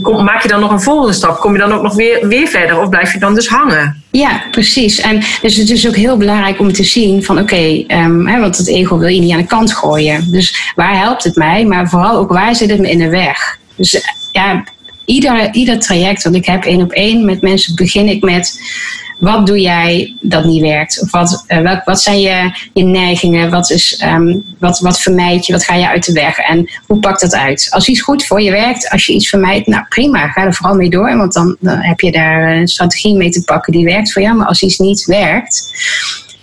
kom- 0.02 0.24
maak 0.24 0.42
je 0.42 0.48
dan 0.48 0.60
nog 0.60 0.70
een 0.70 0.80
volgende 0.80 1.12
stap? 1.12 1.40
Kom 1.40 1.52
je 1.52 1.58
dan 1.58 1.72
ook 1.72 1.82
nog 1.82 1.94
weer, 1.94 2.28
weer 2.28 2.48
verder? 2.48 2.80
Of 2.80 2.88
blijf 2.88 3.12
je 3.12 3.18
dan 3.18 3.34
dus 3.34 3.48
hangen? 3.48 4.02
Ja, 4.10 4.42
precies. 4.50 5.00
En 5.00 5.22
dus 5.42 5.56
het 5.56 5.70
is 5.70 5.86
ook 5.88 5.96
heel 5.96 6.16
belangrijk 6.16 6.58
om 6.60 6.72
te 6.72 6.84
zien 6.84 7.24
van 7.24 7.38
oké, 7.38 7.84
ehm, 7.86 8.40
want 8.40 8.56
het 8.56 8.68
ego 8.68 8.98
wil 8.98 9.08
je 9.08 9.20
niet 9.20 9.32
aan 9.32 9.38
de 9.40 9.46
kant 9.46 9.72
gooien. 9.74 10.30
Dus 10.32 10.72
waar 10.74 10.98
helpt 10.98 11.24
het 11.24 11.36
mij? 11.36 11.64
Maar 11.64 11.88
vooral 11.88 12.16
ook 12.16 12.32
waar 12.32 12.54
zit 12.54 12.70
het 12.70 12.80
me 12.80 12.90
in 12.90 12.98
de 12.98 13.08
weg? 13.08 13.58
Dus 13.76 14.04
ja, 14.32 14.64
ieder, 15.10 15.54
ieder 15.54 15.78
traject 15.78 16.22
wat 16.22 16.34
ik 16.34 16.46
heb 16.46 16.64
één 16.64 16.82
op 16.82 16.92
één 16.92 17.24
met 17.24 17.42
mensen 17.42 17.74
begin 17.74 18.08
ik 18.08 18.22
met 18.22 18.60
wat 19.18 19.46
doe 19.46 19.60
jij 19.60 20.16
dat 20.20 20.44
niet 20.44 20.60
werkt? 20.60 21.02
Of 21.02 21.10
wat, 21.10 21.44
eh, 21.46 21.60
welk, 21.60 21.84
wat 21.84 22.02
zijn 22.02 22.20
je, 22.20 22.52
je 22.72 22.84
neigingen? 22.84 23.50
Wat, 23.50 23.70
is, 23.70 23.96
ehm, 23.96 24.38
wat, 24.58 24.78
wat 24.78 25.00
vermijd 25.00 25.46
je? 25.46 25.52
Wat 25.52 25.64
ga 25.64 25.74
je 25.74 25.88
uit 25.88 26.06
de 26.06 26.12
weg? 26.12 26.38
En 26.38 26.70
hoe 26.86 26.98
pakt 26.98 27.20
dat 27.20 27.34
uit? 27.34 27.68
Als 27.70 27.88
iets 27.88 28.00
goed 28.00 28.26
voor 28.26 28.40
je 28.40 28.50
werkt, 28.50 28.90
als 28.90 29.06
je 29.06 29.12
iets 29.12 29.28
vermijdt, 29.28 29.66
nou 29.66 29.84
prima, 29.88 30.28
ga 30.28 30.44
er 30.44 30.54
vooral 30.54 30.76
mee 30.76 30.90
door. 30.90 31.16
Want 31.16 31.32
dan, 31.32 31.56
heb 31.60 32.00
je 32.00 32.12
daar 32.12 32.56
een 32.56 32.68
strategie 32.68 33.14
mee 33.14 33.30
te 33.30 33.44
pakken 33.44 33.72
die 33.72 33.84
werkt 33.84 34.12
voor 34.12 34.22
jou. 34.22 34.36
Maar 34.36 34.46
als 34.46 34.62
iets 34.62 34.78
niet 34.78 35.04
werkt, 35.04 35.72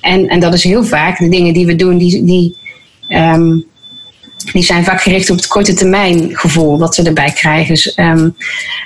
en, 0.01 0.27
en 0.27 0.39
dat 0.39 0.53
is 0.53 0.63
heel 0.63 0.83
vaak 0.83 1.17
de 1.17 1.29
dingen 1.29 1.53
die 1.53 1.65
we 1.65 1.75
doen, 1.75 1.97
die, 1.97 2.23
die, 2.23 2.55
ehm, 3.07 3.57
die 4.51 4.63
zijn 4.63 4.83
vaak 4.83 5.01
gericht 5.01 5.29
op 5.29 5.35
het 5.35 5.47
korte 5.47 5.73
termijn 5.73 6.37
gevoel 6.37 6.77
dat 6.77 6.95
ze 6.95 7.03
erbij 7.03 7.31
krijgen. 7.31 7.73
Dus 7.73 7.93
ehm, 7.93 8.29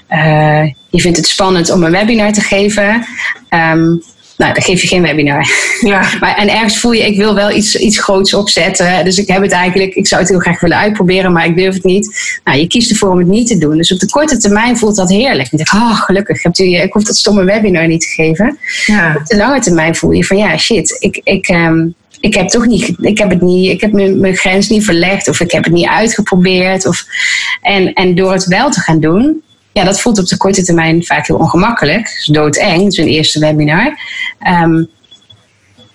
eh, 0.08 0.63
je 0.89 1.02
vindt 1.02 1.17
het 1.17 1.28
spannend 1.28 1.71
om 1.71 1.84
een 1.84 1.91
webinar 1.91 2.34
te 2.34 2.41
geven. 2.41 3.06
Ehm, 3.50 3.95
nou, 4.41 4.54
dan 4.54 4.63
geef 4.63 4.82
je 4.82 4.88
geen 4.88 5.02
webinar. 5.02 5.45
Ja. 5.82 6.10
Maar, 6.19 6.36
en 6.36 6.50
ergens 6.50 6.80
voel 6.80 6.91
je, 6.91 7.06
ik 7.06 7.17
wil 7.17 7.36
wel 7.36 7.52
iets, 7.52 7.76
iets 7.76 8.00
groots 8.00 8.34
opzetten. 8.34 9.06
Dus 9.06 9.17
ik 9.17 9.28
heb 9.28 9.41
het 9.41 9.52
eigenlijk, 9.52 9.93
ik 9.93 10.08
zou 10.08 10.21
het 10.21 10.30
heel 10.30 10.39
graag 10.39 10.60
willen 10.60 10.78
uitproberen, 10.78 11.32
maar 11.32 11.45
ik 11.45 11.56
durf 11.56 11.74
het 11.74 11.84
niet. 11.84 12.39
Nou, 12.43 12.58
je 12.58 12.67
kiest 12.67 12.91
ervoor 12.91 13.10
om 13.10 13.17
het 13.17 13.28
niet 13.28 13.47
te 13.47 13.58
doen. 13.58 13.78
Dus 13.78 13.91
op 13.91 14.00
de 14.00 14.10
korte 14.10 14.38
termijn 14.38 14.78
voelt 14.78 14.95
dat 14.95 15.10
heerlijk. 15.10 15.52
Je 15.52 15.58
denkt, 15.58 15.74
oh 15.74 16.02
gelukkig, 16.02 16.43
hebt 16.43 16.60
u, 16.60 16.63
ik 16.63 16.93
hoef 16.93 17.04
dat 17.04 17.17
stomme 17.17 17.43
webinar 17.43 17.88
niet 17.88 18.02
te 18.02 18.08
geven. 18.08 18.58
Ja. 18.86 19.15
Op 19.19 19.26
de 19.26 19.38
lange 19.38 19.60
termijn 19.60 19.95
voel 19.95 20.12
je 20.12 20.26
van, 20.26 20.38
ja 20.38 20.58
shit, 20.58 20.95
ik, 21.00 21.21
ik, 21.24 21.47
ehm, 21.47 21.88
ik 22.22 22.34
heb 22.34 22.48
toch 22.48 22.66
niet, 22.66 22.94
ik 23.00 23.18
heb 23.18 23.30
het 23.30 23.42
niet, 23.42 23.72
ik 23.72 23.82
heb 23.82 23.92
mijn, 23.92 24.20
mijn 24.20 24.36
grens 24.36 24.70
niet 24.70 24.86
verlegd 24.86 25.28
of 25.28 25.40
ik 25.40 25.52
heb 25.52 25.64
het 25.64 25.74
niet 25.74 25.88
uitgeprobeerd. 25.88 26.86
Of, 26.86 27.06
en, 27.62 27.94
en 27.94 28.16
door 28.16 28.32
het 28.32 28.46
wel 28.46 28.72
te 28.72 28.80
gaan 28.80 29.00
doen, 29.00 29.42
ja, 29.72 29.84
dat 29.84 30.02
voelt 30.02 30.20
op 30.20 30.28
de 30.28 30.38
korte 30.38 30.64
termijn 30.64 31.06
vaak 31.06 31.28
heel 31.28 31.38
ongemakkelijk. 31.38 32.16
Is 32.18 32.26
doodeng, 32.26 32.98
een 32.98 33.08
eerste 33.08 33.40
webinar. 33.40 33.98
Ehm, 34.40 34.84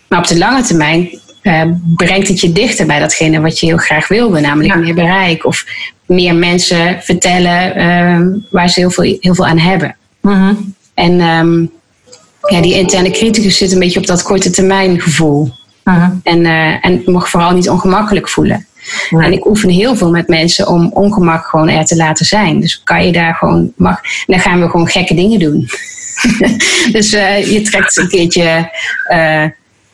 maar 0.09 0.19
op 0.19 0.27
de 0.27 0.39
lange 0.39 0.63
termijn 0.63 1.21
eh, 1.43 1.63
brengt 1.97 2.29
het 2.29 2.41
je 2.41 2.53
dichter 2.53 2.87
bij 2.87 2.99
datgene 2.99 3.41
wat 3.41 3.61
je 3.61 3.67
heel 3.67 3.77
graag 3.77 4.09
wilde, 4.09 4.41
namelijk 4.41 4.75
Ja. 4.75 4.81
meer 4.81 4.95
bereik 4.95 5.45
of 5.47 5.65
meer 6.07 6.35
mensen 6.35 7.03
vertellen 7.03 7.75
ehm, 7.75 8.29
waar 8.51 8.69
ze 8.69 8.81
heel 8.81 8.91
veel, 8.91 9.17
heel 9.21 9.35
veel 9.35 9.47
aan 9.47 9.59
hebben. 9.59 9.97
Mhm. 10.21 10.55
En 10.95 11.21
ehm, 11.21 11.61
ja, 12.55 12.61
die 12.61 12.75
interne 12.75 13.11
criticus 13.11 13.59
zit 13.59 13.73
een 13.73 13.79
beetje 13.79 13.99
op 13.99 14.07
dat 14.07 14.23
korte 14.23 14.51
termijn 14.51 15.01
gevoel. 15.01 15.53
En, 16.23 16.47
eh, 16.47 16.85
en 16.85 16.93
het 16.93 17.07
mag 17.07 17.29
vooral 17.29 17.53
niet 17.53 17.69
ongemakkelijk 17.69 18.29
voelen. 18.29 18.67
En 19.11 19.33
ik 19.33 19.47
oefen 19.47 19.69
heel 19.69 19.97
veel 19.97 20.11
met 20.11 20.29
mensen 20.29 20.69
om 20.69 20.91
ongemak 20.93 21.47
gewoon 21.47 21.69
er 21.69 21.85
te 21.85 21.97
laten 21.97 22.27
zijn. 22.27 22.61
Dus 22.61 22.83
kan 22.85 23.07
je 23.07 23.13
daar 23.13 23.35
gewoon, 23.35 23.73
mag, 23.77 24.01
dan 24.27 24.41
gaan 24.41 24.61
we 24.61 24.71
gewoon 24.71 24.89
gekke 24.89 25.15
dingen 25.15 25.39
doen. 25.39 25.69
dus 26.93 27.13
eh, 27.13 27.53
je 27.53 27.63
trekt 27.63 27.97
een 27.97 28.09
keertje, 28.09 28.71
eh, 29.09 29.45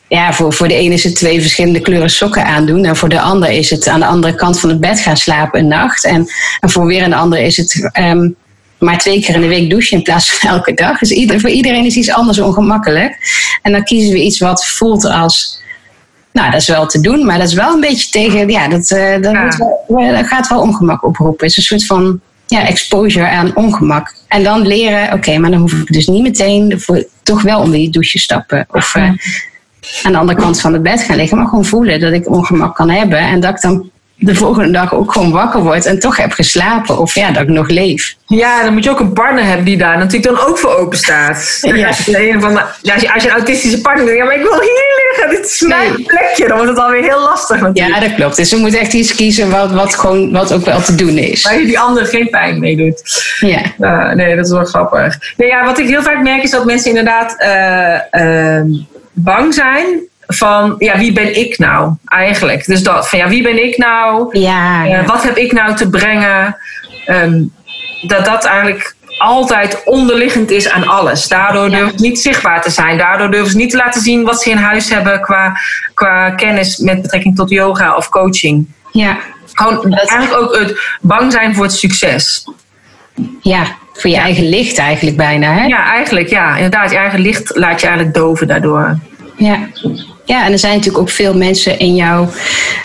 ja, 0.09 0.33
voor, 0.33 0.52
voor 0.52 0.68
de 0.68 0.74
ene 0.74 0.94
is 0.94 1.05
het 1.05 1.14
twee 1.14 1.40
verschillende 1.40 1.81
kleuren 1.81 2.11
sokken 2.11 2.44
aandoen. 2.44 2.85
En 2.85 2.96
voor 2.96 3.09
de 3.09 3.20
ander 3.20 3.50
is 3.50 3.70
het 3.70 3.88
aan 3.88 4.00
de 4.00 4.07
andere 4.07 4.35
kant 4.35 4.61
van 4.61 4.68
het 4.68 4.81
bed 4.81 5.00
gaan 5.00 5.16
slapen 5.16 5.61
een 5.61 5.68
nacht. 5.68 6.05
En, 6.05 6.26
en 6.61 6.70
voor 6.70 6.87
weer 6.87 7.02
een 7.02 7.14
ander 7.14 7.38
is 7.38 7.57
het 7.57 7.90
ehm, 7.92 8.28
maar 8.78 8.98
twee 8.98 9.20
keer 9.20 9.35
in 9.35 9.40
de 9.40 9.46
week 9.46 9.70
douchen 9.70 9.96
in 9.96 10.02
plaats 10.02 10.33
van 10.33 10.50
elke 10.50 10.74
dag. 10.74 10.98
Dus 10.98 11.11
ieder, 11.11 11.40
voor 11.40 11.50
iedereen 11.50 11.85
is 11.85 11.96
iets 11.96 12.11
anders 12.11 12.38
ongemakkelijk. 12.38 13.16
En 13.62 13.72
dan 13.72 13.85
kiezen 13.85 14.12
we 14.12 14.22
iets 14.22 14.38
wat 14.38 14.66
voelt 14.66 15.05
als 15.05 15.62
nou, 16.33 16.51
dat 16.51 16.61
is 16.61 16.68
wel 16.68 16.87
te 16.87 17.01
doen, 17.01 17.27
maar 17.27 17.38
dat 17.38 17.49
is 17.49 17.55
wel 17.55 17.75
een 17.75 17.81
beetje 17.81 18.11
tegen. 18.11 18.49
Ja, 18.49 18.68
dat, 18.68 18.90
eh, 18.90 19.12
dat, 19.21 19.33
Ja. 19.33 19.49
wel- 19.87 20.14
dat 20.14 20.27
gaat 20.27 20.49
wel 20.49 20.61
ongemak 20.61 21.05
oproepen. 21.05 21.47
Het 21.47 21.51
is 21.51 21.57
een 21.57 21.79
soort 21.79 21.87
van 21.87 22.21
ja, 22.47 22.66
exposure 22.66 23.29
aan 23.29 23.57
ongemak. 23.57 24.14
En 24.29 24.42
dan 24.42 24.66
leren, 24.66 25.12
oké, 25.12 25.38
maar 25.38 25.51
dan 25.51 25.61
hoef 25.61 25.73
ik 25.73 25.92
dus 25.92 26.07
niet 26.07 26.23
meteen 26.23 26.81
voor, 26.81 27.05
toch 27.23 27.42
wel 27.42 27.61
onder 27.61 27.79
die 27.79 27.90
douche 27.90 28.18
stappen. 28.18 28.66
Of 28.71 28.95
eh, 28.95 29.11
aan 30.03 30.12
de 30.12 30.18
andere 30.18 30.38
kant 30.40 30.61
van 30.61 30.73
het 30.73 30.83
bed 30.83 31.03
gaan 31.03 31.16
liggen, 31.16 31.38
maar 31.38 31.47
gewoon 31.47 31.64
voelen 31.64 32.01
dat 32.01 32.12
ik 32.12 32.31
ongemak 32.31 32.75
kan 32.75 32.90
hebben. 32.90 33.18
En 33.18 33.40
dat 33.40 33.51
ik 33.55 33.61
dan 33.61 33.90
de 34.14 34.35
volgende 34.35 34.71
dag 34.71 34.95
ook 34.95 35.12
gewoon 35.12 35.31
wakker 35.31 35.62
word 35.62 35.87
en 35.87 35.99
toch 35.99 36.16
heb 36.16 36.33
geslapen. 36.33 36.99
Of 36.99 37.14
ja, 37.14 37.31
dat 37.31 37.42
ik 37.42 37.49
nog 37.49 37.68
leef. 37.68 38.14
Ja, 38.27 38.62
dan 38.62 38.73
moet 38.73 38.85
je 38.85 38.90
ook 38.90 39.01
een 39.01 39.12
partner 39.12 39.45
hebben 39.45 39.64
die 39.64 39.77
daar 39.77 39.99
natuurlijk 39.99 40.37
dan 40.37 40.47
ook 40.47 40.59
voor 40.59 40.77
open 40.77 40.99
staat. 40.99 41.59
Ja. 41.61 41.87
Als, 41.87 42.05
je 42.05 42.37
van 42.38 42.59
als, 42.59 42.77
je, 42.83 43.29
een 43.29 43.31
autistische 43.31 43.81
partner 43.81 44.05
denkt, 44.05 44.21
ja, 44.21 44.27
maar 44.27 44.37
ik 44.37 44.42
wil 44.42 44.61
hier 44.61 45.02
dit 45.30 45.44
is 45.44 45.61
mijn 45.61 45.92
Nee. 45.92 46.04
plekje, 46.06 46.46
dan 46.48 46.56
wordt 46.56 46.70
het 46.72 46.78
alweer 46.80 47.02
heel 47.02 47.20
lastig 47.20 47.61
natuurlijk. 47.61 47.94
Ja, 47.94 48.00
dat 48.00 48.14
klopt. 48.14 48.37
Dus 48.37 48.50
we 48.52 48.56
moeten 48.58 48.80
echt 48.80 48.92
iets 48.92 49.14
kiezen 49.14 49.50
wat, 49.50 49.72
wat, 49.72 49.94
gewoon, 49.94 50.32
wat 50.32 50.52
ook 50.52 50.64
wel 50.64 50.80
te 50.82 50.94
doen 50.94 51.18
is. 51.18 51.42
Waar 51.42 51.58
je 51.61 51.66
die 51.66 51.78
ander 51.80 52.06
geen 52.06 52.28
pijn 52.30 52.61
mee 52.61 52.76
doet. 52.76 53.02
Ja. 53.40 53.61
Ja, 53.78 54.14
nee, 54.14 54.37
dat 54.37 54.44
is 54.46 54.50
wel 54.52 54.64
grappig. 54.64 55.18
Nee, 55.37 55.48
ja, 55.48 55.64
wat 55.64 55.78
ik 55.78 55.88
heel 55.88 56.02
vaak 56.02 56.22
merk 56.22 56.42
is 56.42 56.50
dat 56.50 56.64
mensen 56.64 56.88
inderdaad 56.88 57.35
eh, 57.38 58.14
ehm, 58.14 58.66
bang 59.12 59.54
zijn 59.54 59.87
van, 60.26 60.74
ja, 60.78 60.98
wie 60.98 61.12
ben 61.12 61.37
ik 61.38 61.58
nou 61.58 61.92
eigenlijk? 62.04 62.66
Dus 62.66 62.82
dat, 62.82 63.08
van 63.08 63.18
ja, 63.18 63.28
wie 63.28 63.42
ben 63.42 63.64
ik 63.64 63.76
nou? 63.78 64.38
Ja, 64.38 64.85
Eh, 64.85 64.90
ja. 64.90 65.04
wat 65.04 65.22
heb 65.22 65.37
ik 65.37 65.52
nou 65.52 65.74
te 65.76 65.90
brengen? 65.90 66.56
Ehm, 67.06 67.42
dat 68.06 68.24
dat 68.24 68.44
eigenlijk 68.44 68.94
altijd 69.22 69.82
onderliggend 69.85 70.50
is 70.50 70.68
aan 70.68 70.87
alles. 70.88 71.28
Daardoor 71.28 71.70
Ja. 71.70 71.76
durven 71.78 71.98
ze 71.98 72.04
niet 72.04 72.20
zichtbaar 72.20 72.62
te 72.62 72.70
zijn. 72.70 72.98
Daardoor 72.98 73.30
durven 73.30 73.50
ze 73.50 73.56
niet 73.56 73.70
te 73.70 73.76
laten 73.76 74.00
zien 74.00 74.24
wat 74.24 74.42
ze 74.42 74.50
in 74.50 74.56
huis 74.56 74.90
hebben 74.90 75.20
qua, 75.20 75.56
qua 75.94 76.30
kennis 76.30 76.76
met 76.76 77.02
betrekking 77.02 77.37
tot 77.37 77.50
yoga 77.50 77.96
of 77.96 78.08
coaching. 78.08 78.66
Ja, 78.92 79.16
Gewoon 79.52 79.90
Dat- 79.90 80.08
eigenlijk 80.08 80.40
ook 80.42 80.56
het 80.58 80.80
bang 81.00 81.32
zijn 81.32 81.54
voor 81.54 81.64
het 81.64 81.72
succes. 81.74 82.44
ja, 83.40 83.64
voor 83.92 84.11
je 84.11 84.16
eigen 84.16 84.48
licht 84.48 84.78
eigenlijk 84.78 85.16
bijna. 85.16 85.52
Hè? 85.52 85.64
Ja, 85.66 85.85
eigenlijk 85.92 86.28
ja. 86.28 86.54
Inderdaad, 86.56 86.90
je 86.90 86.96
eigen 86.96 87.20
licht 87.20 87.56
laat 87.56 87.80
je 87.80 87.87
eigenlijk 87.87 88.16
doven 88.16 88.46
daardoor. 88.46 88.98
Ja. 89.37 89.58
ja, 90.24 90.44
en 90.46 90.52
er 90.52 90.58
zijn 90.58 90.72
natuurlijk 90.72 91.02
ook 91.02 91.11
veel 91.11 91.37
mensen 91.37 91.78
in 91.78 91.94
jou. 91.94 92.28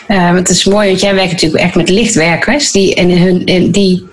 eh, 0.07 0.31
het 0.31 0.49
is 0.49 0.65
mooi, 0.65 0.87
want 0.87 1.01
jij 1.01 1.15
werkt 1.15 1.31
natuurlijk 1.31 1.63
echt 1.63 1.75
met 1.75 1.89
lichtwerkers 1.89 2.71
die 2.71 2.93
in 2.93 3.17
hun 3.17 3.45
in 3.45 3.71
die 3.71 4.07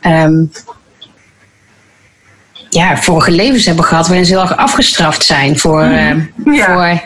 ehm, 0.00 0.44
ja, 2.70 2.96
vorige 2.96 3.30
levens 3.30 3.66
hebben 3.66 3.84
gehad 3.84 4.06
waarin 4.06 4.26
ze 4.26 4.32
heel 4.32 4.42
erg 4.42 4.56
afgestraft 4.56 5.24
zijn 5.24 5.58
voor, 5.58 5.82
eh, 5.82 6.10
Ja. 6.54 6.64
voor 6.64 7.00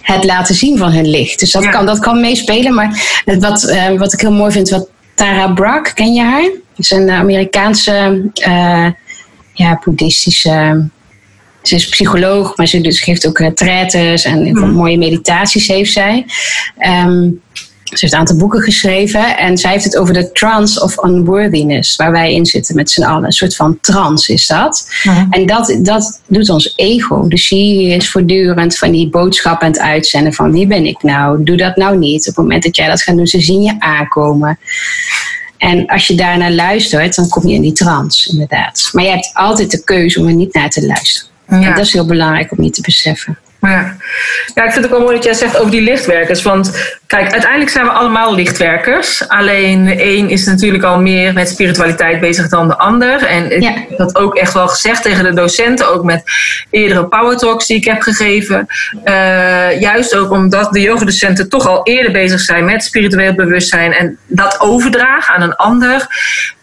het 0.00 0.24
laten 0.24 0.54
zien 0.54 0.78
van 0.78 0.92
hun 0.92 1.06
licht. 1.10 1.38
Dus 1.40 1.50
dat, 1.52 1.62
Ja. 1.62 1.70
kan, 1.70 1.86
dat 1.86 1.98
kan 1.98 2.20
meespelen. 2.20 2.74
Maar 2.74 3.22
wat, 3.24 3.64
eh, 3.64 3.98
wat 3.98 4.12
ik 4.12 4.20
heel 4.20 4.32
mooi 4.32 4.52
vind, 4.52 4.70
wat 4.70 4.88
Tara 5.14 5.48
Brach, 5.52 5.92
ken 5.92 6.12
je 6.12 6.22
haar? 6.22 6.42
Dat 6.42 6.60
is 6.76 6.90
een 6.90 7.10
Amerikaanse 7.10 8.22
uh, 8.48 8.86
ja, 9.52 9.80
boeddhistische 9.84 10.88
ze 11.62 11.74
is 11.74 11.88
psycholoog, 11.88 12.56
maar 12.56 12.66
ze 12.66 12.80
dus 12.80 13.00
geeft 13.00 13.26
ook 13.26 13.38
retraites 13.38 14.24
en 14.24 14.42
Mhm. 14.52 14.70
mooie 14.70 14.98
meditaties 14.98 15.66
heeft 15.66 15.92
zij. 15.92 16.24
Ehm, 16.78 17.28
ze 17.98 18.04
heeft 18.04 18.12
een 18.12 18.20
aantal 18.20 18.36
boeken 18.36 18.60
geschreven 18.60 19.36
en 19.38 19.58
zij 19.58 19.70
heeft 19.70 19.84
het 19.84 19.96
over 19.96 20.14
de 20.14 20.32
trance 20.32 20.82
of 20.82 21.04
unworthiness, 21.04 21.96
waar 21.96 22.12
wij 22.12 22.34
in 22.34 22.46
zitten 22.46 22.74
met 22.74 22.90
z'n 22.90 23.02
allen. 23.02 23.24
Een 23.24 23.32
soort 23.32 23.56
van 23.56 23.78
trance 23.80 24.32
is 24.32 24.46
dat. 24.46 24.88
En 25.30 25.46
dat, 25.46 25.78
dat 25.78 26.20
doet 26.26 26.48
ons 26.48 26.72
ego. 26.76 27.28
Dus 27.28 27.48
die 27.48 27.88
is 27.88 28.10
voortdurend 28.10 28.78
van 28.78 28.90
die 28.90 29.08
boodschap 29.08 29.62
aan 29.62 29.68
het 29.68 29.80
uitzenden 29.80 30.32
van 30.32 30.52
wie 30.52 30.66
ben 30.66 30.86
ik 30.86 31.02
nou? 31.02 31.44
Doe 31.44 31.56
dat 31.56 31.76
nou 31.76 31.98
niet. 31.98 32.20
Op 32.20 32.26
het 32.26 32.36
moment 32.36 32.62
dat 32.62 32.76
jij 32.76 32.86
dat 32.86 33.02
gaat 33.02 33.16
doen, 33.16 33.26
ze 33.26 33.40
zien 33.40 33.62
je 33.62 33.74
aankomen. 33.78 34.58
En 35.58 35.86
als 35.86 36.06
je 36.06 36.14
daarnaar 36.14 36.52
luistert, 36.52 37.14
dan 37.14 37.28
kom 37.28 37.48
je 37.48 37.54
in 37.54 37.62
die 37.62 37.72
trance, 37.72 38.30
inderdaad. 38.30 38.90
Maar 38.92 39.04
je 39.04 39.10
hebt 39.10 39.30
altijd 39.32 39.70
de 39.70 39.84
keuze 39.84 40.20
om 40.20 40.26
er 40.26 40.34
niet 40.34 40.54
naar 40.54 40.70
te 40.70 40.86
luisteren. 40.86 41.32
En 41.46 41.74
dat 41.74 41.78
is 41.78 41.92
heel 41.92 42.06
belangrijk 42.06 42.52
om 42.52 42.64
je 42.64 42.70
te 42.70 42.80
beseffen. 42.80 43.38
Ja. 43.60 43.96
ja, 44.54 44.64
ik 44.64 44.72
vind 44.72 44.74
het 44.74 44.84
ook 44.84 44.90
wel 44.90 45.00
mooi 45.00 45.14
dat 45.14 45.24
jij 45.24 45.34
zegt 45.34 45.56
over 45.56 45.70
die 45.70 45.80
lichtwerkers. 45.80 46.42
Want 46.42 46.96
kijk, 47.06 47.32
uiteindelijk 47.32 47.70
zijn 47.70 47.84
we 47.84 47.90
allemaal 47.90 48.34
lichtwerkers. 48.34 49.28
Alleen 49.28 49.84
de 49.84 50.04
een 50.04 50.28
is 50.30 50.46
natuurlijk 50.46 50.84
al 50.84 51.00
meer 51.00 51.32
met 51.32 51.48
spiritualiteit 51.48 52.20
bezig 52.20 52.48
dan 52.48 52.68
de 52.68 52.76
ander. 52.78 53.22
En 53.22 53.52
ik 53.56 53.62
Ja. 53.62 53.72
heb 53.72 53.98
dat 53.98 54.16
ook 54.16 54.34
echt 54.34 54.52
wel 54.52 54.68
gezegd 54.68 55.02
tegen 55.02 55.24
de 55.24 55.34
docenten, 55.34 55.92
ook 55.92 56.04
met 56.04 56.22
eerdere 56.70 57.06
power 57.06 57.36
talks 57.36 57.66
die 57.66 57.76
ik 57.76 57.84
heb 57.84 58.02
gegeven. 58.02 58.66
Eh, 59.04 59.80
juist 59.80 60.16
ook 60.16 60.30
omdat 60.30 60.72
de 60.72 60.80
yogadocenten 60.80 61.48
toch 61.48 61.66
al 61.68 61.80
eerder 61.86 62.12
bezig 62.12 62.40
zijn 62.40 62.64
met 62.64 62.84
spiritueel 62.84 63.34
bewustzijn 63.34 63.92
en 63.92 64.18
dat 64.26 64.60
overdragen 64.60 65.34
aan 65.34 65.42
een 65.42 65.56
ander. 65.56 66.06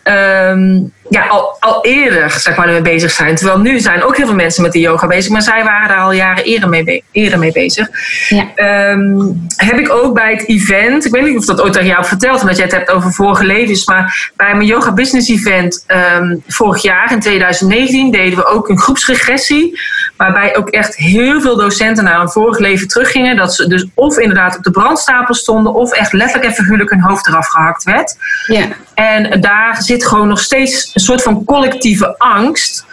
Ehm, 0.04 0.80
ja, 1.10 1.27
al, 1.27 1.56
al 1.60 1.86
eerder 1.86 2.30
zeg 2.32 2.56
maar, 2.56 2.67
ermee 2.67 2.82
bezig 2.82 3.12
zijn. 3.12 3.36
Terwijl 3.36 3.60
nu 3.60 3.80
zijn 3.80 4.04
ook 4.04 4.17
heel 4.17 4.25
veel 4.25 4.36
mensen 4.36 4.63
met 4.63 4.71
de 4.71 4.80
yoga 4.80 5.08
bezig, 5.08 5.32
maar 5.32 5.41
zij 5.41 5.63
waren 5.63 5.88
daar 5.88 5.97
al 5.97 6.12
jaren 6.12 6.43
eerder 6.43 6.69
mee, 6.69 7.04
eerder 7.12 7.39
mee 7.39 7.51
bezig. 7.51 7.88
Ja. 8.30 8.45
Ehm, 8.56 9.19
heb 9.56 9.80
ik 9.80 9.89
ook 9.89 10.13
bij 10.13 10.31
event, 10.39 11.06
ik 11.06 11.12
weet 11.12 11.24
niet 11.24 11.38
of 11.38 11.46
dat 11.46 11.62
ooit 11.62 11.78
aan 11.78 11.86
jou 11.86 12.06
verteld, 12.06 12.41
omdat 12.41 12.56
jij 12.56 12.65
het 12.65 12.76
hebt 12.76 12.91
over 12.91 13.12
vorige 13.12 13.46
levens, 13.46 13.86
maar 13.86 14.32
bij 14.36 14.56
mijn 14.56 14.67
yoga 14.67 14.94
business 14.94 15.30
event 15.30 15.84
ehm, 15.88 16.36
vorig 16.48 16.82
jaar 16.82 17.12
in 17.12 17.20
2019 17.20 18.12
deden 18.12 18.38
we 18.38 18.46
ook 18.46 18.70
een 18.70 18.80
groepsregressie, 18.80 19.80
waarbij 20.17 20.58
ook 20.58 20.70
echt 20.70 20.96
heel 20.96 21.41
veel 21.41 21.58
docenten 21.58 22.04
naar 22.04 22.20
een 22.20 22.30
vorig 22.30 22.60
leven 22.60 22.88
teruggingen, 22.88 23.36
dat 23.36 23.56
ze 23.56 23.67
dus 23.67 23.86
of 23.94 24.17
inderdaad 24.17 24.58
op 24.58 24.63
de 24.63 24.72
brandstapel 24.72 25.34
stonden, 25.34 25.74
of 25.74 25.91
echt 25.91 26.13
letterlijk 26.13 26.50
en 26.50 26.56
figuurlijk 26.56 26.89
hun 26.89 27.02
hoofd 27.02 27.28
eraf 27.28 27.48
gehakt 27.48 27.84
werd. 27.84 28.17
Ja. 28.48 28.67
En 29.01 29.41
daar 29.41 29.81
zit 29.81 30.05
gewoon 30.05 30.27
nog 30.27 30.39
steeds 30.39 30.91
een 30.93 31.01
soort 31.01 31.21
van 31.21 31.45
collectieve 31.45 32.17
angst. 32.17 32.85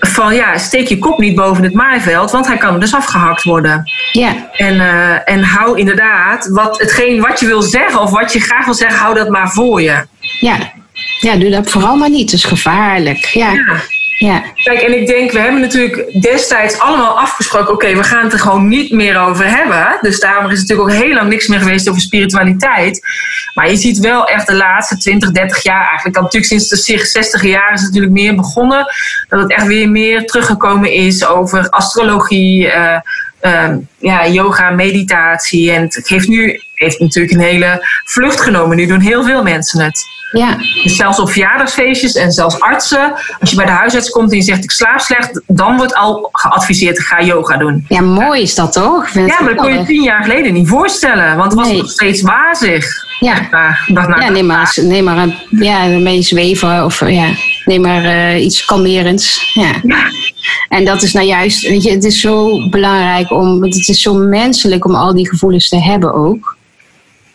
Van 0.00 0.34
ja, 0.34 0.58
steek 0.58 0.88
je 0.88 0.98
kop 0.98 1.18
niet 1.18 1.34
boven 1.34 1.64
het 1.64 1.74
maaiveld, 1.74 2.30
want 2.30 2.46
hij 2.46 2.56
kan 2.56 2.80
dus 2.80 2.94
afgehakt 2.94 3.42
worden. 3.42 3.90
Ja. 4.12 4.50
En, 4.52 4.80
eh, 4.80 5.34
en 5.34 5.42
hou 5.42 5.78
inderdaad, 5.78 6.48
wat, 6.48 6.78
hetgeen 6.78 7.20
wat 7.20 7.40
je 7.40 7.46
wil 7.46 7.62
zeggen 7.62 8.00
of 8.00 8.10
wat 8.10 8.32
je 8.32 8.40
graag 8.40 8.64
wil 8.64 8.74
zeggen, 8.74 8.98
hou 8.98 9.14
dat 9.14 9.28
maar 9.28 9.50
voor 9.50 9.82
je. 9.82 10.06
Ja. 10.40 10.56
Ja, 11.20 11.36
doe 11.36 11.50
dat 11.50 11.70
vooral 11.70 11.96
maar 11.96 12.10
niet. 12.10 12.30
Het 12.30 12.40
is 12.40 12.44
gevaarlijk. 12.44 13.24
Ja. 13.24 13.52
Ja. 13.52 13.80
Ja. 14.18 14.42
Kijk, 14.54 14.80
en 14.80 15.00
ik 15.00 15.06
denk, 15.06 15.32
we 15.32 15.38
hebben 15.38 15.60
natuurlijk 15.60 16.22
destijds 16.22 16.78
allemaal 16.78 17.18
afgesproken, 17.18 17.72
oké, 17.72 17.94
we 17.94 18.02
gaan 18.02 18.24
het 18.24 18.32
er 18.32 18.38
gewoon 18.38 18.68
niet 18.68 18.92
meer 18.92 19.18
over 19.18 19.56
hebben. 19.56 19.98
Dus 20.00 20.20
daarom 20.20 20.50
is 20.50 20.60
natuurlijk 20.60 20.88
ook 20.88 21.02
heel 21.02 21.14
lang 21.14 21.28
niks 21.28 21.46
meer 21.46 21.58
geweest 21.58 21.88
over 21.88 22.00
spiritualiteit. 22.00 23.00
Maar 23.54 23.70
je 23.70 23.76
ziet 23.76 23.98
wel 23.98 24.26
echt 24.26 24.46
de 24.46 24.54
laatste 24.54 24.96
20, 24.96 25.30
30 25.30 25.62
jaar, 25.62 25.88
eigenlijk 25.88 26.20
natuurlijk 26.20 26.44
sinds 26.44 26.68
de 26.68 26.76
60 26.76 27.42
jaar 27.42 27.72
is 27.72 27.80
het 27.80 27.88
natuurlijk 27.88 28.12
meer 28.12 28.34
begonnen, 28.34 28.86
dat 29.28 29.40
het 29.40 29.50
echt 29.50 29.66
weer 29.66 29.90
meer 29.90 30.26
teruggekomen 30.26 30.92
is 30.92 31.26
over 31.26 31.70
astrologie, 31.70 32.68
eh, 32.68 33.00
eh, 33.40 33.76
ja, 33.98 34.26
yoga, 34.26 34.70
meditatie. 34.70 35.72
En 35.72 35.82
het 35.82 36.08
heeft 36.08 36.28
nu 36.28 36.60
heeft 36.74 37.00
natuurlijk 37.00 37.34
een 37.34 37.40
hele 37.40 37.86
vlucht 38.04 38.40
genomen. 38.40 38.76
Nu 38.76 38.86
doen 38.86 39.00
heel 39.00 39.24
veel 39.24 39.42
mensen 39.42 39.84
het. 39.84 40.17
Ja. 40.30 40.56
Dus 40.82 40.96
zelfs 40.96 41.20
op 41.20 41.30
verjaardagsfeestjes 41.30 42.12
en 42.12 42.32
zelfs 42.32 42.60
artsen. 42.60 43.12
Als 43.40 43.50
je 43.50 43.56
bij 43.56 43.64
de 43.66 43.70
huisarts 43.72 44.10
komt 44.10 44.30
en 44.30 44.36
je 44.36 44.42
zegt 44.42 44.64
ik 44.64 44.70
slaap 44.70 44.98
slecht, 45.00 45.40
dan 45.46 45.76
wordt 45.76 45.94
al 45.94 46.28
geadviseerd 46.32 47.00
ga 47.00 47.22
yoga 47.22 47.56
doen. 47.56 47.84
ja, 47.88 48.00
mooi 48.00 48.42
is 48.42 48.54
dat 48.54 48.72
toch? 48.72 49.08
Ja, 49.08 49.20
maar 49.26 49.44
dat 49.44 49.56
kon 49.56 49.72
je 49.72 49.84
tien 49.84 50.02
jaar 50.02 50.22
geleden 50.22 50.52
niet 50.52 50.68
voorstellen, 50.68 51.36
want 51.36 51.52
het 51.52 51.60
was 51.60 51.68
Nee. 51.68 51.76
nog 51.76 51.90
steeds 51.90 52.22
wazig. 52.22 52.86
Ja. 53.20 53.34
Dacht, 53.86 54.08
nou, 54.08 54.22
Ja, 54.22 54.28
neem 54.30 54.46
maar, 54.46 54.74
neem 54.82 55.04
maar 55.04 55.16
een, 55.18 55.34
ja, 55.50 55.84
mee 55.86 56.22
zweven 56.22 56.84
of 56.84 57.08
ja, 57.10 57.28
neem 57.64 57.80
maar 57.80 58.04
eh, 58.04 58.44
iets 58.44 58.64
kalmerends. 58.64 59.50
Ja. 59.54 59.72
En 60.68 60.84
dat 60.84 61.02
is 61.02 61.12
nou 61.12 61.26
juist, 61.26 61.68
weet 61.68 61.82
je, 61.82 61.90
het 61.90 62.04
is 62.04 62.20
zo 62.20 62.68
belangrijk 62.68 63.30
om, 63.30 63.60
want 63.60 63.74
het 63.74 63.88
is 63.88 64.02
zo 64.02 64.14
menselijk 64.14 64.84
om 64.84 64.94
al 64.94 65.14
die 65.14 65.28
gevoelens 65.28 65.68
te 65.68 65.80
hebben 65.80 66.14
ook. 66.14 66.56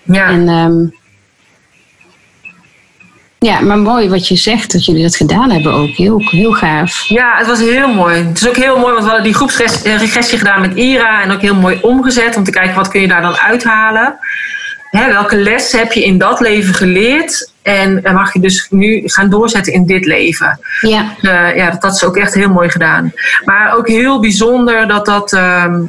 ja. 0.04 0.28
En 0.30 0.48
ehm, 0.48 0.86
ja, 3.44 3.60
maar 3.60 3.78
mooi 3.78 4.10
wat 4.10 4.28
je 4.28 4.36
zegt, 4.36 4.72
dat 4.72 4.86
jullie 4.86 5.04
dat 5.04 5.16
gedaan 5.16 5.52
hebben 5.52 5.74
ook. 5.74 5.90
Heel, 5.90 6.20
heel 6.20 6.52
gaaf. 6.52 7.04
Ja, 7.08 7.38
het 7.38 7.48
was 7.48 7.60
heel 7.60 7.94
mooi. 7.94 8.16
Het 8.16 8.42
is 8.42 8.48
ook 8.48 8.56
heel 8.56 8.78
mooi, 8.80 8.92
want 8.92 9.04
we 9.04 9.10
hadden 9.10 9.24
die 9.24 9.34
groepsregressie 9.34 10.38
gedaan 10.38 10.62
met 10.62 10.76
Ira 10.76 11.22
en 11.22 11.32
ook 11.32 11.42
heel 11.42 11.56
mooi 11.56 11.78
omgezet 11.82 12.36
om 12.36 12.44
te 12.44 12.52
kijken 12.52 12.76
wat 12.76 12.88
kun 12.88 13.02
je 13.02 13.08
daar 13.08 13.22
dan 13.22 13.38
uithalen. 13.38 14.18
Hè, 14.90 15.08
welke 15.08 15.36
les 15.36 15.72
heb 15.72 15.92
je 15.92 16.04
in 16.04 16.18
dat 16.18 16.40
leven 16.40 16.74
geleerd 16.74 17.52
en 17.62 18.04
en 18.04 18.14
mag 18.14 18.34
je 18.34 18.40
dus 18.40 18.68
nu 18.70 19.02
gaan 19.06 19.30
doorzetten 19.30 19.74
in 19.74 19.86
dit 19.86 20.06
leven? 20.06 20.60
Ja, 20.82 21.16
Eh, 21.22 21.56
ja, 21.56 21.70
dat, 21.70 21.82
dat 21.82 21.96
is 21.96 22.04
ook 22.04 22.18
echt 22.18 22.34
heel 22.34 22.50
mooi 22.50 22.70
gedaan. 22.70 23.14
Maar 23.46 23.76
ook 23.78 23.88
heel 23.88 24.20
bijzonder 24.20 24.88
dat 24.88 25.06
dat, 25.06 25.34
ehm, 25.34 25.82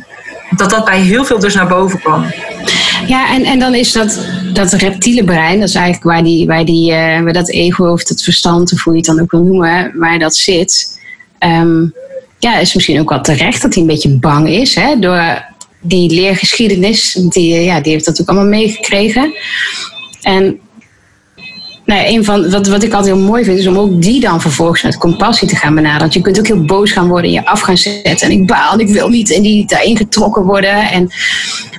dat, 0.51 0.71
dat 0.71 0.85
bij 0.85 1.01
heel 1.01 1.25
veel 1.25 1.39
dus 1.39 1.55
naar 1.55 1.67
boven 1.67 2.01
kwam. 2.01 2.25
Ja 3.07 3.35
en, 3.35 3.45
en 3.45 3.59
dan 3.59 3.75
is 3.75 3.93
dat, 3.93 4.21
dat 4.53 4.73
reptiele 4.73 5.25
brein, 5.25 5.59
dat 5.61 5.69
is 5.69 5.75
eigenlijk 5.75 6.05
waar, 6.05 6.25
die, 6.25 6.47
waar, 6.47 6.65
die, 6.65 6.93
eh, 6.93 7.23
waar 7.23 7.33
dat 7.33 7.51
ego 7.51 7.93
of 7.93 8.05
dat 8.05 8.23
verstand, 8.23 8.73
of 8.73 8.83
hoe 8.83 8.93
je 8.93 8.99
het 8.99 9.09
dan 9.09 9.21
ook 9.21 9.31
wil 9.31 9.43
noemen, 9.43 9.93
waar 9.95 10.19
dat 10.19 10.37
zit. 10.37 11.01
Ehm, 11.39 11.87
ja, 12.39 12.59
is 12.59 12.75
misschien 12.75 13.01
ook 13.01 13.09
wel 13.09 13.21
terecht 13.21 13.63
dat 13.63 13.75
hij 13.75 13.83
een 13.83 13.89
beetje 13.89 14.19
bang 14.19 14.49
is 14.49 14.75
hè, 14.75 14.99
door 14.99 15.45
die 15.81 16.11
leergeschiedenis. 16.11 17.13
Die, 17.13 17.55
eh, 17.55 17.65
ja, 17.65 17.81
die 17.81 17.93
heeft 17.93 18.05
dat 18.05 18.21
ook 18.21 18.29
allemaal 18.29 18.49
meegekregen. 18.49 19.35
En 20.23 20.59
nou, 21.85 22.07
een 22.07 22.25
van, 22.25 22.51
wat, 22.51 22.67
wat 22.67 22.83
ik 22.83 22.93
altijd 22.93 23.15
heel 23.15 23.25
mooi 23.25 23.45
vind, 23.45 23.59
is 23.59 23.67
om 23.67 23.79
ook 23.79 24.03
die 24.03 24.21
dan 24.21 24.41
vervolgens 24.41 24.83
met 24.83 24.99
compassie 24.99 25.49
te 25.49 25.57
gaan 25.57 25.75
benaderen. 25.75 26.01
Want 26.01 26.15
je 26.15 26.21
kunt 26.21 26.39
ook 26.39 26.47
heel 26.47 26.65
boos 26.65 26.93
gaan 26.93 27.09
worden 27.09 27.25
en 27.25 27.33
je 27.33 27.47
af 27.47 27.61
gaan 27.61 27.77
zetten. 27.77 28.29
En 28.29 28.31
ik 28.31 28.47
baal, 28.47 28.79
ik 28.79 28.89
wil 28.89 29.09
niet 29.09 29.31
in 29.31 29.43
die 29.43 29.67
daarin 29.67 29.97
getrokken 29.97 30.43
worden. 30.43 30.91
En, 30.91 31.11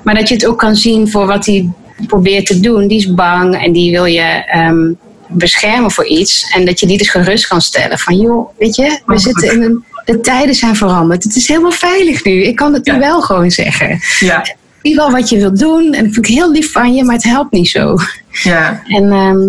maar 0.05 0.15
dat 0.15 0.27
je 0.27 0.33
het 0.35 0.45
ook 0.45 0.57
kan 0.59 0.75
zien 0.75 1.09
voor 1.11 1.25
wat 1.27 1.45
hij 1.45 1.69
probeert 2.07 2.45
te 2.45 2.59
doen. 2.59 2.87
Die 2.87 2.97
is 2.97 3.13
bang 3.13 3.63
en 3.63 3.71
die 3.71 3.91
wil 3.91 4.05
je 4.05 4.43
ehm, 4.45 4.91
beschermen 5.27 5.91
voor 5.91 6.05
iets. 6.05 6.51
En 6.55 6.65
dat 6.65 6.79
je 6.79 6.85
die 6.87 6.97
dus 6.97 7.09
gerust 7.09 7.47
kan 7.47 7.61
stellen. 7.61 7.99
Van 7.99 8.17
joh, 8.17 8.49
weet 8.57 8.75
je, 8.75 8.99
we 9.05 9.17
zitten 9.17 9.51
in 9.51 9.61
een... 9.61 9.83
De 10.05 10.19
tijden 10.21 10.55
zijn 10.55 10.75
veranderd. 10.75 11.23
Het 11.23 11.35
is 11.35 11.47
helemaal 11.47 11.71
veilig 11.71 12.23
nu. 12.23 12.43
Ik 12.43 12.55
kan 12.55 12.73
het 12.73 12.85
nu 12.85 12.99
wel 12.99 13.21
gewoon 13.21 13.51
zeggen. 13.51 13.99
Ja, 14.19 14.41
Ik 14.43 14.55
zie 14.81 14.95
wel 14.95 15.11
wat 15.11 15.29
je 15.29 15.37
wilt 15.37 15.59
doen. 15.59 15.93
En 15.93 16.03
dat 16.03 16.13
vind 16.13 16.27
ik 16.27 16.33
heel 16.33 16.51
lief 16.51 16.71
van 16.71 16.93
je, 16.95 17.03
maar 17.03 17.15
het 17.15 17.23
helpt 17.23 17.51
niet 17.51 17.67
zo. 17.69 17.95
ja, 18.43 18.81
En 18.87 19.11
ehm, 19.11 19.39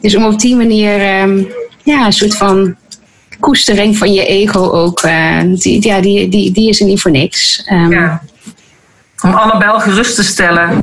dus 0.00 0.16
om 0.16 0.24
op 0.24 0.40
die 0.40 0.56
manier 0.56 1.00
ehm, 1.00 1.42
ja, 1.82 2.06
een 2.06 2.12
soort 2.12 2.36
van 2.36 2.76
koestering 3.40 3.98
van 3.98 4.12
je 4.12 4.26
ego 4.26 4.70
ook. 4.70 5.00
eh, 5.00 5.38
die, 5.54 5.86
ja, 5.86 6.00
die, 6.00 6.28
die, 6.28 6.52
die 6.52 6.68
is 6.68 6.80
er 6.80 6.86
niet 6.86 7.00
voor 7.00 7.10
niks. 7.10 7.62
Ja. 7.90 8.22
Ja. 9.22 9.28
Om 9.28 9.34
Annabel 9.34 9.80
gerust 9.80 10.16
te 10.16 10.22
stellen. 10.22 10.82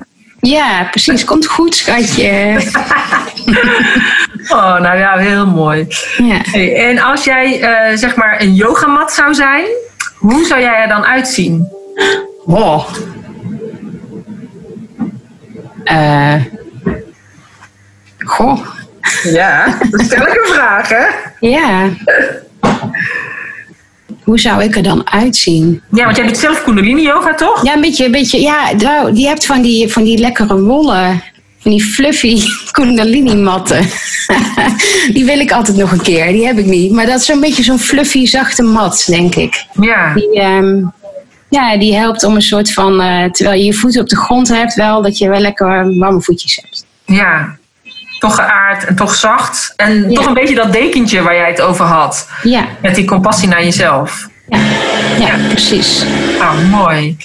precies. 0.90 1.24
Komt 1.26 1.48
goed, 1.48 1.76
schatje. 1.76 2.58
Oh, 4.50 4.80
nou 4.80 4.98
ja, 4.98 5.18
heel 5.18 5.48
mooi. 5.48 5.88
Ja. 6.18 6.38
Hey, 6.42 6.76
en 6.90 7.00
als 7.00 7.24
jij 7.24 7.62
eh, 7.62 7.98
zeg 7.98 8.16
maar 8.16 8.42
een 8.42 8.56
yogamat 8.56 9.12
zou 9.12 9.34
zijn, 9.34 9.66
hoe 10.18 10.46
zou 10.46 10.62
jij 10.62 10.82
er 10.82 10.88
dan 10.88 11.06
uitzien? 11.06 11.68
Oh. 12.46 12.90
Eh. 15.84 16.36
goh. 18.18 18.60
Ja, 19.24 19.78
dat 19.90 20.02
stel 20.02 20.28
ik 20.28 20.46
een 20.46 20.54
vraag, 20.54 20.90
hè? 20.90 21.06
Ja. 21.40 21.90
Hoe 24.30 24.40
zou 24.40 24.64
ik 24.64 24.76
er 24.76 24.84
dan 24.84 25.10
uitzien? 25.10 25.82
Ja, 25.92 26.04
want 26.04 26.18
jij 26.18 26.26
doet 26.26 26.38
zelf 26.38 26.64
kundalini 26.64 27.02
yoga, 27.02 27.36
toch? 27.36 27.64
Ja, 27.66 27.74
een 27.74 27.82
beetje, 27.82 28.06
een 28.06 28.12
beetje 28.12 28.42
ja, 28.42 28.72
nou, 28.78 29.14
die 29.14 29.28
hebt 29.28 29.46
van 29.46 29.62
die, 29.62 29.92
van 29.92 30.04
die 30.04 30.18
lekkere 30.18 30.62
wollen, 30.62 31.24
van 31.60 31.72
die 31.72 31.84
fluffy 31.84 32.42
kundalini 32.72 33.36
matten. 33.36 33.86
die 35.14 35.26
wil 35.26 35.40
ik 35.40 35.52
altijd 35.52 35.78
nog 35.78 35.92
een 35.92 36.02
keer, 36.02 36.32
die 36.32 36.46
heb 36.46 36.58
ik 36.58 36.66
niet. 36.66 36.92
Maar 36.92 37.06
dat 37.06 37.20
is 37.20 37.28
een 37.28 37.40
beetje 37.40 37.64
zo'n 37.64 37.80
fluffy, 37.80 38.26
zachte 38.26 38.64
mat, 38.64 39.04
denk 39.08 39.36
ik. 39.36 39.66
Ja. 39.80 40.14
Die, 40.14 40.40
ehm, 40.40 40.82
ja, 41.50 41.78
die 41.78 41.96
helpt 41.96 42.24
om 42.24 42.36
een 42.36 42.42
soort 42.42 42.74
van, 42.74 43.02
eh, 43.02 43.32
terwijl 43.32 43.60
je 43.60 43.66
je 43.66 43.74
voeten 43.74 44.02
op 44.02 44.10
de 44.10 44.18
grond 44.18 44.48
hebt, 44.48 44.74
wel 44.74 45.02
dat 45.02 45.18
je 45.18 45.30
wel 45.30 45.40
lekker 45.40 45.98
warme 45.98 46.22
voetjes 46.22 46.56
hebt. 46.56 46.86
Ja. 47.06 47.58
Toch 48.20 48.36
geaard 48.36 48.86
en 48.86 48.96
toch 48.96 49.16
zacht. 49.16 49.74
En 49.76 50.10
Ja. 50.10 50.16
toch 50.16 50.26
een 50.26 50.34
beetje 50.34 50.56
dat 50.56 50.74
dekentje 50.74 51.22
waar 51.22 51.36
jij 51.36 51.48
het 51.50 51.62
over 51.62 51.86
had. 51.86 52.30
Ja, 52.44 52.66
Met 52.82 52.96
die 52.96 53.06
compassie 53.06 53.48
naar 53.48 53.64
jezelf. 53.64 54.28
ja, 54.50 54.60
ja, 55.20 55.36
precies. 55.48 56.04
Ah, 56.40 56.70
mooi. 56.72 57.18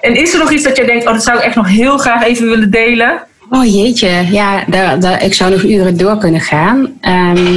En 0.00 0.16
is 0.16 0.32
er 0.32 0.38
nog 0.38 0.50
iets 0.52 0.62
dat 0.62 0.76
jij 0.76 0.86
denkt, 0.86 1.06
oh, 1.06 1.12
dat 1.12 1.22
zou 1.22 1.38
ik 1.38 1.44
echt 1.44 1.54
nog 1.56 1.68
heel 1.68 1.98
graag 1.98 2.24
even 2.24 2.48
willen 2.48 2.70
delen? 2.70 3.22
Oh 3.50 3.64
jeetje, 3.64 4.26
ja, 4.30 4.64
daar, 4.66 5.00
daar, 5.00 5.22
ik 5.22 5.34
zou 5.34 5.50
nog 5.50 5.62
uren 5.62 5.96
door 5.96 6.18
kunnen 6.18 6.40
gaan. 6.40 6.92
Ehm, 7.00 7.54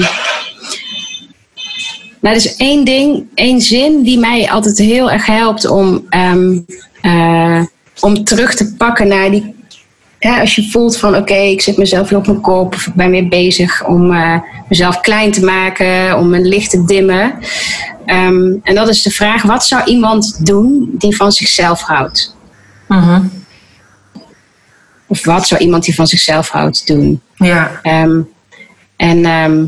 nou, 2.22 2.36
er 2.36 2.36
is 2.36 2.56
één 2.56 2.86
ding, 2.86 3.24
één 3.36 3.62
zin 3.62 4.02
die 4.04 4.20
mij 4.20 4.50
altijd 4.52 4.78
heel 4.78 5.12
erg 5.12 5.26
helpt 5.26 5.68
om, 5.68 6.06
ehm, 6.10 6.58
eh, 7.02 7.62
om 8.00 8.24
terug 8.24 8.56
te 8.56 8.76
pakken 8.76 9.08
naar 9.08 9.32
die. 9.32 9.56
Ja, 10.20 10.40
als 10.40 10.56
je 10.56 10.70
voelt 10.70 10.98
van 10.98 11.16
oké, 11.16 11.34
ik 11.34 11.62
zit 11.62 11.78
mezelf 11.78 12.10
weer 12.10 12.20
op 12.20 12.28
mijn 12.28 12.42
kop 12.42 12.74
of 12.74 12.88
ik 12.88 12.94
ben 12.94 13.12
weer 13.12 13.28
bezig 13.28 13.86
om 13.86 14.14
eh, 14.14 14.40
mezelf 14.70 15.00
klein 15.00 15.32
te 15.32 15.44
maken, 15.44 16.18
om 16.18 16.30
mijn 16.30 16.48
licht 16.48 16.70
te 16.70 16.86
dimmen. 16.86 17.34
Ehm, 18.06 18.54
en 18.64 18.76
dat 18.76 18.90
is 18.90 19.02
de 19.02 19.12
vraag: 19.12 19.42
wat 19.42 19.66
zou 19.66 19.84
iemand 19.84 20.46
doen 20.46 20.90
die 20.94 21.16
van 21.16 21.32
zichzelf 21.32 21.82
houdt? 21.82 22.36
Mhm. 22.88 23.22
Of 25.08 25.26
wat 25.26 25.48
zou 25.48 25.62
iemand 25.62 25.84
die 25.84 25.96
van 25.96 26.08
zichzelf 26.08 26.50
houdt 26.50 26.88
doen? 26.88 27.22
Ja. 27.36 27.80
Ehm, 27.82 28.22
en 28.96 29.26
ehm, 29.26 29.66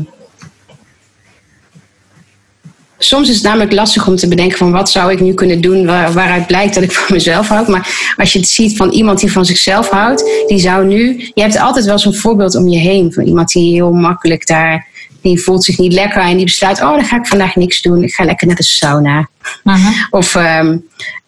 soms 3.04 3.28
is 3.28 3.34
het 3.34 3.44
namelijk 3.44 3.72
lastig 3.72 4.06
om 4.06 4.16
te 4.16 4.28
bedenken 4.28 4.58
van 4.58 4.72
wat 4.72 4.90
zou 4.90 5.12
ik 5.12 5.20
nu 5.20 5.34
kunnen 5.34 5.60
doen 5.60 5.86
waar- 5.86 6.12
waaruit 6.12 6.46
blijkt 6.46 6.74
dat 6.74 6.82
ik 6.82 6.92
van 7.02 7.16
mezelf 7.16 7.48
houd. 7.48 7.68
Maar 7.68 8.14
als 8.16 8.32
je 8.32 8.38
het 8.38 8.48
ziet 8.48 8.76
van 8.76 8.90
iemand 8.90 9.20
die 9.20 9.32
van 9.32 9.44
zichzelf 9.44 9.88
houdt, 9.88 10.24
die 10.46 10.58
zou 10.58 10.86
nu. 10.86 11.30
Je 11.34 11.42
hebt 11.42 11.58
altijd 11.58 11.84
wel 11.84 11.98
zo'n 11.98 12.14
voorbeeld 12.14 12.56
om 12.56 12.68
je 12.68 12.78
heen 12.78 13.12
van 13.12 13.24
iemand 13.24 13.48
die 13.48 13.74
heel 13.74 13.92
makkelijk 13.92 14.46
daar. 14.46 14.86
Die 15.22 15.42
voelt 15.42 15.64
zich 15.64 15.78
niet 15.78 15.92
lekker 15.92 16.22
en 16.22 16.36
die 16.36 16.44
besluit: 16.44 16.80
oh, 16.82 16.90
dan 16.94 17.04
ga 17.04 17.16
ik 17.16 17.26
vandaag 17.26 17.56
niks 17.56 17.82
doen. 17.82 18.02
Ik 18.02 18.14
ga 18.14 18.24
lekker 18.24 18.46
naar 18.46 18.56
de 18.56 18.62
sauna. 18.64 19.28
Mhm. 19.64 19.92
Of 20.10 20.34
ehm, 20.34 20.76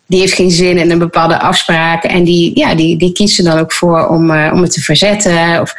die 0.06 0.20
heeft 0.20 0.34
geen 0.34 0.50
zin 0.50 0.78
in 0.78 0.90
een 0.90 0.98
bepaalde 0.98 1.40
afspraak. 1.40 2.04
En 2.04 2.24
die, 2.24 2.58
ja, 2.58 2.74
die, 2.74 2.96
die 2.96 3.12
kiest 3.12 3.38
er 3.38 3.44
dan 3.44 3.58
ook 3.58 3.72
voor 3.72 4.06
om, 4.08 4.30
eh, 4.30 4.50
om 4.52 4.62
het 4.62 4.72
te 4.72 4.80
verzetten. 4.80 5.60
Of, 5.60 5.74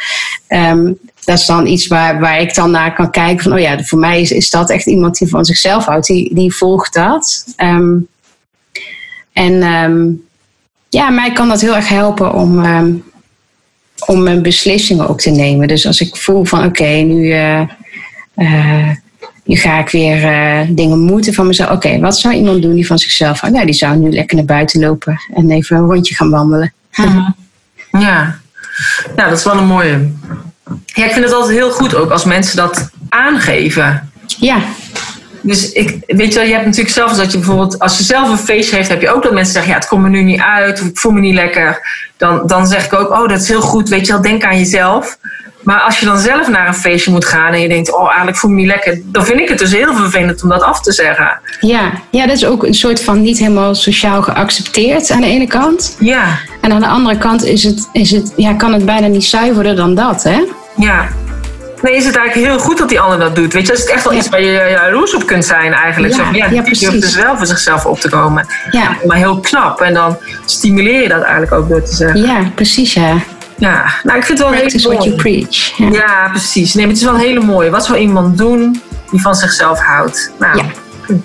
ehm, 0.48 0.91
dat 1.26 1.39
is 1.39 1.45
dan 1.45 1.67
iets 1.67 1.88
waar, 1.88 2.19
waar 2.19 2.39
ik 2.39 2.55
dan 2.55 2.71
naar 2.71 2.93
kan 2.93 3.11
kijken. 3.11 3.43
Van, 3.43 3.53
oh 3.53 3.59
ja, 3.59 3.84
voor 3.84 3.99
mij 3.99 4.21
is, 4.21 4.32
is 4.32 4.49
dat 4.49 4.69
echt 4.69 4.86
iemand 4.86 5.17
die 5.17 5.28
van 5.28 5.45
zichzelf 5.45 5.86
houdt. 5.86 6.07
Die, 6.07 6.36
die 6.36 6.55
volgt 6.55 6.93
dat. 6.93 7.45
Ehm, 7.55 7.97
en 9.34 9.61
ehm, 9.61 10.05
ja, 10.89 11.09
mij 11.09 11.32
kan 11.32 11.47
dat 11.47 11.61
heel 11.61 11.76
erg 11.76 11.89
helpen 11.89 12.34
om, 12.34 12.63
ehm, 12.63 12.91
om 14.05 14.23
mijn 14.23 14.41
beslissingen 14.41 15.07
ook 15.07 15.19
te 15.19 15.30
nemen. 15.30 15.67
Dus 15.67 15.86
als 15.86 16.01
ik 16.01 16.15
voel 16.15 16.45
van 16.45 16.65
oké, 16.65 16.88
nu... 16.88 17.34
nu 19.45 19.55
ga 19.55 19.80
ik 19.80 19.89
weer 19.89 20.23
eh, 20.23 20.67
dingen 20.69 20.99
moeten 20.99 21.34
van 21.34 21.47
mezelf. 21.47 21.69
Oké, 21.69 21.99
wat 21.99 22.19
zou 22.19 22.34
iemand 22.34 22.61
doen 22.61 22.73
die 22.73 22.88
van 22.88 22.99
zichzelf 22.99 23.39
houdt? 23.39 23.55
Nou, 23.55 23.67
die 23.67 23.76
zou 23.76 23.97
nu 23.97 24.11
lekker 24.11 24.36
naar 24.36 24.45
buiten 24.45 24.80
lopen 24.80 25.19
en 25.34 25.51
even 25.51 25.78
een 25.78 25.86
rondje 25.86 26.15
gaan 26.15 26.30
wandelen. 26.30 26.73
Ja. 27.91 28.39
ja, 29.15 29.30
dat 29.30 29.38
is 29.38 29.43
wel 29.43 29.57
een 29.57 29.67
mooie. 29.67 30.11
Ja, 30.86 31.05
ik 31.05 31.11
vind 31.11 31.26
het 31.26 31.34
altijd 31.34 31.57
heel 31.57 31.72
goed 31.72 31.95
ook 31.95 32.11
als 32.11 32.26
mensen 32.26 32.57
dat 32.57 32.89
aangeven. 33.09 34.11
Ja, 34.28 34.59
Dus 35.41 35.72
ik, 35.72 36.03
weet 36.07 36.34
je 36.34 36.39
wel, 36.39 36.47
je 36.47 36.53
hebt 36.53 36.66
natuurlijk 36.66 36.93
zelf 36.93 37.13
dat 37.13 37.32
je 37.32 37.38
bijvoorbeeld, 37.38 37.80
als 37.80 37.97
je 37.97 38.03
zelf 38.03 38.30
een 38.30 38.38
feestje 38.38 38.76
heeft, 38.76 38.89
heb 38.89 39.01
je 39.01 39.13
ook 39.13 39.24
dat 39.24 39.34
mensen 39.34 39.53
zeggen, 39.53 39.72
ja, 39.72 39.78
het 39.78 39.88
komt 39.88 40.01
me 40.01 40.09
nu 40.09 40.22
niet 40.22 40.41
uit, 40.41 40.82
of 40.82 40.88
ik 40.88 40.97
voel 40.97 41.11
me 41.11 41.20
niet 41.20 41.34
lekker. 41.34 41.88
Dan, 42.18 42.47
dan 42.47 42.68
zeg 42.68 42.86
ik 42.86 42.93
ook, 42.93 43.09
oh, 43.09 43.28
dat 43.28 43.41
is 43.41 43.47
heel 43.47 43.61
goed, 43.61 43.89
weet 43.89 44.05
je 44.05 44.11
wel, 44.11 44.22
denk 44.22 44.43
aan 44.43 44.57
jezelf. 44.57 45.18
Maar 45.66 45.80
als 45.80 45.99
je 45.99 46.05
dan 46.05 46.20
zelf 46.20 46.47
naar 46.47 46.68
een 46.68 46.74
feestje 46.74 47.11
moet 47.11 47.26
gaan 47.26 47.53
en 47.53 47.59
je 47.61 47.68
denkt, 47.68 47.93
oh, 47.93 48.07
eigenlijk 48.07 48.38
voel 48.38 48.49
ik 48.49 48.55
me 48.55 48.61
niet 48.61 48.72
lekker, 48.72 49.01
dan 49.05 49.26
vind 49.26 49.39
ik 49.39 49.49
het 49.49 49.59
dus 49.59 49.72
heel 49.74 49.93
vervelend 49.95 50.43
om 50.43 50.49
dat 50.49 50.61
af 50.63 50.82
te 50.82 50.91
zeggen. 50.91 51.39
ja, 51.59 51.91
ja, 52.11 52.26
dat 52.28 52.36
is 52.36 52.45
ook 52.45 52.63
een 52.63 52.74
soort 52.74 53.03
van 53.03 53.22
niet 53.22 53.38
helemaal 53.38 53.76
sociaal 53.76 54.22
geaccepteerd 54.22 55.11
aan 55.11 55.22
de 55.22 55.28
ene 55.28 55.47
kant. 55.47 55.95
Ja, 55.99 56.24
En 56.61 56.72
aan 56.72 56.80
de 56.80 56.88
andere 56.88 57.18
kant 57.18 57.43
is 57.43 57.63
het, 57.63 57.89
is 57.93 58.11
het, 58.11 58.34
ja, 58.36 58.53
kan 58.53 58.74
het 58.74 58.86
bijna 58.86 59.07
niet 59.07 59.26
zuiverder 59.26 59.76
dan 59.76 59.95
dat, 59.95 60.24
hè? 60.24 60.43
ja. 60.76 61.07
Nee, 61.82 61.95
is 61.95 62.05
het 62.05 62.16
eigenlijk 62.16 62.47
heel 62.47 62.59
goed 62.59 62.78
dat 62.78 62.89
die 62.89 62.99
ander 62.99 63.20
dat 63.20 63.36
doet. 63.36 63.53
Weet 63.53 63.61
je, 63.68 63.68
dat 63.74 63.78
is 63.78 63.86
echt 63.86 64.03
wel 64.03 64.13
Ja. 64.13 64.20
iets 64.20 64.30
waar 64.30 64.41
je 64.41 64.68
jaloers 64.70 65.16
op 65.16 65.26
kunt 65.26 65.45
zijn 65.45 65.74
eigenlijk. 65.74 66.13
Ja, 66.16 66.26
Zo 66.26 66.32
ja, 66.32 66.38
ja, 66.38 66.47
die 66.49 66.61
durft 66.61 66.80
precies. 66.80 67.01
dus 67.01 67.16
wel 67.16 67.38
voor 67.38 67.45
zichzelf 67.45 67.86
op 67.86 67.99
te 67.99 68.09
komen. 68.09 68.45
Ja, 68.72 68.95
Maar 69.07 69.18
heel 69.18 69.39
knap. 69.39 69.82
En 69.82 69.93
dan 69.93 70.18
stimuleer 70.45 71.01
je 71.01 71.07
dat 71.07 71.22
eigenlijk 71.22 71.51
ook 71.51 71.70
door 71.70 71.84
te 71.84 71.95
zeggen. 71.95 72.22
ja 72.22 72.39
precies, 72.55 72.93
ja. 72.93 73.13
Ja, 73.58 73.86
nou, 74.03 74.18
ik 74.18 74.26
vind 74.26 74.39
het 74.39 74.47
wel 74.47 74.49
heel 74.58 74.60
Practice 74.60 74.88
what 74.88 75.03
you 75.03 75.16
preach. 75.16 75.78
Ja. 75.78 75.89
Ja, 75.91 76.28
precies. 76.30 76.74
Nee, 76.74 76.86
maar 76.86 76.93
het 76.93 77.03
is 77.03 77.08
wel 77.10 77.18
een 77.20 77.26
hele 77.26 77.39
mooie. 77.39 77.70
Wat 77.70 77.86
zou 77.86 77.97
iemand 77.97 78.38
doen 78.38 78.82
die 79.12 79.22
van 79.22 79.36
zichzelf 79.36 79.80
houdt? 79.80 80.32
Nou, 80.39 80.58
Ja. 80.58 80.66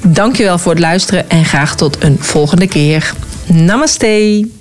Dankjewel 0.06 0.58
voor 0.58 0.72
het 0.72 0.80
luisteren 0.80 1.30
en 1.30 1.44
graag 1.44 1.76
tot 1.76 2.02
een 2.02 2.16
volgende 2.20 2.66
keer. 2.66 3.12
Namaste. 3.46 4.60